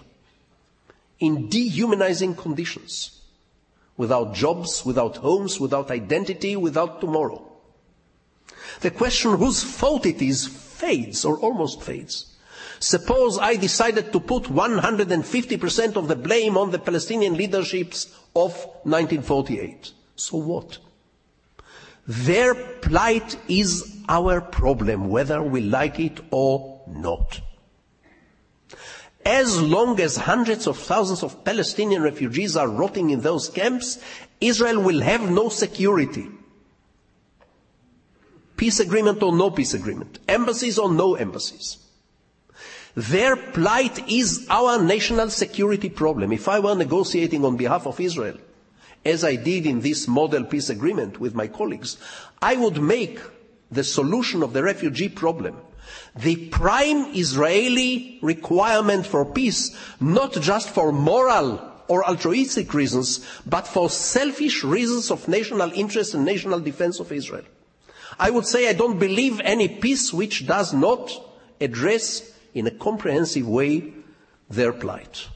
In 1.19 1.47
dehumanizing 1.49 2.35
conditions, 2.35 3.21
without 3.97 4.33
jobs, 4.33 4.85
without 4.85 5.17
homes, 5.17 5.59
without 5.59 5.91
identity, 5.91 6.55
without 6.55 7.01
tomorrow. 7.01 7.48
The 8.81 8.91
question 8.91 9.37
whose 9.37 9.63
fault 9.63 10.05
it 10.05 10.21
is 10.21 10.47
fades 10.47 11.25
or 11.25 11.37
almost 11.39 11.81
fades. 11.81 12.37
Suppose 12.79 13.37
I 13.37 13.55
decided 13.55 14.13
to 14.13 14.19
put 14.19 14.43
150% 14.43 15.95
of 15.97 16.07
the 16.07 16.15
blame 16.15 16.57
on 16.57 16.71
the 16.71 16.79
Palestinian 16.79 17.35
leaderships 17.35 18.05
of 18.35 18.53
1948. 18.83 19.91
So 20.15 20.37
what? 20.37 20.77
Their 22.07 22.55
plight 22.55 23.37
is 23.47 23.97
our 24.07 24.41
problem, 24.41 25.09
whether 25.09 25.43
we 25.43 25.61
like 25.61 25.99
it 25.99 26.21
or 26.31 26.81
not. 26.87 27.41
As 29.25 29.61
long 29.61 29.99
as 29.99 30.15
hundreds 30.15 30.65
of 30.65 30.77
thousands 30.77 31.21
of 31.21 31.43
Palestinian 31.43 32.01
refugees 32.01 32.55
are 32.55 32.69
rotting 32.69 33.09
in 33.09 33.21
those 33.21 33.49
camps, 33.49 33.99
Israel 34.39 34.81
will 34.81 35.01
have 35.01 35.29
no 35.29 35.49
security. 35.49 36.29
Peace 38.59 38.81
agreement 38.81 39.23
or 39.23 39.31
no 39.31 39.49
peace 39.51 39.73
agreement, 39.73 40.19
embassies 40.27 40.77
or 40.77 40.91
no 40.91 41.15
embassies. 41.15 41.77
Their 42.93 43.37
plight 43.37 44.09
is 44.09 44.45
our 44.49 44.77
national 44.83 45.29
security 45.29 45.87
problem. 45.87 46.33
If 46.33 46.49
I 46.49 46.59
were 46.59 46.75
negotiating 46.75 47.45
on 47.45 47.55
behalf 47.55 47.87
of 47.87 48.01
Israel, 48.01 48.35
as 49.05 49.23
I 49.23 49.37
did 49.37 49.65
in 49.65 49.79
this 49.79 50.09
model 50.09 50.43
peace 50.43 50.69
agreement 50.69 51.21
with 51.21 51.33
my 51.33 51.47
colleagues, 51.47 51.95
I 52.41 52.57
would 52.57 52.81
make 52.81 53.21
the 53.71 53.85
solution 53.85 54.43
of 54.43 54.51
the 54.51 54.61
refugee 54.61 55.07
problem 55.07 55.55
the 56.17 56.35
prime 56.49 57.15
Israeli 57.15 58.19
requirement 58.21 59.05
for 59.05 59.23
peace, 59.23 59.73
not 60.01 60.33
just 60.33 60.69
for 60.69 60.91
moral 60.91 61.61
or 61.87 62.05
altruistic 62.05 62.73
reasons, 62.73 63.25
but 63.45 63.65
for 63.65 63.89
selfish 63.89 64.65
reasons 64.65 65.11
of 65.11 65.29
national 65.29 65.71
interest 65.71 66.13
and 66.13 66.25
national 66.25 66.59
defense 66.59 66.99
of 66.99 67.13
Israel. 67.13 67.45
I 68.19 68.29
would 68.29 68.45
say 68.45 68.67
I 68.67 68.73
don't 68.73 68.99
believe 68.99 69.39
any 69.39 69.69
peace 69.69 70.13
which 70.13 70.45
does 70.45 70.73
not 70.73 71.09
address 71.61 72.31
in 72.53 72.67
a 72.67 72.71
comprehensive 72.71 73.47
way 73.47 73.93
their 74.49 74.73
plight. 74.73 75.27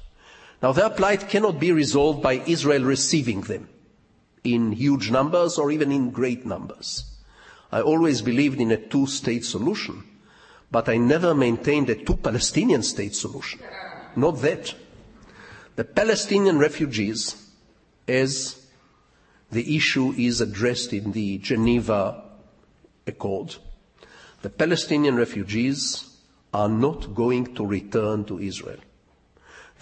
Now 0.62 0.74
their 0.74 0.90
plight 0.90 1.30
cannot 1.30 1.60
be 1.60 1.72
resolved 1.72 2.22
by 2.22 2.44
Israel 2.46 2.84
receiving 2.84 3.42
them 3.42 3.70
in 4.44 4.74
huge 4.74 5.12
numbers 5.12 5.58
or 5.58 5.72
even 5.72 5.92
in 5.92 6.12
great 6.12 6.46
numbers. 6.46 7.06
I 7.72 7.82
always 7.82 8.22
believed 8.22 8.60
in 8.60 8.72
a 8.72 8.78
two-state 8.78 9.46
solution, 9.46 10.04
but 10.70 10.90
I 10.90 10.98
never 10.98 11.34
maintained 11.34 11.90
a 11.90 11.96
two-Palestinian 11.96 12.84
state 12.84 13.16
solution. 13.16 13.62
Not 14.16 14.42
that. 14.42 14.76
The 15.76 15.84
Palestinian 15.84 16.60
refugees, 16.60 17.50
as 18.08 18.68
the 19.52 19.76
issue 19.76 20.14
is 20.18 20.42
addressed 20.42 20.94
in 20.94 21.14
the 21.14 21.40
Geneva 21.40 22.23
Accord, 23.08 23.56
the 24.42 24.50
Palestinian 24.50 25.16
refugees 25.16 26.18
are 26.54 26.70
not 26.70 27.16
going 27.16 27.56
to 27.56 27.66
return 27.66 28.26
to 28.26 28.40
Israel. 28.40 28.80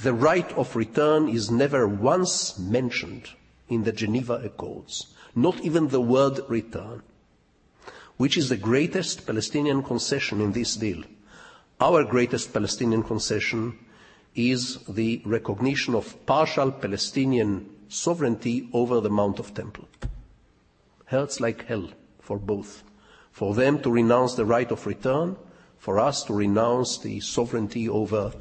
The 0.01 0.13
right 0.13 0.51
of 0.53 0.75
return 0.75 1.29
is 1.29 1.51
never 1.51 1.87
once 1.87 2.57
mentioned 2.57 3.29
in 3.67 3.83
the 3.83 3.91
Geneva 3.91 4.41
Accords, 4.43 5.13
not 5.35 5.59
even 5.61 5.87
the 5.87 6.01
word 6.01 6.39
return, 6.47 7.03
which 8.17 8.37
is 8.37 8.49
the 8.49 8.57
greatest 8.57 9.25
Palestinian 9.25 9.83
concession 9.83 10.41
in 10.41 10.51
this 10.53 10.75
deal. 10.75 11.03
Our 11.79 12.03
greatest 12.03 12.53
Palestinian 12.53 13.03
concession 13.03 13.77
is 14.35 14.77
the 14.87 15.21
recognition 15.25 15.95
of 15.95 16.25
partial 16.25 16.71
Palestinian 16.71 17.69
sovereignty 17.89 18.69
over 18.73 19.01
the 19.01 19.09
Mount 19.09 19.39
of 19.39 19.53
Temple. 19.53 19.87
Hurts 21.05 21.39
like 21.39 21.65
hell 21.65 21.89
for 22.21 22.37
both. 22.37 22.83
For 23.31 23.53
them 23.55 23.81
to 23.81 23.91
renounce 23.91 24.35
the 24.35 24.45
right 24.45 24.69
of 24.71 24.85
return 24.85 25.37
for 25.81 25.99
us 25.99 26.23
to 26.23 26.33
renounce 26.33 26.99
the 26.99 27.19
sovereignty 27.21 27.89
over 27.89 28.31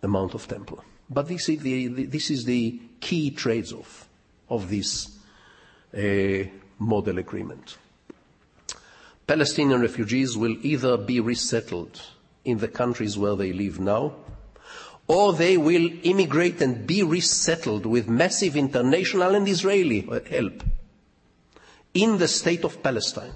the 0.00 0.08
Mount 0.08 0.34
of 0.34 0.46
Temple. 0.46 0.84
But 1.08 1.26
this 1.26 1.48
is 1.48 1.60
the, 1.60 1.88
this 1.88 2.30
is 2.30 2.44
the 2.44 2.80
key 3.00 3.32
trade-off 3.32 4.08
of 4.48 4.70
this 4.70 5.18
uh, 5.92 6.44
model 6.78 7.18
agreement. 7.18 7.76
Palestinian 9.26 9.80
refugees 9.80 10.36
will 10.36 10.56
either 10.62 10.96
be 10.96 11.18
resettled 11.18 12.00
in 12.44 12.58
the 12.58 12.68
countries 12.68 13.18
where 13.18 13.34
they 13.34 13.52
live 13.52 13.80
now, 13.80 14.14
or 15.08 15.32
they 15.32 15.56
will 15.56 15.90
immigrate 16.04 16.62
and 16.62 16.86
be 16.86 17.02
resettled 17.02 17.84
with 17.84 18.08
massive 18.08 18.56
international 18.56 19.34
and 19.34 19.48
Israeli 19.48 20.08
help 20.30 20.62
in 21.94 22.18
the 22.18 22.28
state 22.28 22.62
of 22.62 22.80
Palestine. 22.80 23.32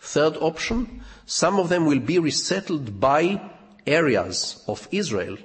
Third 0.00 0.36
option, 0.40 1.02
some 1.26 1.58
of 1.58 1.68
them 1.68 1.86
will 1.86 2.00
be 2.00 2.18
resettled 2.18 2.98
by 3.00 3.40
areas 3.86 4.62
of 4.66 4.88
Israel 4.90 5.36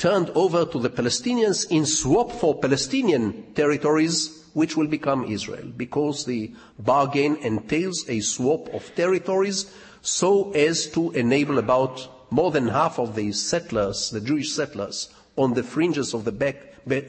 turned 0.00 0.30
over 0.30 0.64
to 0.64 0.78
the 0.78 0.88
Palestinians 0.88 1.70
in 1.70 1.84
swap 1.84 2.32
for 2.32 2.58
Palestinian 2.58 3.52
territories 3.52 4.44
which 4.54 4.74
will 4.74 4.86
become 4.86 5.24
Israel 5.24 5.66
because 5.76 6.24
the 6.24 6.50
bargain 6.78 7.36
entails 7.36 8.08
a 8.08 8.18
swap 8.20 8.72
of 8.72 8.94
territories 8.94 9.70
so 10.00 10.52
as 10.52 10.86
to 10.86 11.10
enable 11.12 11.58
about 11.58 12.08
more 12.30 12.50
than 12.50 12.68
half 12.68 12.98
of 12.98 13.14
the 13.14 13.30
settlers, 13.32 14.08
the 14.08 14.22
Jewish 14.22 14.52
settlers 14.52 15.10
on 15.36 15.52
the 15.52 15.62
fringes 15.62 16.14
of 16.14 16.24
the 16.24 16.54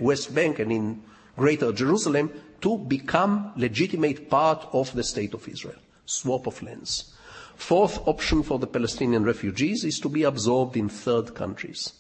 West 0.02 0.36
Bank 0.36 0.60
and 0.60 0.72
in 0.72 1.02
Greater 1.38 1.72
Jerusalem 1.72 2.30
to 2.62 2.78
become 2.78 3.53
legitimate 3.57 4.30
part 4.30 4.68
of 4.74 4.93
the 4.93 5.03
state 5.03 5.34
of 5.34 5.47
Israel. 5.47 5.80
Swap 6.05 6.47
of 6.47 6.62
lands. 6.62 7.14
Fourth 7.55 8.07
option 8.07 8.43
for 8.43 8.59
the 8.59 8.68
Palestinian 8.68 9.24
refugees 9.24 9.84
is 9.84 9.99
to 9.99 10.09
be 10.09 10.24
absorbed 10.24 10.78
in 10.78 10.89
third 10.89 11.36
countries. 11.36 11.93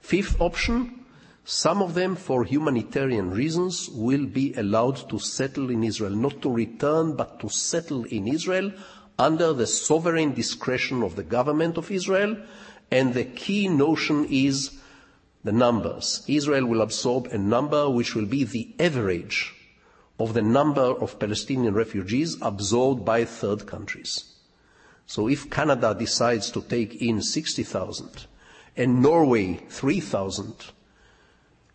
Fifth 0.00 0.40
option, 0.40 1.04
some 1.44 1.82
of 1.82 1.94
them 1.94 2.16
for 2.16 2.44
humanitarian 2.44 3.30
reasons 3.30 3.88
will 3.90 4.26
be 4.26 4.54
allowed 4.54 5.08
to 5.10 5.18
settle 5.18 5.70
in 5.70 5.84
Israel, 5.84 6.14
not 6.14 6.40
to 6.42 6.50
return, 6.50 7.14
but 7.14 7.40
to 7.40 7.48
settle 7.48 8.04
in 8.04 8.26
Israel 8.26 8.72
under 9.18 9.52
the 9.52 9.66
sovereign 9.66 10.32
discretion 10.32 11.02
of 11.02 11.16
the 11.16 11.22
government 11.22 11.76
of 11.76 11.90
Israel. 11.90 12.36
And 12.90 13.12
the 13.12 13.24
key 13.24 13.68
notion 13.68 14.26
is 14.30 14.78
the 15.44 15.52
numbers. 15.52 16.24
Israel 16.26 16.66
will 16.66 16.80
absorb 16.80 17.26
a 17.26 17.38
number 17.38 17.88
which 17.90 18.14
will 18.14 18.26
be 18.26 18.44
the 18.44 18.74
average 18.78 19.54
of 20.20 20.34
the 20.34 20.42
number 20.42 20.82
of 20.82 21.18
Palestinian 21.18 21.72
refugees 21.72 22.36
absorbed 22.42 23.04
by 23.06 23.24
third 23.24 23.66
countries. 23.66 24.24
So 25.06 25.28
if 25.28 25.48
Canada 25.50 25.96
decides 25.98 26.50
to 26.50 26.60
take 26.60 27.02
in 27.02 27.22
60,000 27.22 28.26
and 28.76 29.02
Norway 29.02 29.54
3,000, 29.70 30.66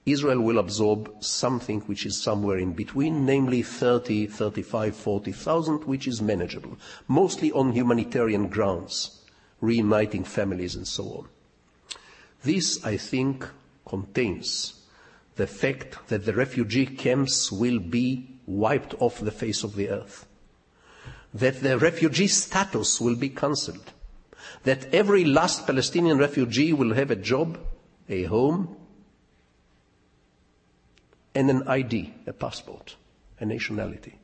Israel 0.06 0.42
will 0.42 0.60
absorb 0.60 1.12
something 1.24 1.82
which 1.82 2.06
is 2.06 2.22
somewhere 2.22 2.60
in 2.60 2.74
between, 2.74 3.26
namely 3.26 3.64
30, 3.64 4.28
35, 4.28 4.96
40,000, 4.96 5.84
which 5.86 6.08
is 6.08 6.22
manageable, 6.22 6.78
mostly 7.08 7.52
on 7.52 7.72
humanitarian 7.72 8.48
grounds, 8.48 9.22
reuniting 9.60 10.24
families 10.24 10.76
and 10.76 10.88
so 10.88 11.04
on. 11.06 11.28
This, 12.44 12.86
I 12.86 12.98
think, 12.98 13.48
contains 13.88 14.85
the 15.36 15.48
fact 15.48 16.08
that 16.08 16.26
the 16.26 16.34
refugee 16.34 16.86
camps 16.86 17.52
will 17.52 17.80
be 17.80 18.40
wiped 18.46 18.94
off 19.00 19.20
the 19.20 19.32
face 19.32 19.64
of 19.64 19.76
the 19.76 19.90
earth, 19.90 20.26
that 21.34 21.62
the 21.62 21.78
refugee 21.78 22.28
status 22.28 23.02
will 23.02 23.16
be 23.16 23.30
cancelled, 23.30 23.92
that 24.64 24.94
every 24.94 25.26
last 25.26 25.66
Palestinian 25.66 26.18
refugee 26.18 26.72
will 26.72 26.94
have 26.94 27.12
a 27.12 27.16
job, 27.16 27.60
a 28.08 28.24
home, 28.24 28.78
and 31.34 31.50
an 31.50 31.68
ID, 31.68 32.14
a 32.28 32.34
passport, 32.34 32.96
a 33.40 33.46
nationality. 33.46 34.18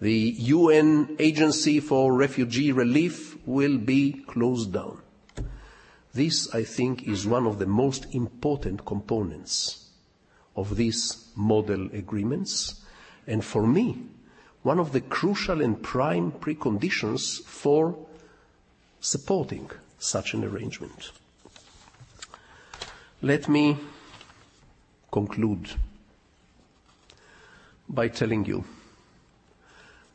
The 0.00 0.34
UN 0.38 1.16
Agency 1.18 1.78
for 1.78 2.14
Refugee 2.14 2.72
Relief 2.72 3.36
will 3.46 3.76
be 3.76 4.24
closed 4.26 4.72
down. 4.72 5.02
This, 6.14 6.52
I 6.54 6.64
think, 6.64 7.06
is 7.06 7.26
one 7.26 7.46
of 7.46 7.58
the 7.58 7.66
most 7.66 8.14
important 8.14 8.86
components 8.86 9.89
of 10.60 10.76
these 10.76 11.26
model 11.34 11.88
agreements, 11.92 12.82
and 13.26 13.44
for 13.44 13.66
me, 13.66 13.96
one 14.62 14.78
of 14.78 14.92
the 14.92 15.00
crucial 15.00 15.62
and 15.62 15.82
prime 15.82 16.30
preconditions 16.32 17.42
for 17.44 17.96
supporting 19.00 19.70
such 19.98 20.34
an 20.34 20.44
arrangement. 20.44 21.12
Let 23.22 23.48
me 23.48 23.78
conclude 25.10 25.70
by 27.88 28.08
telling 28.08 28.44
you 28.44 28.64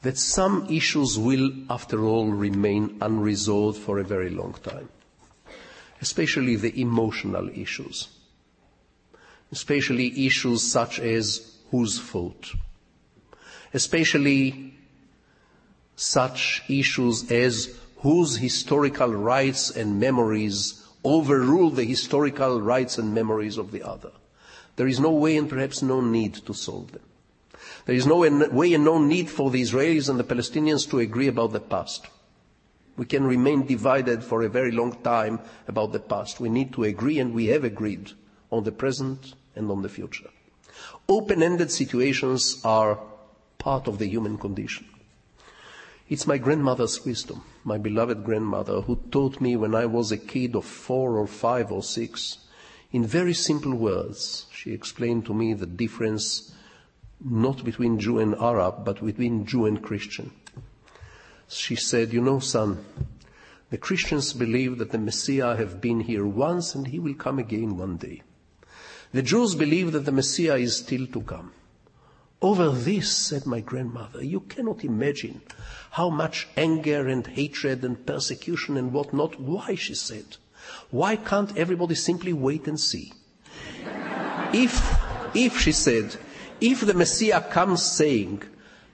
that 0.03 0.17
some 0.17 0.67
issues 0.69 1.17
will, 1.17 1.51
after 1.69 2.05
all, 2.05 2.27
remain 2.27 2.97
unresolved 3.01 3.79
for 3.79 3.97
a 3.97 4.03
very 4.03 4.29
long 4.29 4.53
time, 4.63 4.89
especially 6.01 6.55
the 6.55 6.79
emotional 6.79 7.49
issues, 7.49 8.09
especially 9.51 10.25
issues 10.25 10.63
such 10.63 10.99
as 10.99 11.57
whose 11.71 11.99
fault, 11.99 12.53
especially 13.73 14.73
such 15.95 16.63
issues 16.69 17.31
as 17.31 17.77
whose 17.97 18.37
historical 18.37 19.13
rights 19.13 19.69
and 19.69 19.99
memories 19.99 20.83
overrule 21.03 21.69
the 21.69 21.83
historical 21.83 22.61
rights 22.61 22.97
and 22.97 23.13
memories 23.13 23.57
of 23.57 23.71
the 23.71 23.83
other. 23.83 24.11
There 24.75 24.87
is 24.87 24.99
no 24.99 25.11
way 25.11 25.37
and 25.37 25.49
perhaps 25.49 25.81
no 25.81 26.01
need 26.01 26.33
to 26.33 26.53
solve 26.53 26.91
them. 26.91 27.03
There 27.85 27.95
is 27.95 28.05
no 28.05 28.17
way 28.51 28.73
and 28.73 28.83
no 28.83 28.97
need 28.97 29.29
for 29.29 29.49
the 29.51 29.61
Israelis 29.61 30.09
and 30.09 30.19
the 30.19 30.23
Palestinians 30.23 30.89
to 30.89 30.99
agree 30.99 31.27
about 31.27 31.53
the 31.53 31.59
past. 31.59 32.07
We 32.97 33.05
can 33.05 33.25
remain 33.25 33.65
divided 33.65 34.23
for 34.23 34.41
a 34.41 34.49
very 34.49 34.71
long 34.71 34.93
time 35.03 35.39
about 35.67 35.91
the 35.91 35.99
past. 35.99 36.39
We 36.39 36.49
need 36.49 36.73
to 36.73 36.83
agree 36.83 37.19
and 37.19 37.33
we 37.33 37.47
have 37.47 37.63
agreed 37.63 38.11
on 38.51 38.63
the 38.63 38.71
present 38.71 39.33
and 39.55 39.69
on 39.71 39.81
the 39.81 39.89
future. 39.89 40.29
Open-ended 41.07 41.71
situations 41.71 42.61
are 42.63 42.99
part 43.57 43.87
of 43.87 43.97
the 43.97 44.07
human 44.07 44.37
condition. 44.37 44.87
It's 46.07 46.27
my 46.27 46.37
grandmother's 46.37 47.03
wisdom, 47.03 47.41
my 47.63 47.77
beloved 47.77 48.23
grandmother, 48.23 48.81
who 48.81 48.97
taught 49.09 49.41
me 49.41 49.55
when 49.55 49.73
I 49.73 49.87
was 49.87 50.11
a 50.11 50.17
kid 50.17 50.55
of 50.55 50.65
four 50.65 51.17
or 51.17 51.25
five 51.25 51.71
or 51.71 51.81
six. 51.81 52.37
In 52.91 53.05
very 53.05 53.33
simple 53.33 53.73
words, 53.73 54.45
she 54.51 54.71
explained 54.71 55.25
to 55.25 55.33
me 55.33 55.53
the 55.53 55.65
difference 55.65 56.53
not 57.23 57.63
between 57.63 57.99
Jew 57.99 58.19
and 58.19 58.35
Arab, 58.35 58.85
but 58.85 59.03
between 59.03 59.45
Jew 59.47 59.65
and 59.65 59.81
Christian. 59.81 60.31
She 61.47 61.75
said, 61.75 62.13
You 62.13 62.21
know, 62.21 62.39
son, 62.39 62.85
the 63.71 63.77
Christians 63.77 64.33
believe 64.33 64.77
that 64.77 64.91
the 64.91 64.99
Messiah 64.99 65.55
have 65.55 65.81
been 65.81 66.01
here 66.01 66.25
once 66.25 66.75
and 66.75 66.87
he 66.87 66.99
will 66.99 67.15
come 67.15 67.39
again 67.39 67.77
one 67.77 67.97
day. 67.97 68.21
The 69.15 69.23
Jews 69.23 69.55
believe 69.55 69.93
that 69.93 70.03
the 70.03 70.11
Messiah 70.11 70.57
is 70.57 70.75
still 70.75 71.07
to 71.07 71.21
come. 71.21 71.53
Over 72.41 72.71
this, 72.71 73.09
said 73.15 73.45
my 73.45 73.61
grandmother, 73.61 74.21
you 74.21 74.41
cannot 74.41 74.83
imagine 74.83 75.41
how 75.91 76.09
much 76.09 76.49
anger 76.57 77.07
and 77.07 77.25
hatred 77.25 77.85
and 77.85 78.05
persecution 78.05 78.75
and 78.75 78.91
what 78.91 79.13
not. 79.13 79.39
Why, 79.39 79.75
she 79.75 79.95
said. 79.95 80.35
Why 80.91 81.15
can't 81.15 81.55
everybody 81.55 81.95
simply 81.95 82.33
wait 82.33 82.67
and 82.67 82.77
see? 82.77 83.13
if, 84.51 84.75
if, 85.33 85.61
she 85.61 85.71
said, 85.71 86.17
if 86.59 86.81
the 86.81 86.93
Messiah 86.93 87.39
comes 87.39 87.83
saying, 87.83 88.43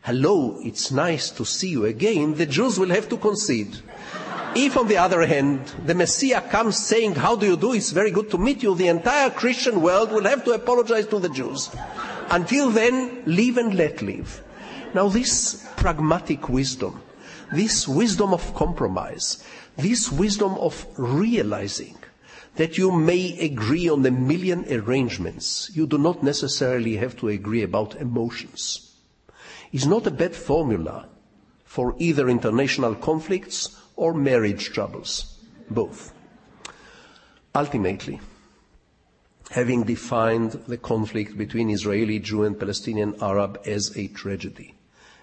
hello, 0.03 0.59
it's 0.61 0.91
nice 0.91 1.31
to 1.31 1.45
see 1.45 1.69
you 1.69 1.85
again, 1.85 2.35
the 2.35 2.45
Jews 2.45 2.77
will 2.77 2.89
have 2.89 3.09
to 3.09 3.17
concede. 3.17 3.75
If, 4.53 4.75
on 4.75 4.89
the 4.89 4.97
other 4.97 5.25
hand, 5.25 5.59
the 5.85 5.95
Messiah 5.95 6.41
comes 6.41 6.77
saying, 6.77 7.15
How 7.15 7.37
do 7.37 7.45
you 7.45 7.55
do? 7.55 7.71
It's 7.71 7.91
very 7.91 8.11
good 8.11 8.29
to 8.31 8.37
meet 8.37 8.61
you, 8.61 8.75
the 8.75 8.87
entire 8.87 9.29
Christian 9.29 9.81
world 9.81 10.11
will 10.11 10.25
have 10.25 10.43
to 10.43 10.51
apologize 10.51 11.07
to 11.07 11.19
the 11.19 11.29
Jews. 11.29 11.69
Until 12.29 12.69
then, 12.69 13.23
live 13.25 13.57
and 13.57 13.73
let 13.75 14.01
live. 14.01 14.43
Now, 14.93 15.07
this 15.07 15.67
pragmatic 15.77 16.49
wisdom, 16.49 17.01
this 17.53 17.87
wisdom 17.87 18.33
of 18.33 18.53
compromise, 18.53 19.41
this 19.77 20.11
wisdom 20.11 20.55
of 20.55 20.85
realizing 20.97 21.95
that 22.55 22.77
you 22.77 22.91
may 22.91 23.39
agree 23.39 23.87
on 23.87 24.05
a 24.05 24.11
million 24.11 24.65
arrangements, 24.69 25.71
you 25.73 25.87
do 25.87 25.97
not 25.97 26.23
necessarily 26.23 26.97
have 26.97 27.15
to 27.17 27.29
agree 27.29 27.63
about 27.63 27.95
emotions, 27.95 28.95
is 29.71 29.87
not 29.87 30.07
a 30.07 30.11
bad 30.11 30.35
formula 30.35 31.07
for 31.63 31.95
either 31.99 32.27
international 32.27 32.95
conflicts 32.95 33.80
or 34.01 34.15
marriage 34.15 34.71
troubles, 34.73 35.37
both. 35.69 36.11
Ultimately, 37.53 38.19
having 39.51 39.83
defined 39.83 40.53
the 40.67 40.77
conflict 40.77 41.37
between 41.37 41.69
Israeli 41.69 42.17
Jew 42.17 42.43
and 42.43 42.59
Palestinian 42.59 43.13
Arab 43.21 43.61
as 43.63 43.95
a 43.95 44.07
tragedy, 44.07 44.73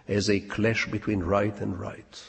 as 0.07 0.31
a 0.31 0.39
clash 0.39 0.87
between 0.87 1.25
right 1.25 1.61
and 1.61 1.81
right, 1.81 2.23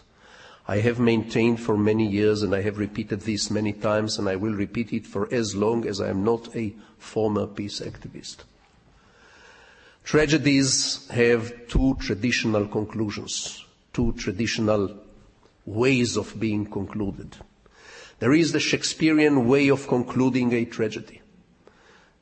I 0.67 0.79
have 0.79 0.99
maintained 0.99 1.59
for 1.59 1.77
many 1.77 2.07
years, 2.07 2.41
and 2.41 2.55
I 2.55 2.63
have 2.63 2.79
repeated 2.79 3.21
this 3.21 3.51
many 3.51 3.71
times, 3.71 4.17
and 4.17 4.27
I 4.27 4.35
will 4.35 4.55
repeat 4.55 4.91
it 4.91 5.05
for 5.05 5.31
as 5.31 5.55
long 5.55 5.85
as 5.85 6.01
I 6.01 6.09
am 6.09 6.23
not 6.23 6.55
a 6.55 6.73
former 6.97 7.45
peace 7.45 7.79
activist. 7.79 8.37
Tragedies 10.03 11.07
have 11.09 11.67
two 11.67 11.95
traditional 11.99 12.65
conclusions, 12.67 13.63
two 13.93 14.13
traditional 14.13 14.97
ways 15.69 16.17
of 16.17 16.39
being 16.39 16.65
concluded. 16.65 17.37
There 18.19 18.33
is 18.33 18.51
the 18.51 18.59
Shakespearean 18.59 19.47
way 19.47 19.69
of 19.69 19.87
concluding 19.87 20.51
a 20.51 20.65
tragedy. 20.65 21.21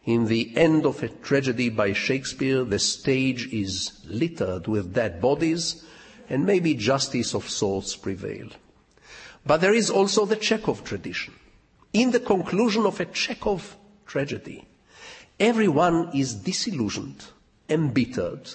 In 0.04 0.28
the 0.28 0.56
end 0.56 0.86
of 0.86 1.02
a 1.02 1.10
tragedy 1.10 1.70
by 1.70 1.94
Shakespeare, 1.94 2.64
the 2.64 2.80
stage 2.80 3.52
is 3.54 4.00
littered 4.06 4.68
with 4.68 4.94
dead 4.94 5.20
bodies 5.22 5.86
and 6.30 6.46
maybe 6.46 6.76
justice 6.76 7.34
of 7.34 7.50
sorts 7.50 7.96
prevail. 7.96 8.50
But 9.46 9.62
there 9.62 9.74
is 9.74 9.90
also 9.90 10.26
the 10.26 10.36
Chekhov 10.36 10.84
tradition. 10.84 11.34
In 11.94 12.12
the 12.12 12.20
conclusion 12.20 12.86
of 12.86 13.00
a 13.00 13.06
Chekhov 13.06 13.78
tragedy, 14.06 14.68
everyone 15.40 16.12
is 16.14 16.36
disillusioned, 16.36 17.26
embittered, 17.70 18.50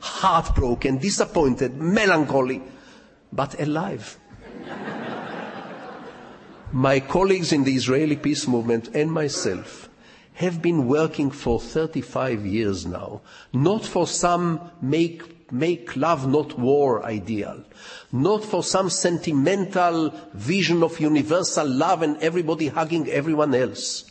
heartbroken, 0.00 0.98
disappointed, 0.98 1.76
melancholy, 1.76 2.62
but 3.32 3.60
alive. 3.60 4.18
My 6.72 7.00
colleagues 7.00 7.52
in 7.52 7.64
the 7.64 7.74
Israeli 7.74 8.16
peace 8.16 8.46
movement 8.46 8.90
and 8.94 9.10
myself 9.10 9.88
have 10.34 10.60
been 10.60 10.86
working 10.86 11.30
for 11.30 11.58
35 11.58 12.44
years 12.44 12.86
now, 12.86 13.22
not 13.52 13.84
for 13.84 14.06
some 14.06 14.70
make, 14.80 15.50
make 15.50 15.96
love 15.96 16.28
not 16.28 16.58
war 16.58 17.04
ideal, 17.04 17.64
not 18.12 18.44
for 18.44 18.62
some 18.62 18.90
sentimental 18.90 20.14
vision 20.34 20.82
of 20.82 21.00
universal 21.00 21.66
love 21.66 22.02
and 22.02 22.16
everybody 22.18 22.68
hugging 22.68 23.08
everyone 23.08 23.54
else, 23.54 24.04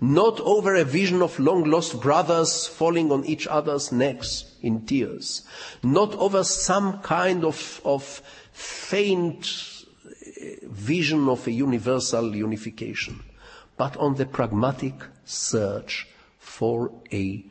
not 0.00 0.40
over 0.40 0.74
a 0.74 0.84
vision 0.84 1.20
of 1.22 1.38
long 1.38 1.64
lost 1.64 2.00
brothers 2.00 2.66
falling 2.66 3.12
on 3.12 3.24
each 3.26 3.46
other's 3.46 3.92
necks 3.92 4.56
in 4.62 4.86
tears, 4.86 5.42
not 5.82 6.14
over 6.14 6.42
some 6.42 6.98
kind 7.00 7.44
of, 7.44 7.80
of 7.84 8.22
faint 8.52 9.69
vision 10.62 11.28
of 11.28 11.46
a 11.46 11.52
universal 11.52 12.34
unification, 12.34 13.22
but 13.76 13.96
on 13.96 14.14
the 14.14 14.26
pragmatic 14.26 14.94
search 15.24 16.08
for 16.38 16.92
a 17.12 17.44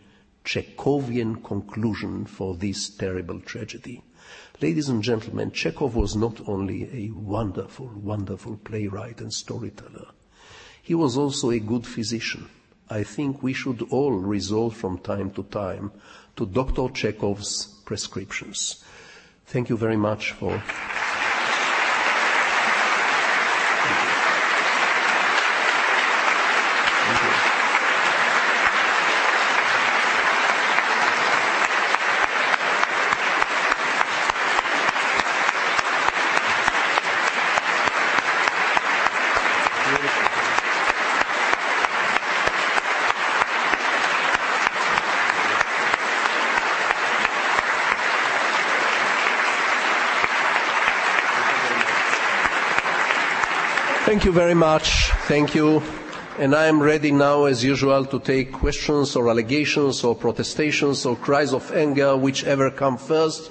Chekhovian 0.45 1.43
conclusion 1.43 2.25
for 2.25 2.55
this 2.55 2.89
terrible 2.89 3.39
tragedy. 3.39 4.01
Ladies 4.61 4.89
and 4.89 5.03
gentlemen, 5.03 5.51
Chekhov 5.51 5.95
was 5.95 6.15
not 6.15 6.47
only 6.47 6.83
a 6.91 7.11
wonderful, 7.11 7.87
wonderful 7.87 8.57
playwright 8.57 9.21
and 9.21 9.33
storyteller, 9.33 10.07
he 10.81 10.95
was 10.95 11.17
also 11.17 11.51
a 11.51 11.59
good 11.59 11.85
physician. 11.85 12.49
I 12.89 13.03
think 13.03 13.43
we 13.43 13.53
should 13.53 13.83
all 13.91 14.11
resort 14.11 14.73
from 14.73 14.97
time 14.97 15.31
to 15.31 15.43
time 15.43 15.91
to 16.35 16.47
Dr. 16.47 16.89
Chekhov's 16.89 17.67
prescriptions. 17.85 18.83
Thank 19.45 19.69
you 19.69 19.77
very 19.77 19.97
much 19.97 20.31
for. 20.31 20.61
Thank 54.19 54.25
you 54.25 54.33
very 54.33 54.53
much. 54.53 55.11
Thank 55.29 55.55
you. 55.55 55.81
And 56.37 56.53
I 56.53 56.65
am 56.65 56.83
ready 56.83 57.09
now, 57.09 57.45
as 57.45 57.63
usual, 57.63 58.03
to 58.07 58.19
take 58.19 58.51
questions 58.51 59.15
or 59.15 59.29
allegations 59.29 60.03
or 60.03 60.13
protestations 60.13 61.05
or 61.05 61.15
cries 61.15 61.53
of 61.53 61.71
anger, 61.71 62.17
whichever 62.17 62.69
come 62.69 62.97
first. 62.97 63.49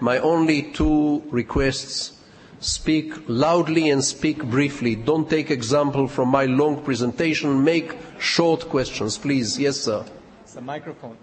My 0.00 0.16
only 0.20 0.72
two 0.72 1.22
requests 1.28 2.12
speak 2.60 3.12
loudly 3.28 3.90
and 3.90 4.02
speak 4.02 4.42
briefly. 4.42 4.94
Don't 4.96 5.28
take 5.28 5.50
example 5.50 6.08
from 6.08 6.30
my 6.30 6.46
long 6.46 6.82
presentation. 6.82 7.62
Make 7.62 7.94
short 8.18 8.70
questions, 8.70 9.18
please. 9.18 9.58
Yes, 9.58 9.76
sir. 9.76 10.02
It's 10.44 10.56
a 10.56 10.62
microphone. 10.62 11.18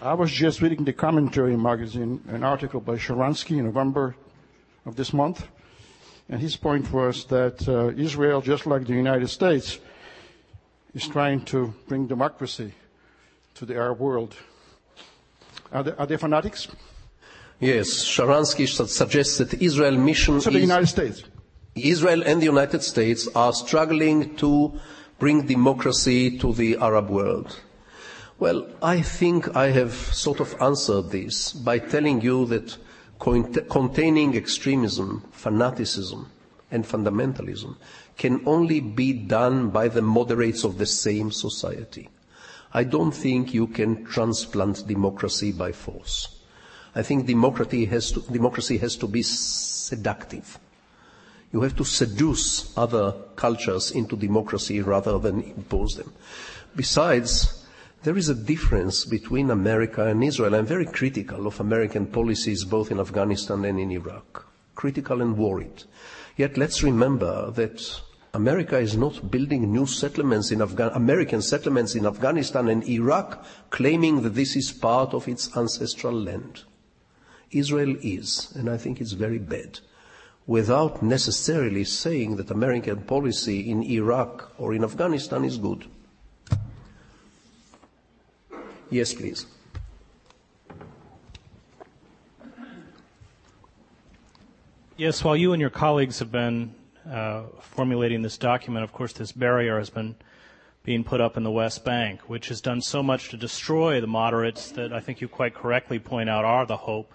I 0.00 0.14
was 0.14 0.30
just 0.30 0.62
reading 0.62 0.82
the 0.86 0.94
commentary 0.94 1.58
magazine, 1.58 2.22
an 2.28 2.42
article 2.42 2.80
by 2.80 2.94
Sharansky 2.94 3.58
in 3.58 3.66
November 3.66 4.16
of 4.86 4.96
this 4.96 5.12
month, 5.12 5.46
and 6.28 6.40
his 6.40 6.56
point 6.56 6.92
was 6.92 7.24
that 7.26 7.68
uh, 7.68 7.88
Israel, 7.96 8.40
just 8.40 8.66
like 8.66 8.86
the 8.86 8.94
United 8.94 9.28
States, 9.28 9.78
is 10.94 11.06
trying 11.08 11.44
to 11.46 11.74
bring 11.88 12.06
democracy 12.06 12.72
to 13.54 13.66
the 13.66 13.74
Arab 13.74 13.98
world. 13.98 14.34
Are 15.72 15.82
they, 15.82 15.92
are 15.92 16.06
they 16.06 16.16
fanatics? 16.16 16.68
Yes, 17.60 17.88
Sharansky 18.04 18.66
suggests 18.68 19.38
that 19.38 19.54
Israel 19.62 19.96
mission 19.96 20.40
So 20.40 20.50
the 20.50 20.58
is 20.58 20.62
United 20.62 20.86
States. 20.86 21.24
Israel 21.74 22.22
and 22.24 22.40
the 22.40 22.46
United 22.46 22.82
States 22.82 23.28
are 23.34 23.52
struggling 23.52 24.36
to 24.36 24.78
bring 25.18 25.46
democracy 25.46 26.38
to 26.38 26.52
the 26.52 26.76
Arab 26.76 27.08
world. 27.10 27.60
Well, 28.38 28.66
I 28.82 29.00
think 29.00 29.56
I 29.56 29.70
have 29.70 29.92
sort 29.92 30.40
of 30.40 30.54
answered 30.60 31.10
this 31.10 31.52
by 31.52 31.78
telling 31.78 32.20
you 32.20 32.46
that 32.46 32.76
containing 33.18 34.36
extremism, 34.36 35.24
fanaticism, 35.32 36.30
and 36.70 36.84
fundamentalism 36.84 37.76
can 38.16 38.42
only 38.46 38.80
be 38.80 39.12
done 39.12 39.70
by 39.70 39.88
the 39.88 40.02
moderates 40.02 40.64
of 40.64 40.78
the 40.78 40.86
same 40.86 41.30
society. 41.30 42.08
I 42.72 42.84
don't 42.84 43.12
think 43.12 43.54
you 43.54 43.68
can 43.68 44.04
transplant 44.04 44.86
democracy 44.86 45.52
by 45.52 45.72
force. 45.72 46.40
I 46.94 47.02
think 47.02 47.26
democracy 47.26 47.84
has 47.86 48.12
to, 48.12 48.20
democracy 48.20 48.78
has 48.78 48.96
to 48.96 49.06
be 49.06 49.22
seductive. 49.22 50.58
You 51.52 51.60
have 51.60 51.76
to 51.76 51.84
seduce 51.84 52.76
other 52.76 53.14
cultures 53.36 53.92
into 53.92 54.16
democracy 54.16 54.80
rather 54.80 55.18
than 55.18 55.40
impose 55.42 55.96
them. 55.96 56.12
Besides, 56.74 57.63
there 58.04 58.18
is 58.18 58.28
a 58.28 58.34
difference 58.34 59.06
between 59.06 59.50
America 59.50 60.06
and 60.06 60.22
Israel. 60.22 60.54
I'm 60.54 60.66
very 60.66 60.84
critical 60.84 61.46
of 61.46 61.58
American 61.58 62.06
policies 62.06 62.62
both 62.62 62.90
in 62.90 63.00
Afghanistan 63.00 63.64
and 63.64 63.80
in 63.80 63.90
Iraq. 63.90 64.46
Critical 64.74 65.22
and 65.22 65.38
worried. 65.38 65.84
Yet 66.36 66.58
let's 66.58 66.82
remember 66.82 67.50
that 67.52 68.02
America 68.34 68.76
is 68.76 68.94
not 68.94 69.30
building 69.30 69.72
new 69.72 69.86
settlements 69.86 70.50
in 70.50 70.60
American 70.60 71.40
settlements 71.40 71.94
in 71.94 72.04
Afghanistan 72.04 72.68
and 72.68 72.86
Iraq 72.86 73.42
claiming 73.70 74.20
that 74.20 74.34
this 74.34 74.54
is 74.54 74.70
part 74.70 75.14
of 75.14 75.26
its 75.26 75.56
ancestral 75.56 76.12
land. 76.12 76.64
Israel 77.52 77.96
is, 78.02 78.52
and 78.54 78.68
I 78.68 78.76
think 78.76 79.00
it's 79.00 79.12
very 79.12 79.38
bad, 79.38 79.80
without 80.46 81.02
necessarily 81.02 81.84
saying 81.84 82.36
that 82.36 82.50
American 82.50 83.00
policy 83.02 83.70
in 83.70 83.82
Iraq 83.82 84.52
or 84.58 84.74
in 84.74 84.84
Afghanistan 84.84 85.42
is 85.42 85.56
good. 85.56 85.86
Yes, 88.90 89.12
please. 89.14 89.46
Yes, 94.96 95.24
while 95.24 95.36
you 95.36 95.52
and 95.52 95.60
your 95.60 95.70
colleagues 95.70 96.20
have 96.20 96.30
been 96.30 96.72
uh, 97.10 97.44
formulating 97.60 98.22
this 98.22 98.38
document, 98.38 98.84
of 98.84 98.92
course, 98.92 99.12
this 99.12 99.32
barrier 99.32 99.78
has 99.78 99.90
been 99.90 100.14
being 100.84 101.02
put 101.02 101.20
up 101.20 101.36
in 101.36 101.42
the 101.42 101.50
West 101.50 101.84
Bank, 101.84 102.20
which 102.28 102.48
has 102.48 102.60
done 102.60 102.80
so 102.80 103.02
much 103.02 103.30
to 103.30 103.36
destroy 103.36 104.00
the 104.00 104.06
moderates 104.06 104.70
that 104.72 104.92
I 104.92 105.00
think 105.00 105.20
you 105.20 105.28
quite 105.28 105.54
correctly 105.54 105.98
point 105.98 106.28
out 106.28 106.44
are 106.44 106.64
the 106.66 106.76
hope. 106.76 107.10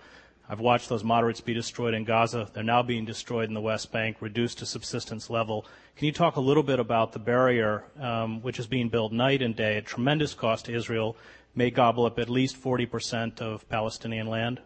I've 0.49 0.59
watched 0.59 0.89
those 0.89 1.03
moderates 1.03 1.39
be 1.39 1.53
destroyed 1.53 1.93
in 1.93 2.03
Gaza. 2.03 2.49
They're 2.51 2.63
now 2.63 2.81
being 2.81 3.05
destroyed 3.05 3.47
in 3.47 3.53
the 3.53 3.61
West 3.61 3.91
Bank, 3.91 4.17
reduced 4.19 4.57
to 4.59 4.65
subsistence 4.65 5.29
level. 5.29 5.67
Can 5.95 6.07
you 6.07 6.11
talk 6.11 6.37
a 6.37 6.41
little 6.41 6.63
bit 6.63 6.79
about 6.79 7.11
the 7.11 7.19
barrier, 7.19 7.83
um, 7.99 8.41
which 8.41 8.57
is 8.57 8.65
being 8.65 8.89
built 8.89 9.11
night 9.11 9.43
and 9.43 9.55
day 9.55 9.77
at 9.77 9.85
tremendous 9.85 10.33
cost 10.33 10.65
to 10.65 10.73
Israel, 10.73 11.15
may 11.55 11.69
gobble 11.69 12.05
up 12.05 12.19
at 12.19 12.29
least 12.29 12.61
40% 12.61 13.41
of 13.41 13.67
Palestinian 13.69 14.27
land? 14.27 14.61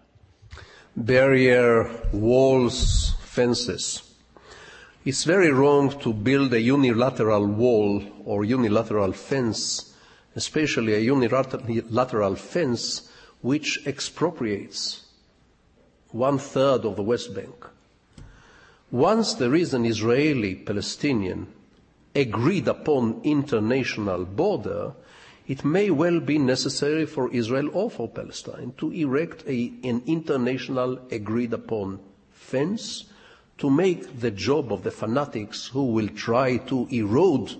Barrier, 0.95 1.89
walls, 2.11 3.13
fences. 3.21 4.13
It's 5.05 5.23
very 5.23 5.51
wrong 5.51 5.99
to 5.99 6.13
build 6.13 6.53
a 6.53 6.61
unilateral 6.61 7.45
wall 7.47 8.03
or 8.25 8.45
unilateral 8.45 9.11
fence, 9.11 9.93
especially 10.35 10.93
a 10.93 10.99
unilateral 10.99 12.35
fence 12.35 13.09
which 13.41 13.85
expropriates 13.85 15.03
one 16.11 16.37
third 16.37 16.85
of 16.85 16.95
the 16.95 17.03
West 17.03 17.33
Bank. 17.33 17.67
Once 18.91 19.33
there 19.33 19.55
is 19.55 19.73
an 19.73 19.85
Israeli 19.85 20.55
Palestinian 20.55 21.47
agreed 22.15 22.67
upon 22.67 23.19
international 23.23 24.23
border, 24.23 24.93
it 25.47 25.65
may 25.65 25.89
well 25.89 26.19
be 26.19 26.37
necessary 26.37 27.05
for 27.05 27.31
Israel 27.33 27.69
or 27.73 27.89
for 27.89 28.07
Palestine 28.07 28.73
to 28.77 28.91
erect 28.91 29.43
a, 29.47 29.73
an 29.83 30.01
international 30.05 30.99
agreed 31.11 31.53
upon 31.53 31.99
fence 32.31 33.05
to 33.57 33.69
make 33.69 34.19
the 34.19 34.31
job 34.31 34.71
of 34.71 34.83
the 34.83 34.91
fanatics 34.91 35.67
who 35.67 35.85
will 35.85 36.07
try 36.09 36.57
to 36.57 36.87
erode 36.91 37.55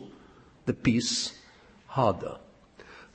the 0.65 0.73
peace 0.73 1.37
harder. 1.87 2.37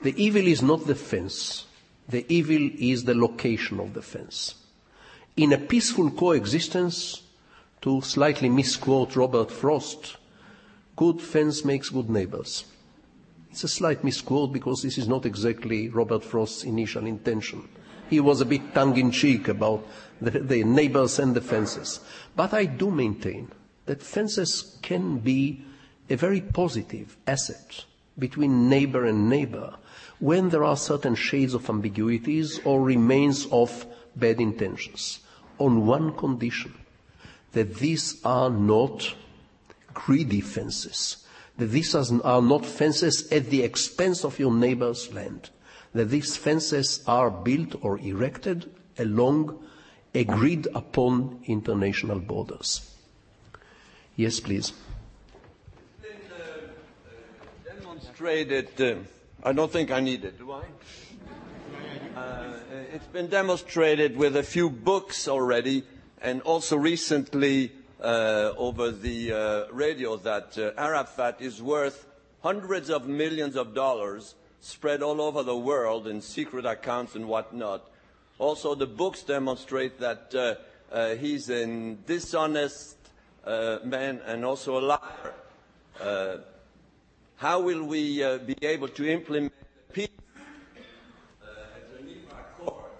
The 0.01 0.15
evil 0.21 0.45
is 0.47 0.61
not 0.61 0.87
the 0.87 0.95
fence. 0.95 1.65
The 2.07 2.25
evil 2.33 2.69
is 2.79 3.03
the 3.03 3.15
location 3.15 3.79
of 3.79 3.93
the 3.93 4.01
fence. 4.01 4.55
In 5.35 5.51
a 5.51 5.57
peaceful 5.57 6.11
coexistence, 6.11 7.21
to 7.81 8.01
slightly 8.01 8.49
misquote 8.49 9.15
Robert 9.15 9.51
Frost, 9.51 10.17
good 10.95 11.21
fence 11.21 11.63
makes 11.63 11.89
good 11.89 12.09
neighbors. 12.09 12.65
It's 13.51 13.63
a 13.63 13.67
slight 13.67 14.03
misquote 14.03 14.53
because 14.53 14.81
this 14.81 14.97
is 14.97 15.07
not 15.07 15.25
exactly 15.25 15.89
Robert 15.89 16.23
Frost's 16.23 16.63
initial 16.63 17.05
intention. 17.05 17.67
He 18.09 18.19
was 18.19 18.41
a 18.41 18.45
bit 18.45 18.73
tongue-in-cheek 18.73 19.47
about 19.47 19.87
the, 20.21 20.31
the 20.31 20.63
neighbors 20.63 21.19
and 21.19 21.35
the 21.35 21.41
fences. 21.41 21.99
But 22.35 22.53
I 22.53 22.65
do 22.65 22.89
maintain 22.91 23.51
that 23.85 24.01
fences 24.01 24.77
can 24.81 25.19
be 25.19 25.63
a 26.09 26.15
very 26.15 26.41
positive 26.41 27.17
asset 27.27 27.85
between 28.17 28.69
neighbor 28.69 29.05
and 29.05 29.29
neighbor 29.29 29.75
when 30.19 30.49
there 30.49 30.63
are 30.63 30.77
certain 30.77 31.15
shades 31.15 31.53
of 31.53 31.69
ambiguities 31.69 32.59
or 32.65 32.81
remains 32.83 33.45
of 33.51 33.85
bad 34.15 34.41
intentions. 34.41 35.19
On 35.59 35.85
one 35.85 36.13
condition, 36.13 36.73
that 37.53 37.75
these 37.75 38.21
are 38.23 38.49
not 38.49 39.13
greedy 39.93 40.41
fences, 40.41 41.25
that 41.59 41.67
these 41.67 41.93
are 41.93 42.41
not 42.41 42.65
fences 42.65 43.31
at 43.31 43.49
the 43.49 43.63
expense 43.63 44.23
of 44.23 44.39
your 44.39 44.53
neighbor's 44.53 45.13
land, 45.13 45.49
that 45.93 46.05
these 46.05 46.35
fences 46.37 47.03
are 47.05 47.29
built 47.29 47.75
or 47.81 47.99
erected 47.99 48.71
along 48.97 49.61
agreed 50.15 50.67
upon 50.73 51.39
international 51.45 52.19
borders. 52.19 52.95
Yes, 54.15 54.39
please. 54.39 54.73
It's 56.01 56.13
been 57.65 57.79
demonstrated, 57.79 58.81
uh, 58.81 58.95
I 59.43 59.53
don't 59.53 59.71
think 59.71 59.91
I 59.91 59.99
need 59.99 60.25
it, 60.25 60.37
do 60.39 60.51
I? 60.51 60.63
Uh, 62.15 62.53
it's 62.93 63.07
been 63.07 63.27
demonstrated 63.27 64.17
with 64.17 64.35
a 64.35 64.43
few 64.43 64.69
books 64.69 65.27
already, 65.27 65.83
and 66.21 66.41
also 66.41 66.75
recently 66.75 67.71
over 68.01 68.91
the 68.91 69.33
uh, 69.33 69.73
radio 69.73 70.15
that 70.17 70.57
Arafat 70.77 71.41
is 71.41 71.61
worth 71.61 72.07
hundreds 72.41 72.89
of 72.89 73.07
millions 73.07 73.55
of 73.55 73.73
dollars 73.73 74.35
spread 74.61 75.01
all 75.01 75.21
over 75.21 75.43
the 75.43 75.57
world 75.57 76.07
in 76.07 76.21
secret 76.21 76.65
accounts 76.65 77.15
and 77.15 77.27
whatnot. 77.27 77.89
Also, 78.37 78.75
the 78.75 78.87
books 78.87 79.23
demonstrate 79.23 79.99
that 79.99 80.33
uh, 80.33 80.55
uh, 80.93 81.15
he's 81.15 81.49
a 81.49 81.95
dishonest 82.05 82.95
uh, 83.45 83.79
man 83.83 84.21
and 84.25 84.45
also 84.45 84.79
a 84.79 84.81
liar. 84.81 85.33
Uh, 85.99 86.37
how 87.35 87.61
will 87.61 87.83
we 87.83 88.23
uh, 88.23 88.37
be 88.39 88.55
able 88.61 88.87
to 88.87 89.09
implement 89.09 89.53
peace 89.93 90.07
uh, 91.41 91.75
at 91.75 91.97
Geneva 91.97 92.35
Accord 92.39 92.91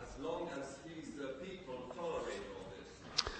as 0.00 0.24
long 0.24 0.48
as 0.58 0.78
his 0.88 1.08
people 1.42 1.92
tolerate 1.96 2.42
all 2.54 2.66
this? 2.70 3.32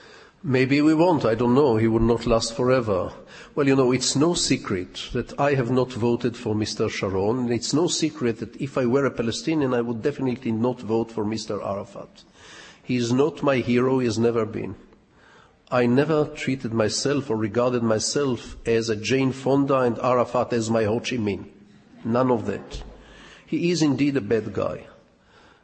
Maybe 0.48 0.80
we 0.80 0.94
won't, 0.94 1.24
I 1.24 1.34
don't 1.34 1.56
know. 1.56 1.76
He 1.76 1.88
will 1.88 1.98
not 1.98 2.24
last 2.24 2.54
forever. 2.54 3.12
Well, 3.56 3.66
you 3.66 3.74
know, 3.74 3.90
it's 3.90 4.14
no 4.14 4.34
secret 4.34 5.08
that 5.12 5.40
I 5.40 5.54
have 5.54 5.72
not 5.72 5.92
voted 5.92 6.36
for 6.36 6.54
Mr. 6.54 6.88
Sharon, 6.88 7.50
it's 7.50 7.74
no 7.74 7.88
secret 7.88 8.38
that 8.38 8.54
if 8.60 8.78
I 8.78 8.86
were 8.86 9.06
a 9.06 9.10
Palestinian, 9.10 9.74
I 9.74 9.80
would 9.80 10.02
definitely 10.02 10.52
not 10.52 10.80
vote 10.80 11.10
for 11.10 11.24
Mr. 11.24 11.60
Arafat. 11.66 12.22
He 12.80 12.94
is 12.94 13.12
not 13.12 13.42
my 13.42 13.56
hero, 13.56 13.98
he 13.98 14.06
has 14.06 14.20
never 14.20 14.46
been. 14.46 14.76
I 15.68 15.86
never 15.86 16.26
treated 16.26 16.72
myself 16.72 17.28
or 17.28 17.36
regarded 17.36 17.82
myself 17.82 18.56
as 18.64 18.88
a 18.88 18.94
Jane 18.94 19.32
Fonda 19.32 19.80
and 19.80 19.98
Arafat 19.98 20.52
as 20.52 20.70
my 20.70 20.84
Ho 20.84 21.00
Chi 21.00 21.16
Minh. 21.16 21.46
None 22.04 22.30
of 22.30 22.46
that. 22.46 22.84
He 23.44 23.72
is 23.72 23.82
indeed 23.82 24.16
a 24.16 24.20
bad 24.20 24.52
guy, 24.52 24.86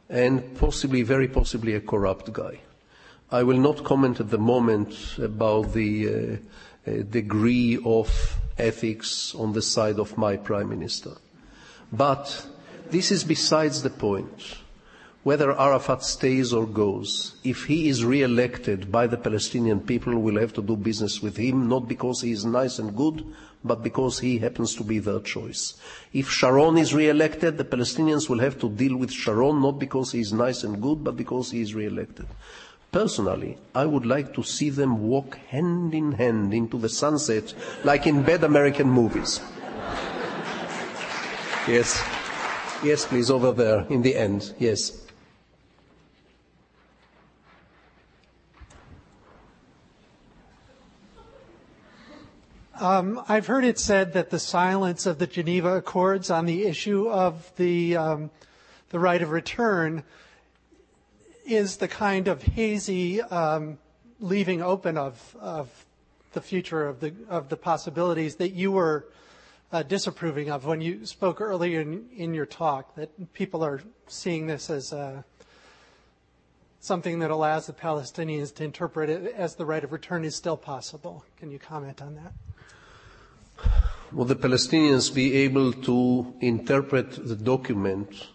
and 0.09 0.57
possibly, 0.57 1.03
very 1.03 1.29
possibly, 1.29 1.73
a 1.73 1.79
corrupt 1.79 2.33
guy. 2.33 2.59
I 3.33 3.41
will 3.41 3.57
not 3.57 3.83
comment 3.83 4.19
at 4.19 4.29
the 4.29 4.37
moment 4.37 5.17
about 5.17 5.73
the 5.73 6.37
uh, 6.87 6.91
degree 7.09 7.79
of 7.83 8.37
ethics 8.59 9.33
on 9.33 9.53
the 9.53 9.61
side 9.63 9.97
of 9.97 10.19
my 10.19 10.37
prime 10.37 10.69
minister. 10.69 11.13
But 11.91 12.45
this 12.91 13.11
is 13.11 13.23
besides 13.23 13.81
the 13.81 13.89
point. 13.89 14.57
whether 15.23 15.57
Arafat 15.57 16.03
stays 16.03 16.51
or 16.51 16.67
goes, 16.67 17.35
if 17.45 17.63
he 17.63 17.87
is 17.87 18.03
re-elected 18.03 18.91
by 18.91 19.07
the 19.07 19.17
Palestinian 19.17 19.79
people, 19.79 20.17
we'll 20.19 20.39
have 20.39 20.51
to 20.51 20.61
do 20.61 20.75
business 20.75 21.21
with 21.21 21.37
him, 21.37 21.69
not 21.69 21.87
because 21.87 22.21
he 22.21 22.31
is 22.31 22.43
nice 22.43 22.77
and 22.77 22.95
good, 22.95 23.25
but 23.63 23.81
because 23.81 24.19
he 24.19 24.37
happens 24.37 24.75
to 24.75 24.83
be 24.83 24.99
their 24.99 25.21
choice. 25.21 25.75
If 26.11 26.29
Sharon 26.29 26.77
is 26.77 26.93
re-elected, 26.93 27.57
the 27.57 27.63
Palestinians 27.63 28.27
will 28.27 28.39
have 28.39 28.59
to 28.59 28.69
deal 28.69 28.97
with 28.97 29.13
Sharon, 29.13 29.61
not 29.61 29.79
because 29.79 30.11
he 30.11 30.19
is 30.19 30.33
nice 30.33 30.65
and 30.65 30.81
good, 30.81 31.05
but 31.05 31.15
because 31.15 31.51
he 31.51 31.61
is 31.61 31.73
re-elected. 31.73 32.27
Personally, 32.93 33.57
I 33.73 33.87
would 33.87 34.05
like 34.05 34.35
to 34.35 34.43
see 34.43 34.69
them 34.69 35.07
walk 35.09 35.37
hand 35.49 35.95
in 35.95 36.11
hand 36.11 36.53
into 36.53 36.77
the 36.77 36.89
sunset, 36.89 37.51
like 37.83 38.05
in 38.05 38.21
bad 38.21 38.43
American 38.43 38.87
movies. 38.87 39.41
yes. 41.67 41.99
Yes, 42.83 43.03
please, 43.07 43.31
over 43.31 43.51
there, 43.51 43.87
in 43.89 44.03
the 44.03 44.15
end. 44.15 44.53
Yes. 44.59 45.07
Um, 52.79 53.23
I've 53.27 53.47
heard 53.47 53.65
it 53.65 53.79
said 53.79 54.13
that 54.13 54.29
the 54.29 54.37
silence 54.37 55.07
of 55.07 55.17
the 55.17 55.25
Geneva 55.25 55.77
Accords 55.77 56.29
on 56.29 56.45
the 56.45 56.65
issue 56.65 57.09
of 57.09 57.51
the 57.55 57.97
um, 57.97 58.29
the 58.89 58.99
right 58.99 59.23
of 59.23 59.31
return 59.31 60.03
is 61.45 61.77
the 61.77 61.87
kind 61.87 62.27
of 62.27 62.41
hazy 62.41 63.21
um, 63.21 63.77
leaving 64.19 64.61
open 64.61 64.97
of 64.97 65.35
of 65.39 65.85
the 66.33 66.41
future 66.41 66.87
of 66.87 66.99
the 66.99 67.13
of 67.29 67.49
the 67.49 67.57
possibilities 67.57 68.35
that 68.35 68.49
you 68.49 68.71
were 68.71 69.05
uh, 69.71 69.83
disapproving 69.83 70.51
of 70.51 70.65
when 70.65 70.81
you 70.81 71.05
spoke 71.05 71.41
earlier 71.41 71.81
in, 71.81 72.05
in, 72.15 72.33
your 72.33 72.45
talk. 72.45 72.95
That 72.95 73.33
people 73.33 73.63
are 73.63 73.81
seeing 74.07 74.45
this 74.45 74.69
as 74.69 74.93
uh, 74.93 75.23
something 76.79 77.19
that 77.19 77.31
allows 77.31 77.65
the 77.65 77.73
Palestinians 77.73 78.53
to 78.55 78.63
interpret 78.63 79.09
it 79.09 79.33
as 79.35 79.55
the 79.55 79.65
right 79.65 79.83
of 79.83 79.91
return 79.91 80.25
is 80.25 80.35
still 80.35 80.57
possible. 80.57 81.25
Can 81.37 81.49
you 81.49 81.59
comment 81.59 82.01
on 82.01 82.15
that? 82.15 82.33
Will 84.11 84.25
the 84.25 84.35
Palestinians 84.35 85.11
be 85.11 85.33
able 85.37 85.73
to 85.73 86.33
interpret 86.39 87.27
the 87.27 87.35
document 87.35 88.27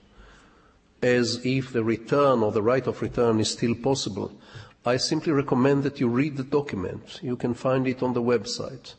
as 1.03 1.45
if 1.45 1.73
the 1.73 1.85
return 1.85 2.43
or 2.43 2.53
the 2.53 2.63
right 2.63 2.87
of 2.87 3.03
return 3.03 3.41
is 3.41 3.51
still 3.51 3.75
possible? 3.75 4.33
I 4.85 4.97
simply 4.97 5.33
recommend 5.33 5.83
that 5.83 6.01
you 6.01 6.09
read 6.09 6.37
the 6.37 6.45
document. 6.45 7.21
You 7.23 7.37
can 7.37 7.55
find 7.55 7.87
it 7.87 8.03
on 8.03 8.15
the 8.15 8.23
website. 8.23 8.95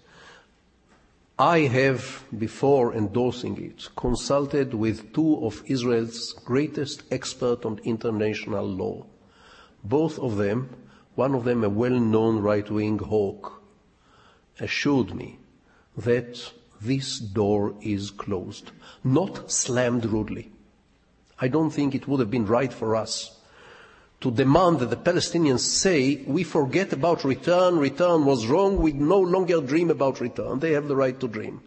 I 1.38 1.60
have, 1.60 2.26
before 2.38 2.94
endorsing 2.94 3.58
it, 3.64 3.88
consulted 3.96 4.74
with 4.74 5.14
two 5.14 5.46
of 5.46 5.64
Israel's 5.66 6.34
greatest 6.34 7.04
experts 7.12 7.66
on 7.66 7.80
international 7.86 8.68
law. 8.68 9.06
Both 9.84 10.20
of 10.20 10.36
them, 10.36 10.70
one 11.16 11.34
of 11.34 11.46
them 11.46 11.64
a 11.64 11.70
well-known 11.70 12.40
right-wing 12.40 13.00
hawk, 13.00 13.62
assured 14.60 15.16
me 15.16 15.40
that 15.96 16.52
this 16.82 17.20
door 17.20 17.74
is 17.82 18.12
closed, 18.12 18.72
not 19.04 19.50
slammed 19.50 20.06
rudely. 20.06 20.52
I 21.42 21.48
don't 21.48 21.72
think 21.72 21.96
it 21.96 22.08
would 22.08 22.20
have 22.20 22.32
been 22.32 22.46
right 22.46 22.72
for 22.72 22.96
us 22.96 23.38
to 24.22 24.32
demand 24.32 24.80
that 24.80 24.90
the 24.90 24.98
Palestinians 24.98 25.62
say, 25.62 26.24
we 26.28 26.44
forget 26.44 26.92
about 26.92 27.24
return, 27.24 27.78
return 27.78 28.26
was 28.26 28.48
wrong, 28.48 28.78
we 28.78 28.92
no 28.92 29.20
longer 29.20 29.62
dream 29.62 29.90
about 29.90 30.20
return. 30.20 30.60
They 30.60 30.74
have 30.74 30.88
the 30.88 30.96
right 30.96 31.18
to 31.20 31.28
dream. 31.28 31.62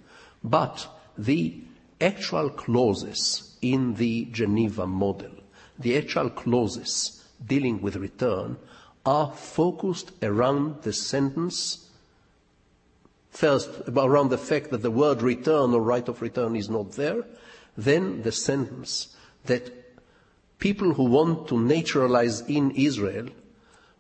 But 0.44 0.86
the 1.16 1.62
actual 2.00 2.50
clauses 2.50 3.56
in 3.62 3.94
the 3.94 4.26
Geneva 4.26 4.86
model, 4.86 5.30
the 5.78 5.96
actual 5.96 6.28
clauses 6.28 7.24
dealing 7.46 7.80
with 7.80 7.96
return, 7.96 8.58
are 9.06 9.32
focused 9.32 10.12
around 10.22 10.82
the 10.82 10.92
sentence 10.92 11.88
First, 13.32 13.70
around 13.88 14.28
the 14.28 14.36
fact 14.36 14.68
that 14.70 14.82
the 14.82 14.90
word 14.90 15.22
return 15.22 15.72
or 15.72 15.80
right 15.80 16.06
of 16.06 16.20
return 16.20 16.54
is 16.54 16.68
not 16.68 16.92
there. 16.92 17.24
Then 17.78 18.22
the 18.22 18.30
sentence 18.30 19.16
that 19.46 19.70
people 20.58 20.94
who 20.94 21.04
want 21.04 21.48
to 21.48 21.58
naturalize 21.58 22.40
in 22.42 22.70
Israel 22.72 23.28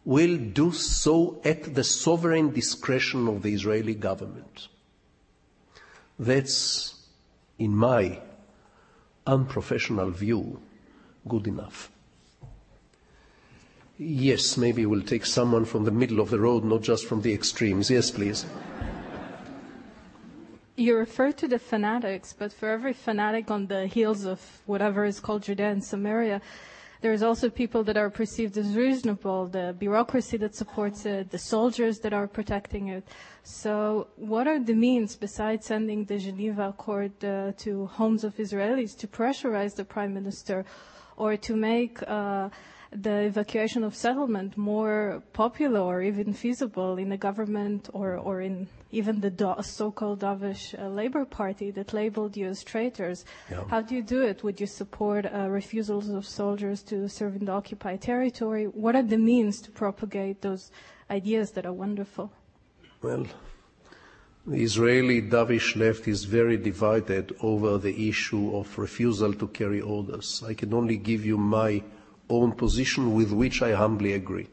will 0.04 0.36
do 0.36 0.72
so 0.72 1.40
at 1.44 1.74
the 1.74 1.84
sovereign 1.84 2.52
discretion 2.52 3.28
of 3.28 3.42
the 3.42 3.52
Israeli 3.52 3.94
government. 3.94 4.68
That's, 6.18 6.94
in 7.58 7.74
my 7.76 8.20
unprofessional 9.26 10.10
view, 10.10 10.60
good 11.28 11.46
enough. 11.46 11.90
Yes, 13.98 14.56
maybe 14.56 14.84
we'll 14.86 15.02
take 15.02 15.26
someone 15.26 15.64
from 15.64 15.84
the 15.84 15.90
middle 15.92 16.20
of 16.20 16.30
the 16.30 16.40
road, 16.40 16.64
not 16.64 16.82
just 16.82 17.06
from 17.06 17.22
the 17.22 17.32
extremes. 17.32 17.90
Yes, 17.90 18.10
please 18.10 18.44
you 20.76 20.96
refer 20.96 21.32
to 21.32 21.48
the 21.48 21.58
fanatics, 21.58 22.32
but 22.32 22.52
for 22.52 22.68
every 22.68 22.92
fanatic 22.92 23.50
on 23.50 23.66
the 23.66 23.86
heels 23.86 24.24
of 24.24 24.40
whatever 24.66 25.04
is 25.04 25.20
called 25.20 25.42
Judea 25.42 25.70
and 25.70 25.84
Samaria, 25.84 26.40
there's 27.02 27.22
also 27.22 27.50
people 27.50 27.82
that 27.84 27.96
are 27.96 28.08
perceived 28.10 28.56
as 28.56 28.76
reasonable, 28.76 29.48
the 29.48 29.74
bureaucracy 29.76 30.36
that 30.36 30.54
supports 30.54 31.04
it, 31.04 31.30
the 31.30 31.38
soldiers 31.38 31.98
that 31.98 32.12
are 32.12 32.28
protecting 32.28 32.88
it. 32.88 33.06
So, 33.42 34.06
what 34.14 34.46
are 34.46 34.60
the 34.60 34.74
means 34.74 35.16
besides 35.16 35.66
sending 35.66 36.04
the 36.04 36.18
Geneva 36.18 36.68
Accord 36.68 37.12
uh, 37.24 37.52
to 37.58 37.86
homes 37.86 38.22
of 38.22 38.36
Israelis 38.36 38.96
to 38.98 39.08
pressurize 39.08 39.74
the 39.74 39.84
prime 39.84 40.14
minister 40.14 40.64
or 41.16 41.36
to 41.36 41.56
make 41.56 42.00
uh, 42.06 42.50
the 42.92 43.22
evacuation 43.22 43.82
of 43.82 43.96
settlement 43.96 44.56
more 44.56 45.22
popular 45.32 45.80
or 45.80 46.02
even 46.02 46.32
feasible 46.32 46.98
in 46.98 47.08
the 47.08 47.16
government 47.16 47.88
or, 47.92 48.16
or 48.16 48.40
in 48.42 48.68
even 48.92 49.20
the 49.20 49.62
so-called 49.62 50.20
Dovish 50.20 50.78
uh, 50.78 50.88
Labor 50.88 51.24
Party 51.24 51.70
that 51.72 51.92
labeled 51.94 52.36
you 52.36 52.46
as 52.46 52.62
traitors. 52.62 53.24
Yeah. 53.50 53.64
How 53.68 53.80
do 53.80 53.94
you 53.94 54.02
do 54.02 54.22
it? 54.22 54.44
Would 54.44 54.60
you 54.60 54.66
support 54.66 55.24
uh, 55.26 55.48
refusals 55.48 56.10
of 56.10 56.26
soldiers 56.26 56.82
to 56.84 57.08
serve 57.08 57.36
in 57.36 57.46
the 57.46 57.52
occupied 57.52 58.02
territory? 58.02 58.66
What 58.66 58.94
are 58.94 59.02
the 59.02 59.18
means 59.18 59.60
to 59.62 59.70
propagate 59.70 60.42
those 60.42 60.70
ideas 61.10 61.52
that 61.52 61.64
are 61.64 61.72
wonderful? 61.72 62.30
Well, 63.00 63.26
the 64.46 64.62
Israeli 64.62 65.22
Dovish 65.22 65.74
left 65.76 66.06
is 66.06 66.24
very 66.24 66.56
divided 66.56 67.34
over 67.40 67.78
the 67.78 68.08
issue 68.08 68.54
of 68.56 68.76
refusal 68.78 69.32
to 69.34 69.48
carry 69.48 69.80
orders. 69.80 70.42
I 70.46 70.54
can 70.54 70.74
only 70.74 70.98
give 70.98 71.24
you 71.24 71.38
my 71.38 71.82
own 72.28 72.52
position 72.52 73.14
with 73.14 73.32
which 73.32 73.62
I 73.62 73.72
humbly 73.72 74.12
agree. 74.12 74.48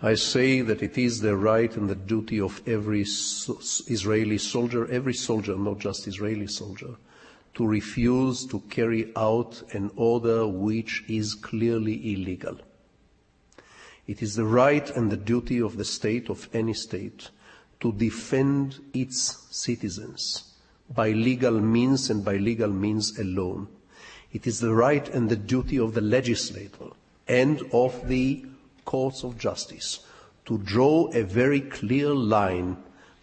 I 0.00 0.14
say 0.14 0.60
that 0.60 0.80
it 0.80 0.96
is 0.96 1.20
the 1.20 1.36
right 1.36 1.76
and 1.76 1.90
the 1.90 1.96
duty 1.96 2.40
of 2.40 2.62
every 2.68 3.00
Israeli 3.02 4.38
soldier, 4.38 4.88
every 4.90 5.14
soldier, 5.14 5.56
not 5.56 5.80
just 5.80 6.06
Israeli 6.06 6.46
soldier, 6.46 6.94
to 7.54 7.66
refuse 7.66 8.46
to 8.46 8.60
carry 8.70 9.10
out 9.16 9.60
an 9.72 9.90
order 9.96 10.46
which 10.46 11.02
is 11.08 11.34
clearly 11.34 12.12
illegal. 12.12 12.58
It 14.06 14.22
is 14.22 14.36
the 14.36 14.44
right 14.44 14.88
and 14.90 15.10
the 15.10 15.16
duty 15.16 15.60
of 15.60 15.76
the 15.76 15.84
state, 15.84 16.30
of 16.30 16.48
any 16.52 16.74
state, 16.74 17.30
to 17.80 17.92
defend 17.92 18.78
its 18.94 19.48
citizens 19.50 20.54
by 20.94 21.10
legal 21.10 21.60
means 21.60 22.08
and 22.08 22.24
by 22.24 22.36
legal 22.36 22.70
means 22.70 23.18
alone. 23.18 23.66
It 24.32 24.46
is 24.46 24.60
the 24.60 24.74
right 24.74 25.08
and 25.08 25.28
the 25.28 25.36
duty 25.36 25.78
of 25.78 25.94
the 25.94 26.00
legislator 26.00 26.90
and 27.26 27.62
of 27.72 28.06
the 28.06 28.46
courts 28.88 29.22
of 29.22 29.36
justice 29.36 30.00
to 30.46 30.56
draw 30.56 31.10
a 31.12 31.22
very 31.22 31.60
clear 31.60 32.14
line 32.14 32.76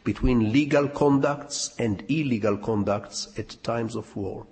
between 0.04 0.52
legal 0.52 0.88
conducts 0.88 1.74
and 1.80 2.04
illegal 2.08 2.56
conducts 2.56 3.28
at 3.40 3.58
times 3.64 3.96
of 3.96 4.16
war. 4.16 4.46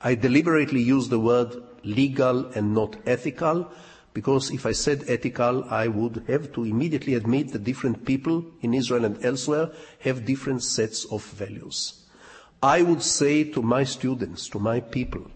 I 0.00 0.14
deliberately 0.14 0.80
use 0.80 1.08
the 1.08 1.18
word 1.18 1.56
legal 1.82 2.46
and 2.54 2.72
not 2.72 2.96
ethical 3.06 3.72
because 4.14 4.52
if 4.52 4.64
I 4.64 4.72
said 4.72 5.04
ethical, 5.08 5.64
I 5.64 5.88
would 5.88 6.24
have 6.28 6.52
to 6.52 6.64
immediately 6.64 7.14
admit 7.14 7.52
that 7.52 7.64
different 7.64 8.04
people 8.04 8.44
in 8.60 8.74
Israel 8.74 9.04
and 9.04 9.24
elsewhere 9.24 9.70
have 10.00 10.24
different 10.24 10.62
sets 10.62 11.04
of 11.06 11.24
values. 11.24 12.04
I 12.62 12.82
would 12.82 13.02
say 13.02 13.42
to 13.44 13.62
my 13.62 13.82
students, 13.82 14.48
to 14.50 14.60
my 14.60 14.78
people, 14.78 15.26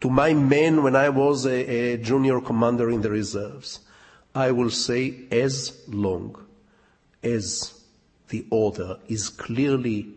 to 0.00 0.10
my 0.10 0.32
men 0.34 0.82
when 0.84 0.94
I 0.94 1.08
was 1.08 1.46
a, 1.46 1.94
a 1.94 1.96
junior 1.96 2.40
commander 2.40 2.90
in 2.90 3.00
the 3.00 3.10
reserves, 3.10 3.80
I 4.34 4.50
will 4.50 4.70
say 4.70 5.26
as 5.30 5.82
long 5.86 6.36
as 7.22 7.84
the 8.28 8.46
order 8.50 8.98
is 9.06 9.28
clearly 9.28 10.14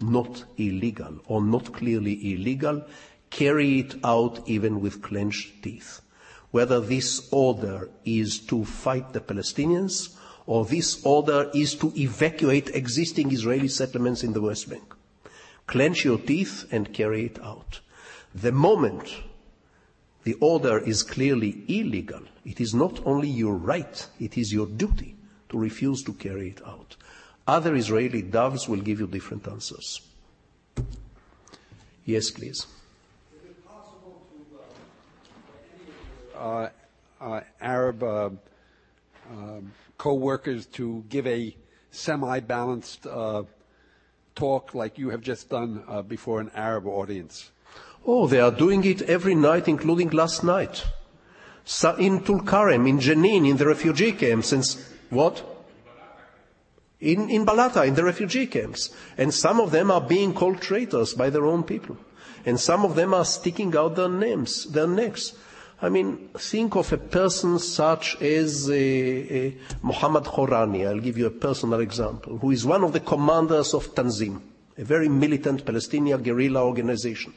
not 0.00 0.44
illegal 0.56 1.20
or 1.26 1.42
not 1.42 1.72
clearly 1.72 2.32
illegal, 2.32 2.84
carry 3.30 3.80
it 3.80 3.96
out 4.04 4.48
even 4.48 4.80
with 4.80 5.02
clenched 5.02 5.62
teeth. 5.62 6.00
Whether 6.50 6.80
this 6.80 7.28
order 7.32 7.90
is 8.04 8.38
to 8.46 8.64
fight 8.64 9.12
the 9.12 9.20
Palestinians 9.20 10.14
or 10.46 10.64
this 10.64 11.04
order 11.04 11.50
is 11.52 11.74
to 11.76 11.92
evacuate 11.96 12.68
existing 12.68 13.32
Israeli 13.32 13.68
settlements 13.68 14.22
in 14.22 14.32
the 14.32 14.40
West 14.40 14.70
Bank. 14.70 14.94
Clench 15.66 16.04
your 16.04 16.18
teeth 16.18 16.66
and 16.70 16.94
carry 16.94 17.24
it 17.26 17.42
out. 17.42 17.80
The 18.32 18.52
moment 18.52 19.22
The 20.26 20.34
order 20.40 20.78
is 20.78 21.04
clearly 21.04 21.62
illegal. 21.68 22.22
It 22.46 22.60
is 22.60 22.72
not 22.74 23.04
only 23.04 23.28
your 23.28 23.56
right, 23.56 24.06
it 24.18 24.38
is 24.38 24.52
your 24.52 24.66
duty 24.66 25.16
to 25.48 25.58
refuse 25.58 26.02
to 26.04 26.12
carry 26.12 26.48
it 26.48 26.62
out. 26.64 26.96
Other 27.46 27.74
Israeli 27.74 28.22
doves 28.22 28.68
will 28.68 28.80
give 28.80 29.00
you 29.00 29.06
different 29.06 29.46
answers. 29.46 30.00
Yes, 32.04 32.30
please. 32.30 32.66
uh, 36.36 36.68
uh, 37.20 37.40
Arab 37.60 38.02
uh, 38.02 38.30
co-workers 39.98 40.66
to 40.66 41.04
give 41.08 41.26
a 41.26 41.56
semi-balanced 41.90 43.06
uh, 43.06 43.42
talk 44.34 44.74
like 44.74 44.98
you 44.98 45.10
have 45.10 45.22
just 45.22 45.48
done 45.48 45.82
uh, 45.88 46.02
before 46.02 46.40
an 46.40 46.50
Arab 46.54 46.86
audience? 46.86 47.50
Oh, 48.06 48.26
they 48.26 48.40
are 48.40 48.52
doing 48.52 48.84
it 48.84 49.02
every 49.02 49.34
night, 49.34 49.66
including 49.66 50.10
last 50.10 50.44
night. 50.44 50.84
In 51.98 52.20
Tulkarem, 52.20 52.88
in 52.88 53.00
Jenin, 53.00 53.48
in 53.48 53.56
the 53.56 53.66
refugee 53.66 54.12
camps, 54.12 54.52
and 54.52 54.64
what? 55.10 55.44
In, 57.00 57.28
in 57.28 57.44
Balata, 57.44 57.86
in 57.86 57.94
the 57.94 58.04
refugee 58.04 58.46
camps. 58.46 58.90
And 59.18 59.34
some 59.34 59.60
of 59.60 59.72
them 59.72 59.90
are 59.90 60.00
being 60.00 60.32
called 60.32 60.60
traitors 60.60 61.14
by 61.14 61.28
their 61.28 61.44
own 61.44 61.64
people. 61.64 61.96
And 62.44 62.60
some 62.60 62.84
of 62.84 62.94
them 62.94 63.12
are 63.12 63.24
sticking 63.24 63.76
out 63.76 63.96
their 63.96 64.08
names, 64.08 64.66
their 64.66 64.86
necks. 64.86 65.32
I 65.82 65.88
mean, 65.88 66.30
think 66.38 66.76
of 66.76 66.92
a 66.92 66.98
person 66.98 67.58
such 67.58 68.16
as 68.22 68.70
uh, 68.70 68.72
uh, 68.72 69.50
Muhammad 69.82 70.24
Hourani. 70.24 70.88
I'll 70.88 71.00
give 71.00 71.18
you 71.18 71.26
a 71.26 71.30
personal 71.30 71.80
example, 71.80 72.38
who 72.38 72.52
is 72.52 72.64
one 72.64 72.84
of 72.84 72.92
the 72.92 73.00
commanders 73.00 73.74
of 73.74 73.94
Tanzim, 73.94 74.40
a 74.78 74.84
very 74.84 75.08
militant 75.08 75.66
Palestinian 75.66 76.22
guerrilla 76.22 76.64
organization. 76.64 77.34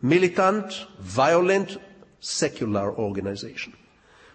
Militant, 0.00 0.86
violent, 0.98 1.76
secular 2.20 2.92
organization. 2.92 3.74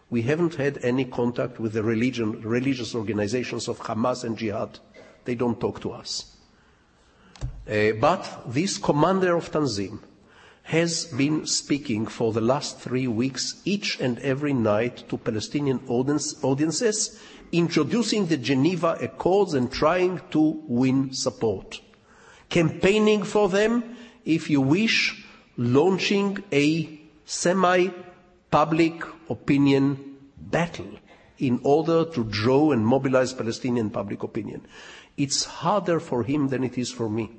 We 0.10 0.22
haven't 0.22 0.55
had 0.55 0.77
any 0.84 1.05
contact 1.05 1.60
with 1.60 1.73
the 1.73 1.84
religion, 1.84 2.41
religious 2.41 2.93
organizations 2.93 3.68
of 3.68 3.80
Hamas 3.80 4.23
and 4.23 4.38
Jihad. 4.38 4.80
They 5.26 5.35
don't 5.35 5.60
talk 5.60 5.81
to 5.81 5.91
us. 5.91 6.38
Uh, 7.68 7.93
but 7.99 8.43
this 8.45 8.77
commander 8.77 9.35
of 9.35 9.51
Tanzim 9.51 9.99
has 10.64 11.05
been 11.05 11.45
speaking 11.45 12.05
for 12.05 12.31
the 12.31 12.41
last 12.41 12.80
three 12.80 13.07
weeks, 13.07 13.61
each 13.65 13.99
and 13.99 14.19
every 14.19 14.53
night, 14.53 15.03
to 15.10 15.18
Palestinian 15.18 15.81
audience, 15.88 16.41
audiences, 16.43 17.19
introducing 17.51 18.27
the 18.27 18.38
Geneva 18.38 18.97
Accords 19.01 19.53
and 19.53 19.72
trying 19.72 20.22
to 20.31 20.61
win 20.68 21.14
support. 21.14 21.81
Campaigning 22.49 23.23
for 23.23 23.49
them, 23.49 23.95
if 24.26 24.49
you 24.49 24.61
wish, 24.61 25.26
launching 25.57 26.43
a 26.51 26.99
semi 27.25 27.89
public 28.51 29.03
opinion 29.29 30.17
battle 30.37 30.99
in 31.37 31.59
order 31.63 32.05
to 32.05 32.23
draw 32.23 32.71
and 32.71 32.85
mobilize 32.85 33.33
Palestinian 33.33 33.89
public 33.89 34.23
opinion. 34.23 34.65
It's 35.17 35.45
harder 35.45 35.99
for 35.99 36.23
him 36.23 36.49
than 36.49 36.63
it 36.63 36.77
is 36.77 36.91
for 36.91 37.09
me. 37.09 37.31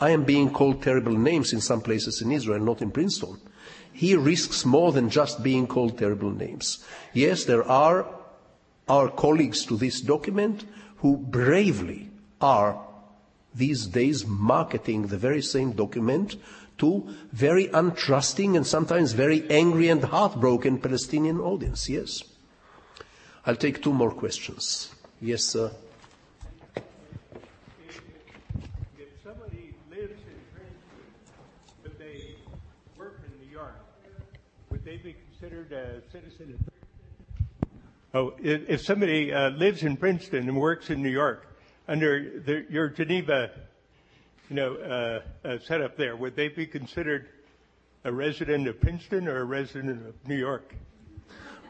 I 0.00 0.10
am 0.10 0.24
being 0.24 0.50
called 0.50 0.82
terrible 0.82 1.16
names 1.16 1.52
in 1.52 1.60
some 1.60 1.80
places 1.80 2.22
in 2.22 2.32
Israel, 2.32 2.60
not 2.60 2.82
in 2.82 2.90
Princeton. 2.90 3.38
He 3.92 4.16
risks 4.16 4.64
more 4.64 4.90
than 4.90 5.10
just 5.10 5.42
being 5.42 5.66
called 5.66 5.98
terrible 5.98 6.30
names. 6.30 6.84
Yes, 7.12 7.44
there 7.44 7.62
are 7.62 8.06
our 8.88 9.08
colleagues 9.08 9.64
to 9.66 9.76
this 9.76 10.00
document 10.00 10.64
who 10.96 11.16
bravely 11.16 12.10
are 12.40 12.84
these 13.54 13.86
days 13.86 14.26
marketing 14.26 15.06
the 15.06 15.18
very 15.18 15.42
same 15.42 15.72
document 15.72 16.36
to 16.78 17.08
very 17.32 17.68
untrusting 17.68 18.56
and 18.56 18.66
sometimes 18.66 19.12
very 19.12 19.48
angry 19.50 19.88
and 19.88 20.02
heartbroken 20.04 20.78
Palestinian 20.78 21.40
audience. 21.40 21.88
Yes. 21.88 22.22
I'll 23.44 23.56
take 23.56 23.82
two 23.82 23.92
more 23.92 24.12
questions. 24.12 24.94
Yes, 25.20 25.42
sir. 25.44 25.72
If 26.76 26.84
somebody 29.22 29.74
lives 29.90 30.22
in 30.26 30.38
Princeton, 30.54 31.02
but 31.82 31.98
they 31.98 32.36
in 32.98 33.46
New 33.46 33.52
York, 33.52 33.74
would 34.70 34.84
they 34.84 34.96
be 34.96 35.14
considered 35.30 35.72
a 35.72 36.00
citizen 36.12 36.54
of 36.54 36.58
Princeton? 36.58 36.72
Oh, 38.14 38.34
if, 38.42 38.68
if 38.68 38.82
somebody 38.82 39.32
uh, 39.32 39.50
lives 39.50 39.82
in 39.82 39.96
Princeton 39.96 40.48
and 40.48 40.56
works 40.56 40.90
in 40.90 41.02
New 41.02 41.10
York 41.10 41.46
under 41.88 42.40
the, 42.40 42.66
your 42.68 42.88
Geneva, 42.88 43.50
you 44.52 44.56
know, 44.56 45.22
uh, 45.44 45.48
uh, 45.48 45.88
there, 45.96 46.14
would 46.14 46.36
they 46.36 46.48
be 46.48 46.66
considered 46.66 47.26
a 48.04 48.12
resident 48.12 48.68
of 48.68 48.78
Princeton 48.82 49.26
or 49.26 49.38
a 49.38 49.44
resident 49.44 50.06
of 50.06 50.28
New 50.28 50.36
York? 50.36 50.74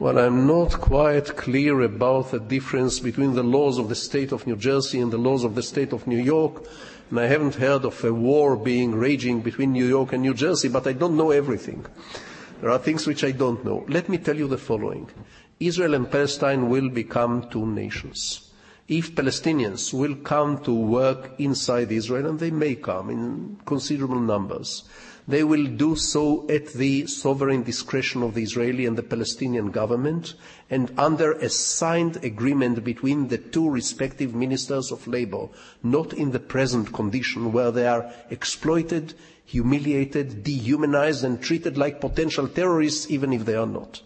Well, 0.00 0.18
I'm 0.18 0.48
not 0.48 0.72
quite 0.80 1.36
clear 1.36 1.82
about 1.82 2.32
the 2.32 2.40
difference 2.40 2.98
between 2.98 3.34
the 3.34 3.44
laws 3.44 3.78
of 3.78 3.88
the 3.88 3.94
state 3.94 4.32
of 4.32 4.48
New 4.48 4.56
Jersey 4.56 4.98
and 4.98 5.12
the 5.12 5.18
laws 5.18 5.44
of 5.44 5.54
the 5.54 5.62
state 5.62 5.92
of 5.92 6.08
New 6.08 6.18
York. 6.18 6.64
And 7.10 7.20
I 7.20 7.26
haven't 7.26 7.54
heard 7.54 7.84
of 7.84 8.02
a 8.02 8.12
war 8.12 8.56
being 8.56 8.96
raging 8.96 9.42
between 9.42 9.70
New 9.70 9.86
York 9.86 10.12
and 10.12 10.20
New 10.20 10.34
Jersey, 10.34 10.66
but 10.66 10.88
I 10.88 10.92
don't 10.92 11.16
know 11.16 11.30
everything. 11.30 11.86
There 12.60 12.70
are 12.70 12.80
things 12.80 13.06
which 13.06 13.22
I 13.22 13.30
don't 13.30 13.64
know. 13.64 13.84
Let 13.86 14.08
me 14.08 14.18
tell 14.18 14.36
you 14.36 14.48
the 14.48 14.58
following. 14.58 15.08
Israel 15.60 15.94
and 15.94 16.10
Palestine 16.10 16.68
will 16.68 16.88
become 16.88 17.48
two 17.48 17.64
nations. 17.64 18.51
If 18.94 19.14
Palestinians 19.14 19.94
will 19.94 20.16
come 20.16 20.62
to 20.64 20.74
work 20.74 21.30
inside 21.38 21.90
Israel, 21.90 22.26
and 22.26 22.38
they 22.38 22.50
may 22.50 22.74
come 22.74 23.08
in 23.08 23.56
considerable 23.64 24.20
numbers, 24.20 24.84
they 25.26 25.42
will 25.42 25.64
do 25.64 25.96
so 25.96 26.46
at 26.50 26.66
the 26.74 27.06
sovereign 27.06 27.62
discretion 27.62 28.22
of 28.22 28.34
the 28.34 28.42
Israeli 28.42 28.84
and 28.84 28.98
the 28.98 29.02
Palestinian 29.02 29.70
government 29.70 30.34
and 30.68 30.92
under 30.98 31.32
a 31.32 31.48
signed 31.48 32.22
agreement 32.22 32.84
between 32.84 33.28
the 33.28 33.38
two 33.38 33.66
respective 33.70 34.34
ministers 34.34 34.92
of 34.92 35.06
labor, 35.06 35.48
not 35.82 36.12
in 36.12 36.32
the 36.32 36.46
present 36.54 36.92
condition 36.92 37.50
where 37.50 37.70
they 37.70 37.86
are 37.86 38.12
exploited, 38.28 39.14
humiliated, 39.46 40.42
dehumanized 40.42 41.24
and 41.24 41.40
treated 41.40 41.78
like 41.78 41.98
potential 41.98 42.46
terrorists 42.46 43.10
even 43.10 43.32
if 43.32 43.46
they 43.46 43.54
are 43.54 43.66
not. 43.66 44.02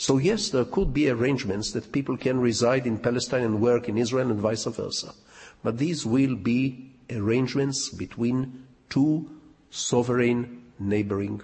So 0.00 0.16
yes, 0.16 0.48
there 0.48 0.64
could 0.64 0.94
be 0.94 1.10
arrangements 1.10 1.72
that 1.72 1.92
people 1.92 2.16
can 2.16 2.40
reside 2.40 2.86
in 2.86 2.96
Palestine 2.96 3.42
and 3.42 3.60
work 3.60 3.86
in 3.86 3.98
Israel 3.98 4.30
and 4.30 4.40
vice 4.40 4.64
versa. 4.64 5.12
But 5.62 5.76
these 5.76 6.06
will 6.06 6.36
be 6.36 6.92
arrangements 7.10 7.90
between 7.90 8.64
two 8.88 9.28
sovereign 9.68 10.62
neighboring 10.78 11.42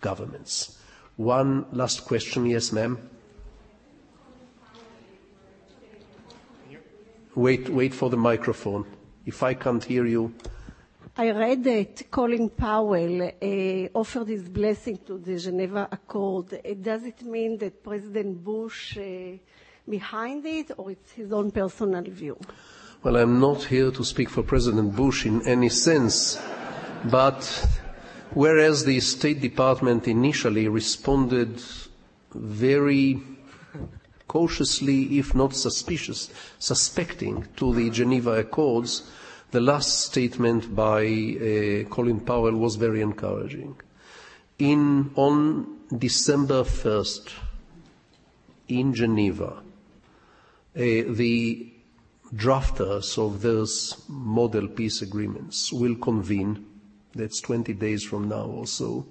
governments. 0.00 0.78
One 1.16 1.66
last 1.70 2.06
question. 2.06 2.46
Yes, 2.46 2.72
ma'am. 2.72 2.96
Wait, 7.34 7.68
wait 7.68 7.92
for 7.92 8.08
the 8.08 8.16
microphone. 8.16 8.86
If 9.26 9.42
I 9.42 9.52
can't 9.52 9.84
hear 9.84 10.06
you, 10.06 10.32
I 11.22 11.30
read 11.30 11.62
that 11.62 12.10
Colin 12.10 12.48
Powell 12.50 13.22
uh, 13.22 13.88
offered 13.94 14.26
his 14.26 14.48
blessing 14.48 14.98
to 15.06 15.18
the 15.18 15.38
Geneva 15.38 15.88
Accord. 15.92 16.52
Uh, 16.54 16.74
does 16.74 17.04
it 17.04 17.22
mean 17.22 17.58
that 17.58 17.80
President 17.80 18.42
Bush 18.42 18.98
uh, 18.98 19.38
behind 19.88 20.44
it, 20.44 20.72
or 20.76 20.90
it's 20.90 21.12
his 21.12 21.32
own 21.32 21.52
personal 21.52 22.02
view? 22.02 22.36
well, 23.04 23.16
I'm 23.16 23.38
not 23.38 23.62
here 23.62 23.92
to 23.92 24.04
speak 24.04 24.30
for 24.30 24.42
President 24.42 24.96
Bush 24.96 25.24
in 25.24 25.46
any 25.46 25.68
sense, 25.68 26.42
but 27.04 27.68
whereas 28.34 28.84
the 28.84 28.98
State 28.98 29.40
Department 29.40 30.08
initially 30.08 30.66
responded 30.66 31.62
very 32.34 33.22
cautiously, 34.26 35.20
if 35.20 35.36
not 35.36 35.54
suspicious, 35.54 36.30
suspecting 36.58 37.46
to 37.58 37.72
the 37.72 37.90
Geneva 37.90 38.40
Accords, 38.40 39.04
the 39.52 39.60
last 39.60 40.00
statement 40.06 40.74
by 40.74 41.04
uh, 41.04 41.88
Colin 41.90 42.20
Powell 42.20 42.56
was 42.56 42.76
very 42.76 43.02
encouraging. 43.02 43.78
In, 44.58 45.10
on 45.14 45.78
December 45.96 46.62
1st, 46.64 47.32
in 48.68 48.94
Geneva, 48.94 49.52
uh, 49.52 49.60
the 50.74 51.70
drafters 52.34 53.18
of 53.18 53.42
those 53.42 54.02
model 54.08 54.68
peace 54.68 55.02
agreements 55.02 55.70
will 55.70 55.96
convene, 55.96 56.64
that's 57.14 57.42
20 57.42 57.74
days 57.74 58.02
from 58.02 58.30
now 58.30 58.46
or 58.46 58.66
so, 58.66 59.06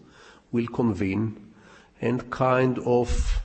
will 0.51 0.67
convene 0.67 1.53
and 2.01 2.31
kind 2.31 2.79
of 2.79 3.43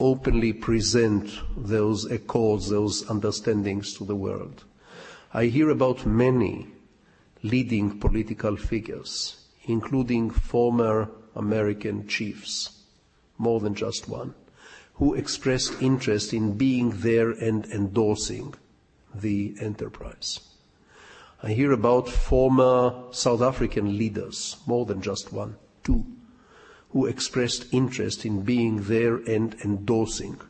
openly 0.00 0.54
present 0.54 1.30
those 1.58 2.10
accords, 2.10 2.70
those 2.70 3.04
understandings 3.10 3.92
to 3.98 4.04
the 4.06 4.16
world. 4.16 4.64
I 5.34 5.46
hear 5.46 5.70
about 5.70 6.04
many 6.04 6.66
leading 7.42 7.98
political 7.98 8.54
figures, 8.54 9.46
including 9.64 10.28
former 10.28 11.08
American 11.34 12.06
chiefs, 12.06 12.82
more 13.38 13.58
than 13.58 13.74
just 13.74 14.10
one, 14.10 14.34
who 14.96 15.14
expressed 15.14 15.80
interest 15.80 16.34
in 16.34 16.58
being 16.58 16.90
there 17.00 17.30
and 17.30 17.64
endorsing 17.66 18.52
the 19.14 19.54
enterprise. 19.58 20.40
I 21.42 21.52
hear 21.52 21.72
about 21.72 22.10
former 22.10 23.04
South 23.10 23.40
African 23.40 23.96
leaders, 23.96 24.58
more 24.66 24.84
than 24.84 25.00
just 25.00 25.32
one, 25.32 25.56
two, 25.82 26.04
who 26.90 27.06
expressed 27.06 27.72
interest 27.72 28.26
in 28.26 28.42
being 28.42 28.82
there 28.82 29.16
and 29.16 29.54
endorsing 29.64 30.42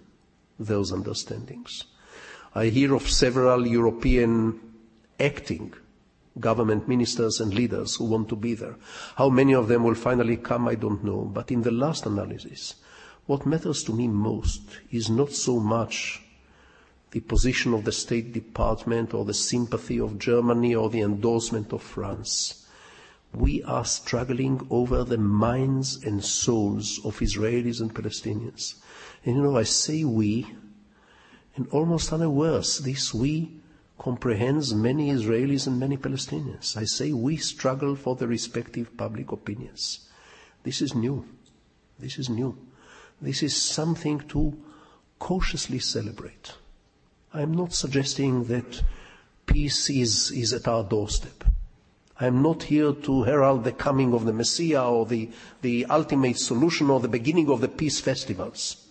those 0.59 0.92
understandings. 0.92 1.84
I 2.52 2.66
hear 2.66 2.96
of 2.96 3.09
several 3.09 3.64
European 3.64 4.72
acting 5.23 5.74
government 6.40 6.89
ministers 6.89 7.40
and 7.40 7.53
leaders 7.53 7.97
who 7.97 8.05
want 8.05 8.28
to 8.28 8.36
be 8.36 8.55
there. 8.55 8.77
How 9.16 9.28
many 9.28 9.55
of 9.55 9.69
them 9.69 9.85
will 9.85 9.94
finally 9.94 10.36
come, 10.36 10.69
I 10.69 10.74
don't 10.74 11.05
know. 11.05 11.31
But 11.32 11.51
in 11.51 11.62
the 11.62 11.70
last 11.70 12.07
analysis, 12.07 12.74
what 13.27 13.47
matters 13.47 13.85
to 13.85 13.93
me 13.93 14.09
most 14.09 14.62
is 14.90 15.11
not 15.11 15.32
so 15.32 15.61
much 15.61 16.23
the 17.11 17.20
position 17.20 17.74
of 17.74 17.85
the 17.85 17.93
State 17.93 18.32
Department 18.32 19.12
or 19.12 19.24
the 19.24 19.35
sympathy 19.35 20.01
of 20.01 20.19
Germany 20.19 20.74
or 20.74 20.89
the 20.89 21.03
endorsement 21.03 21.73
of 21.73 21.82
France. 21.82 22.66
We 23.35 23.62
are 23.65 23.85
struggling 23.85 24.66
over 24.70 25.05
the 25.05 25.19
minds 25.19 26.03
and 26.05 26.24
souls 26.24 27.01
of 27.05 27.19
Israelis 27.20 27.81
and 27.81 27.94
Palestinians. 27.94 28.74
And 29.24 29.36
you 29.36 29.43
know, 29.43 29.59
I 29.59 29.62
say 29.65 30.05
we, 30.05 30.51
and 31.57 31.69
almost 31.69 32.12
unawares, 32.12 32.78
this 32.78 33.12
we 33.12 33.61
comprehends 34.03 34.74
many 34.74 35.11
Israelis 35.12 35.69
and 35.69 35.79
many 35.79 35.97
Palestinians. 35.97 36.77
I 36.77 36.85
say 36.87 37.12
we 37.12 37.37
struggle 37.37 37.95
for 37.95 38.16
the 38.16 38.27
respective 38.27 38.97
public 38.97 39.31
opinions. 39.31 40.09
This 40.65 40.83
is 40.83 40.93
new. 40.93 41.24
This 42.01 42.19
is 42.19 42.29
new. 42.29 42.59
This 43.20 43.45
is 43.45 43.55
something 43.55 44.19
to 44.31 44.61
cautiously 45.20 45.79
celebrate. 45.79 46.55
I 47.33 47.43
am 47.43 47.53
not 47.53 47.74
suggesting 47.74 48.45
that 48.47 48.83
peace 49.47 49.89
is, 49.89 50.33
is 50.33 50.53
at 50.53 50.66
our 50.66 50.83
doorstep. 50.83 51.45
I 52.19 52.27
am 52.27 52.43
not 52.43 52.65
here 52.65 52.93
to 52.93 53.23
herald 53.23 53.62
the 53.62 53.70
coming 53.70 54.15
of 54.15 54.24
the 54.24 54.33
Messiah 54.33 54.85
or 54.85 55.07
the, 55.07 55.31
the 55.61 55.87
ultimate 55.87 56.39
solution 56.39 56.91
or 56.91 56.99
the 56.99 57.07
beginning 57.07 57.49
of 57.49 57.61
the 57.61 57.69
peace 57.69 58.01
festivals. 58.01 58.85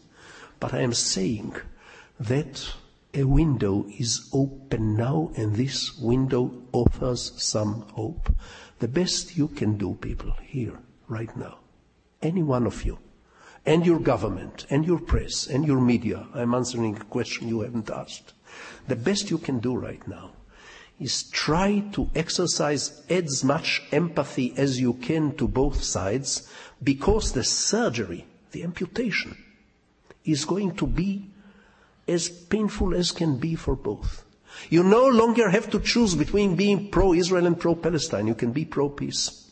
But 0.62 0.74
I 0.74 0.80
am 0.80 0.94
saying 0.94 1.58
that 2.18 2.66
a 3.14 3.24
window 3.24 3.86
is 4.00 4.30
open 4.34 4.96
now 4.96 5.32
and 5.36 5.56
this 5.56 5.98
window 5.98 6.52
offers 6.72 7.34
some 7.42 7.82
hope. 7.94 8.34
The 8.80 8.88
best 8.88 9.38
you 9.38 9.48
can 9.50 9.78
do, 9.78 9.96
people, 9.96 10.32
here, 10.42 10.80
right 11.08 11.36
now, 11.36 11.60
any 12.22 12.42
one 12.42 12.66
of 12.66 12.84
you, 12.84 13.00
and 13.66 13.86
your 13.86 14.00
government, 14.00 14.66
and 14.70 14.86
your 14.86 15.00
press, 15.00 15.46
and 15.46 15.66
your 15.68 15.82
media, 15.82 16.28
I'm 16.34 16.56
answering 16.56 16.96
a 16.96 17.04
question 17.06 17.48
you 17.48 17.62
haven't 17.62 17.90
asked. 17.90 18.34
The 18.88 18.96
best 18.96 19.30
you 19.30 19.38
can 19.38 19.60
do 19.60 19.76
right 19.76 20.06
now 20.08 20.32
is 21.00 21.24
try 21.24 21.80
to 21.92 22.10
exercise 22.16 23.02
as 23.10 23.44
much 23.44 23.82
empathy 23.92 24.54
as 24.56 24.80
you 24.80 24.94
can 24.94 25.36
to 25.36 25.48
both 25.48 25.84
sides 25.84 26.48
because 26.84 27.32
the 27.32 27.44
surgery, 27.44 28.26
the 28.52 28.64
amputation, 28.64 29.36
is 30.24 30.46
going 30.46 30.76
to 30.76 30.86
be 30.86 31.31
as 32.12 32.30
painful 32.30 32.94
as 32.94 33.12
can 33.12 33.38
be 33.38 33.56
for 33.56 33.76
both. 33.76 34.26
You 34.70 34.84
no 34.84 35.08
longer 35.08 35.50
have 35.50 35.70
to 35.72 35.80
choose 35.80 36.14
between 36.16 36.56
being 36.56 36.92
pro-Israel 36.92 37.48
and 37.48 37.60
pro-Palestine. 37.60 38.28
You 38.28 38.36
can 38.36 38.52
be 38.52 38.66
pro-peace. 38.66 39.50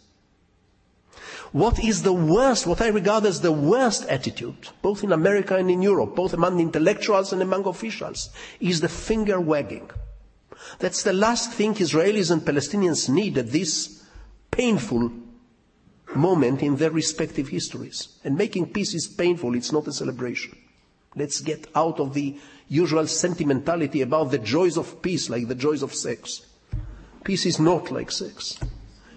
What 1.52 1.84
is 1.84 2.04
the 2.04 2.14
worst, 2.14 2.68
what 2.68 2.82
I 2.82 2.90
regard 2.90 3.26
as 3.26 3.42
the 3.42 3.52
worst 3.52 4.06
attitude, 4.08 4.70
both 4.84 5.04
in 5.04 5.12
America 5.12 5.56
and 5.56 5.72
in 5.72 5.82
Europe, 5.82 6.16
both 6.16 6.34
among 6.34 6.60
intellectuals 6.60 7.34
and 7.34 7.42
among 7.42 7.66
officials, 7.66 8.30
is 8.60 8.82
the 8.82 8.90
finger 8.90 9.40
wagging. 9.40 9.90
That's 10.78 11.02
the 11.02 11.14
last 11.14 11.54
thing 11.54 11.74
Israelis 11.74 12.30
and 12.30 12.42
Palestinians 12.42 13.10
need 13.10 13.38
at 13.38 13.50
this 13.50 14.04
painful 14.52 15.12
moment 16.16 16.62
in 16.62 16.76
their 16.76 16.92
respective 16.92 17.48
histories. 17.48 18.20
And 18.24 18.38
making 18.38 18.72
peace 18.74 18.94
is 18.94 19.08
painful, 19.08 19.56
it's 19.56 19.72
not 19.72 19.88
a 19.88 19.92
celebration. 19.94 20.56
Let's 21.16 21.42
get 21.42 21.68
out 21.76 22.00
of 22.00 22.14
the 22.14 22.38
usual 22.68 23.08
sentimentality 23.08 24.02
about 24.02 24.32
the 24.32 24.38
joys 24.38 24.78
of 24.78 25.02
peace 25.02 25.30
like 25.30 25.48
the 25.48 25.56
joys 25.56 25.82
of 25.82 25.94
sex. 25.94 26.46
Peace 27.24 27.46
is 27.46 27.60
not 27.60 27.92
like 27.92 28.12
sex, 28.12 28.60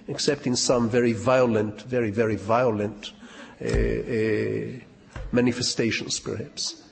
except 0.09 0.47
in 0.47 0.57
some 0.57 0.89
very 0.89 1.13
violent, 1.13 1.83
very, 1.83 2.11
very 2.11 2.37
violent 2.37 3.13
uh, 3.61 3.67
uh, 3.69 4.81
manifestations, 5.31 6.19
perhaps. 6.19 6.83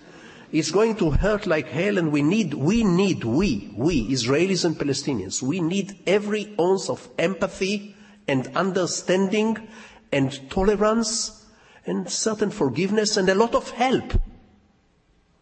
It's 0.53 0.71
going 0.71 0.97
to 0.97 1.11
hurt 1.11 1.47
like 1.47 1.69
hell, 1.69 1.97
and 1.97 2.13
we 2.13 2.23
need, 2.23 2.55
we 2.55 2.85
need, 2.85 3.25
we, 3.25 3.73
we, 3.77 4.09
Israelis 4.09 4.65
and 4.65 4.77
Palestinians, 4.77 5.43
we 5.43 5.61
need 5.61 5.99
every 6.07 6.55
ounce 6.61 6.91
of 6.91 7.09
empathy 7.19 7.95
and 8.27 8.49
understanding 8.57 9.69
and 10.13 10.51
tolerance 10.51 11.47
and 11.87 12.11
certain 12.11 12.51
forgiveness 12.51 13.17
and 13.17 13.29
a 13.29 13.35
lot 13.35 13.55
of 13.55 13.71
help 13.71 14.13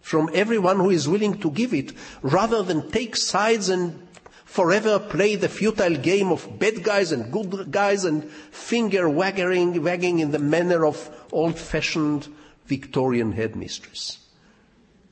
from 0.08 0.30
everyone 0.32 0.78
who 0.78 0.88
is 0.88 1.06
willing 1.06 1.38
to 1.38 1.50
give 1.50 1.74
it, 1.74 1.92
rather 2.22 2.62
than 2.62 2.90
take 2.90 3.14
sides 3.14 3.68
and 3.68 4.08
forever 4.46 4.98
play 4.98 5.36
the 5.36 5.50
futile 5.50 5.96
game 5.96 6.32
of 6.32 6.58
bad 6.58 6.82
guys 6.82 7.12
and 7.12 7.30
good 7.30 7.70
guys 7.70 8.06
and 8.06 8.24
finger 8.50 9.06
wagging, 9.06 9.82
wagging 9.82 10.20
in 10.20 10.30
the 10.30 10.38
manner 10.38 10.86
of 10.86 11.10
old-fashioned 11.30 12.26
Victorian 12.64 13.32
headmistress. 13.32 14.18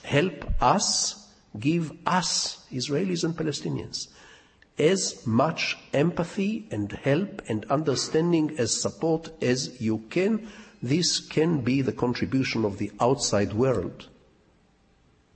Help 0.02 0.50
us, 0.62 1.28
give 1.60 1.92
us, 2.06 2.64
Israelis 2.72 3.22
and 3.22 3.36
Palestinians, 3.36 4.08
as 4.78 5.26
much 5.26 5.76
empathy 5.92 6.66
and 6.70 6.90
help 6.92 7.42
and 7.50 7.66
understanding 7.66 8.54
as 8.56 8.80
support 8.80 9.28
as 9.42 9.78
you 9.78 9.98
can. 10.08 10.48
This 10.82 11.20
can 11.20 11.60
be 11.60 11.82
the 11.82 11.92
contribution 11.92 12.64
of 12.64 12.78
the 12.78 12.90
outside 12.98 13.52
world 13.52 14.08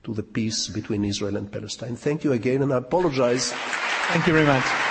to 0.03 0.13
the 0.13 0.23
peace 0.23 0.67
between 0.67 1.03
Israel 1.05 1.37
and 1.37 1.51
Palestine. 1.51 1.95
Thank 1.95 2.23
you 2.23 2.33
again, 2.33 2.61
and 2.61 2.73
I 2.73 2.77
apologize. 2.77 3.51
Thank 3.51 4.27
you 4.27 4.33
very 4.33 4.45
much. 4.45 4.90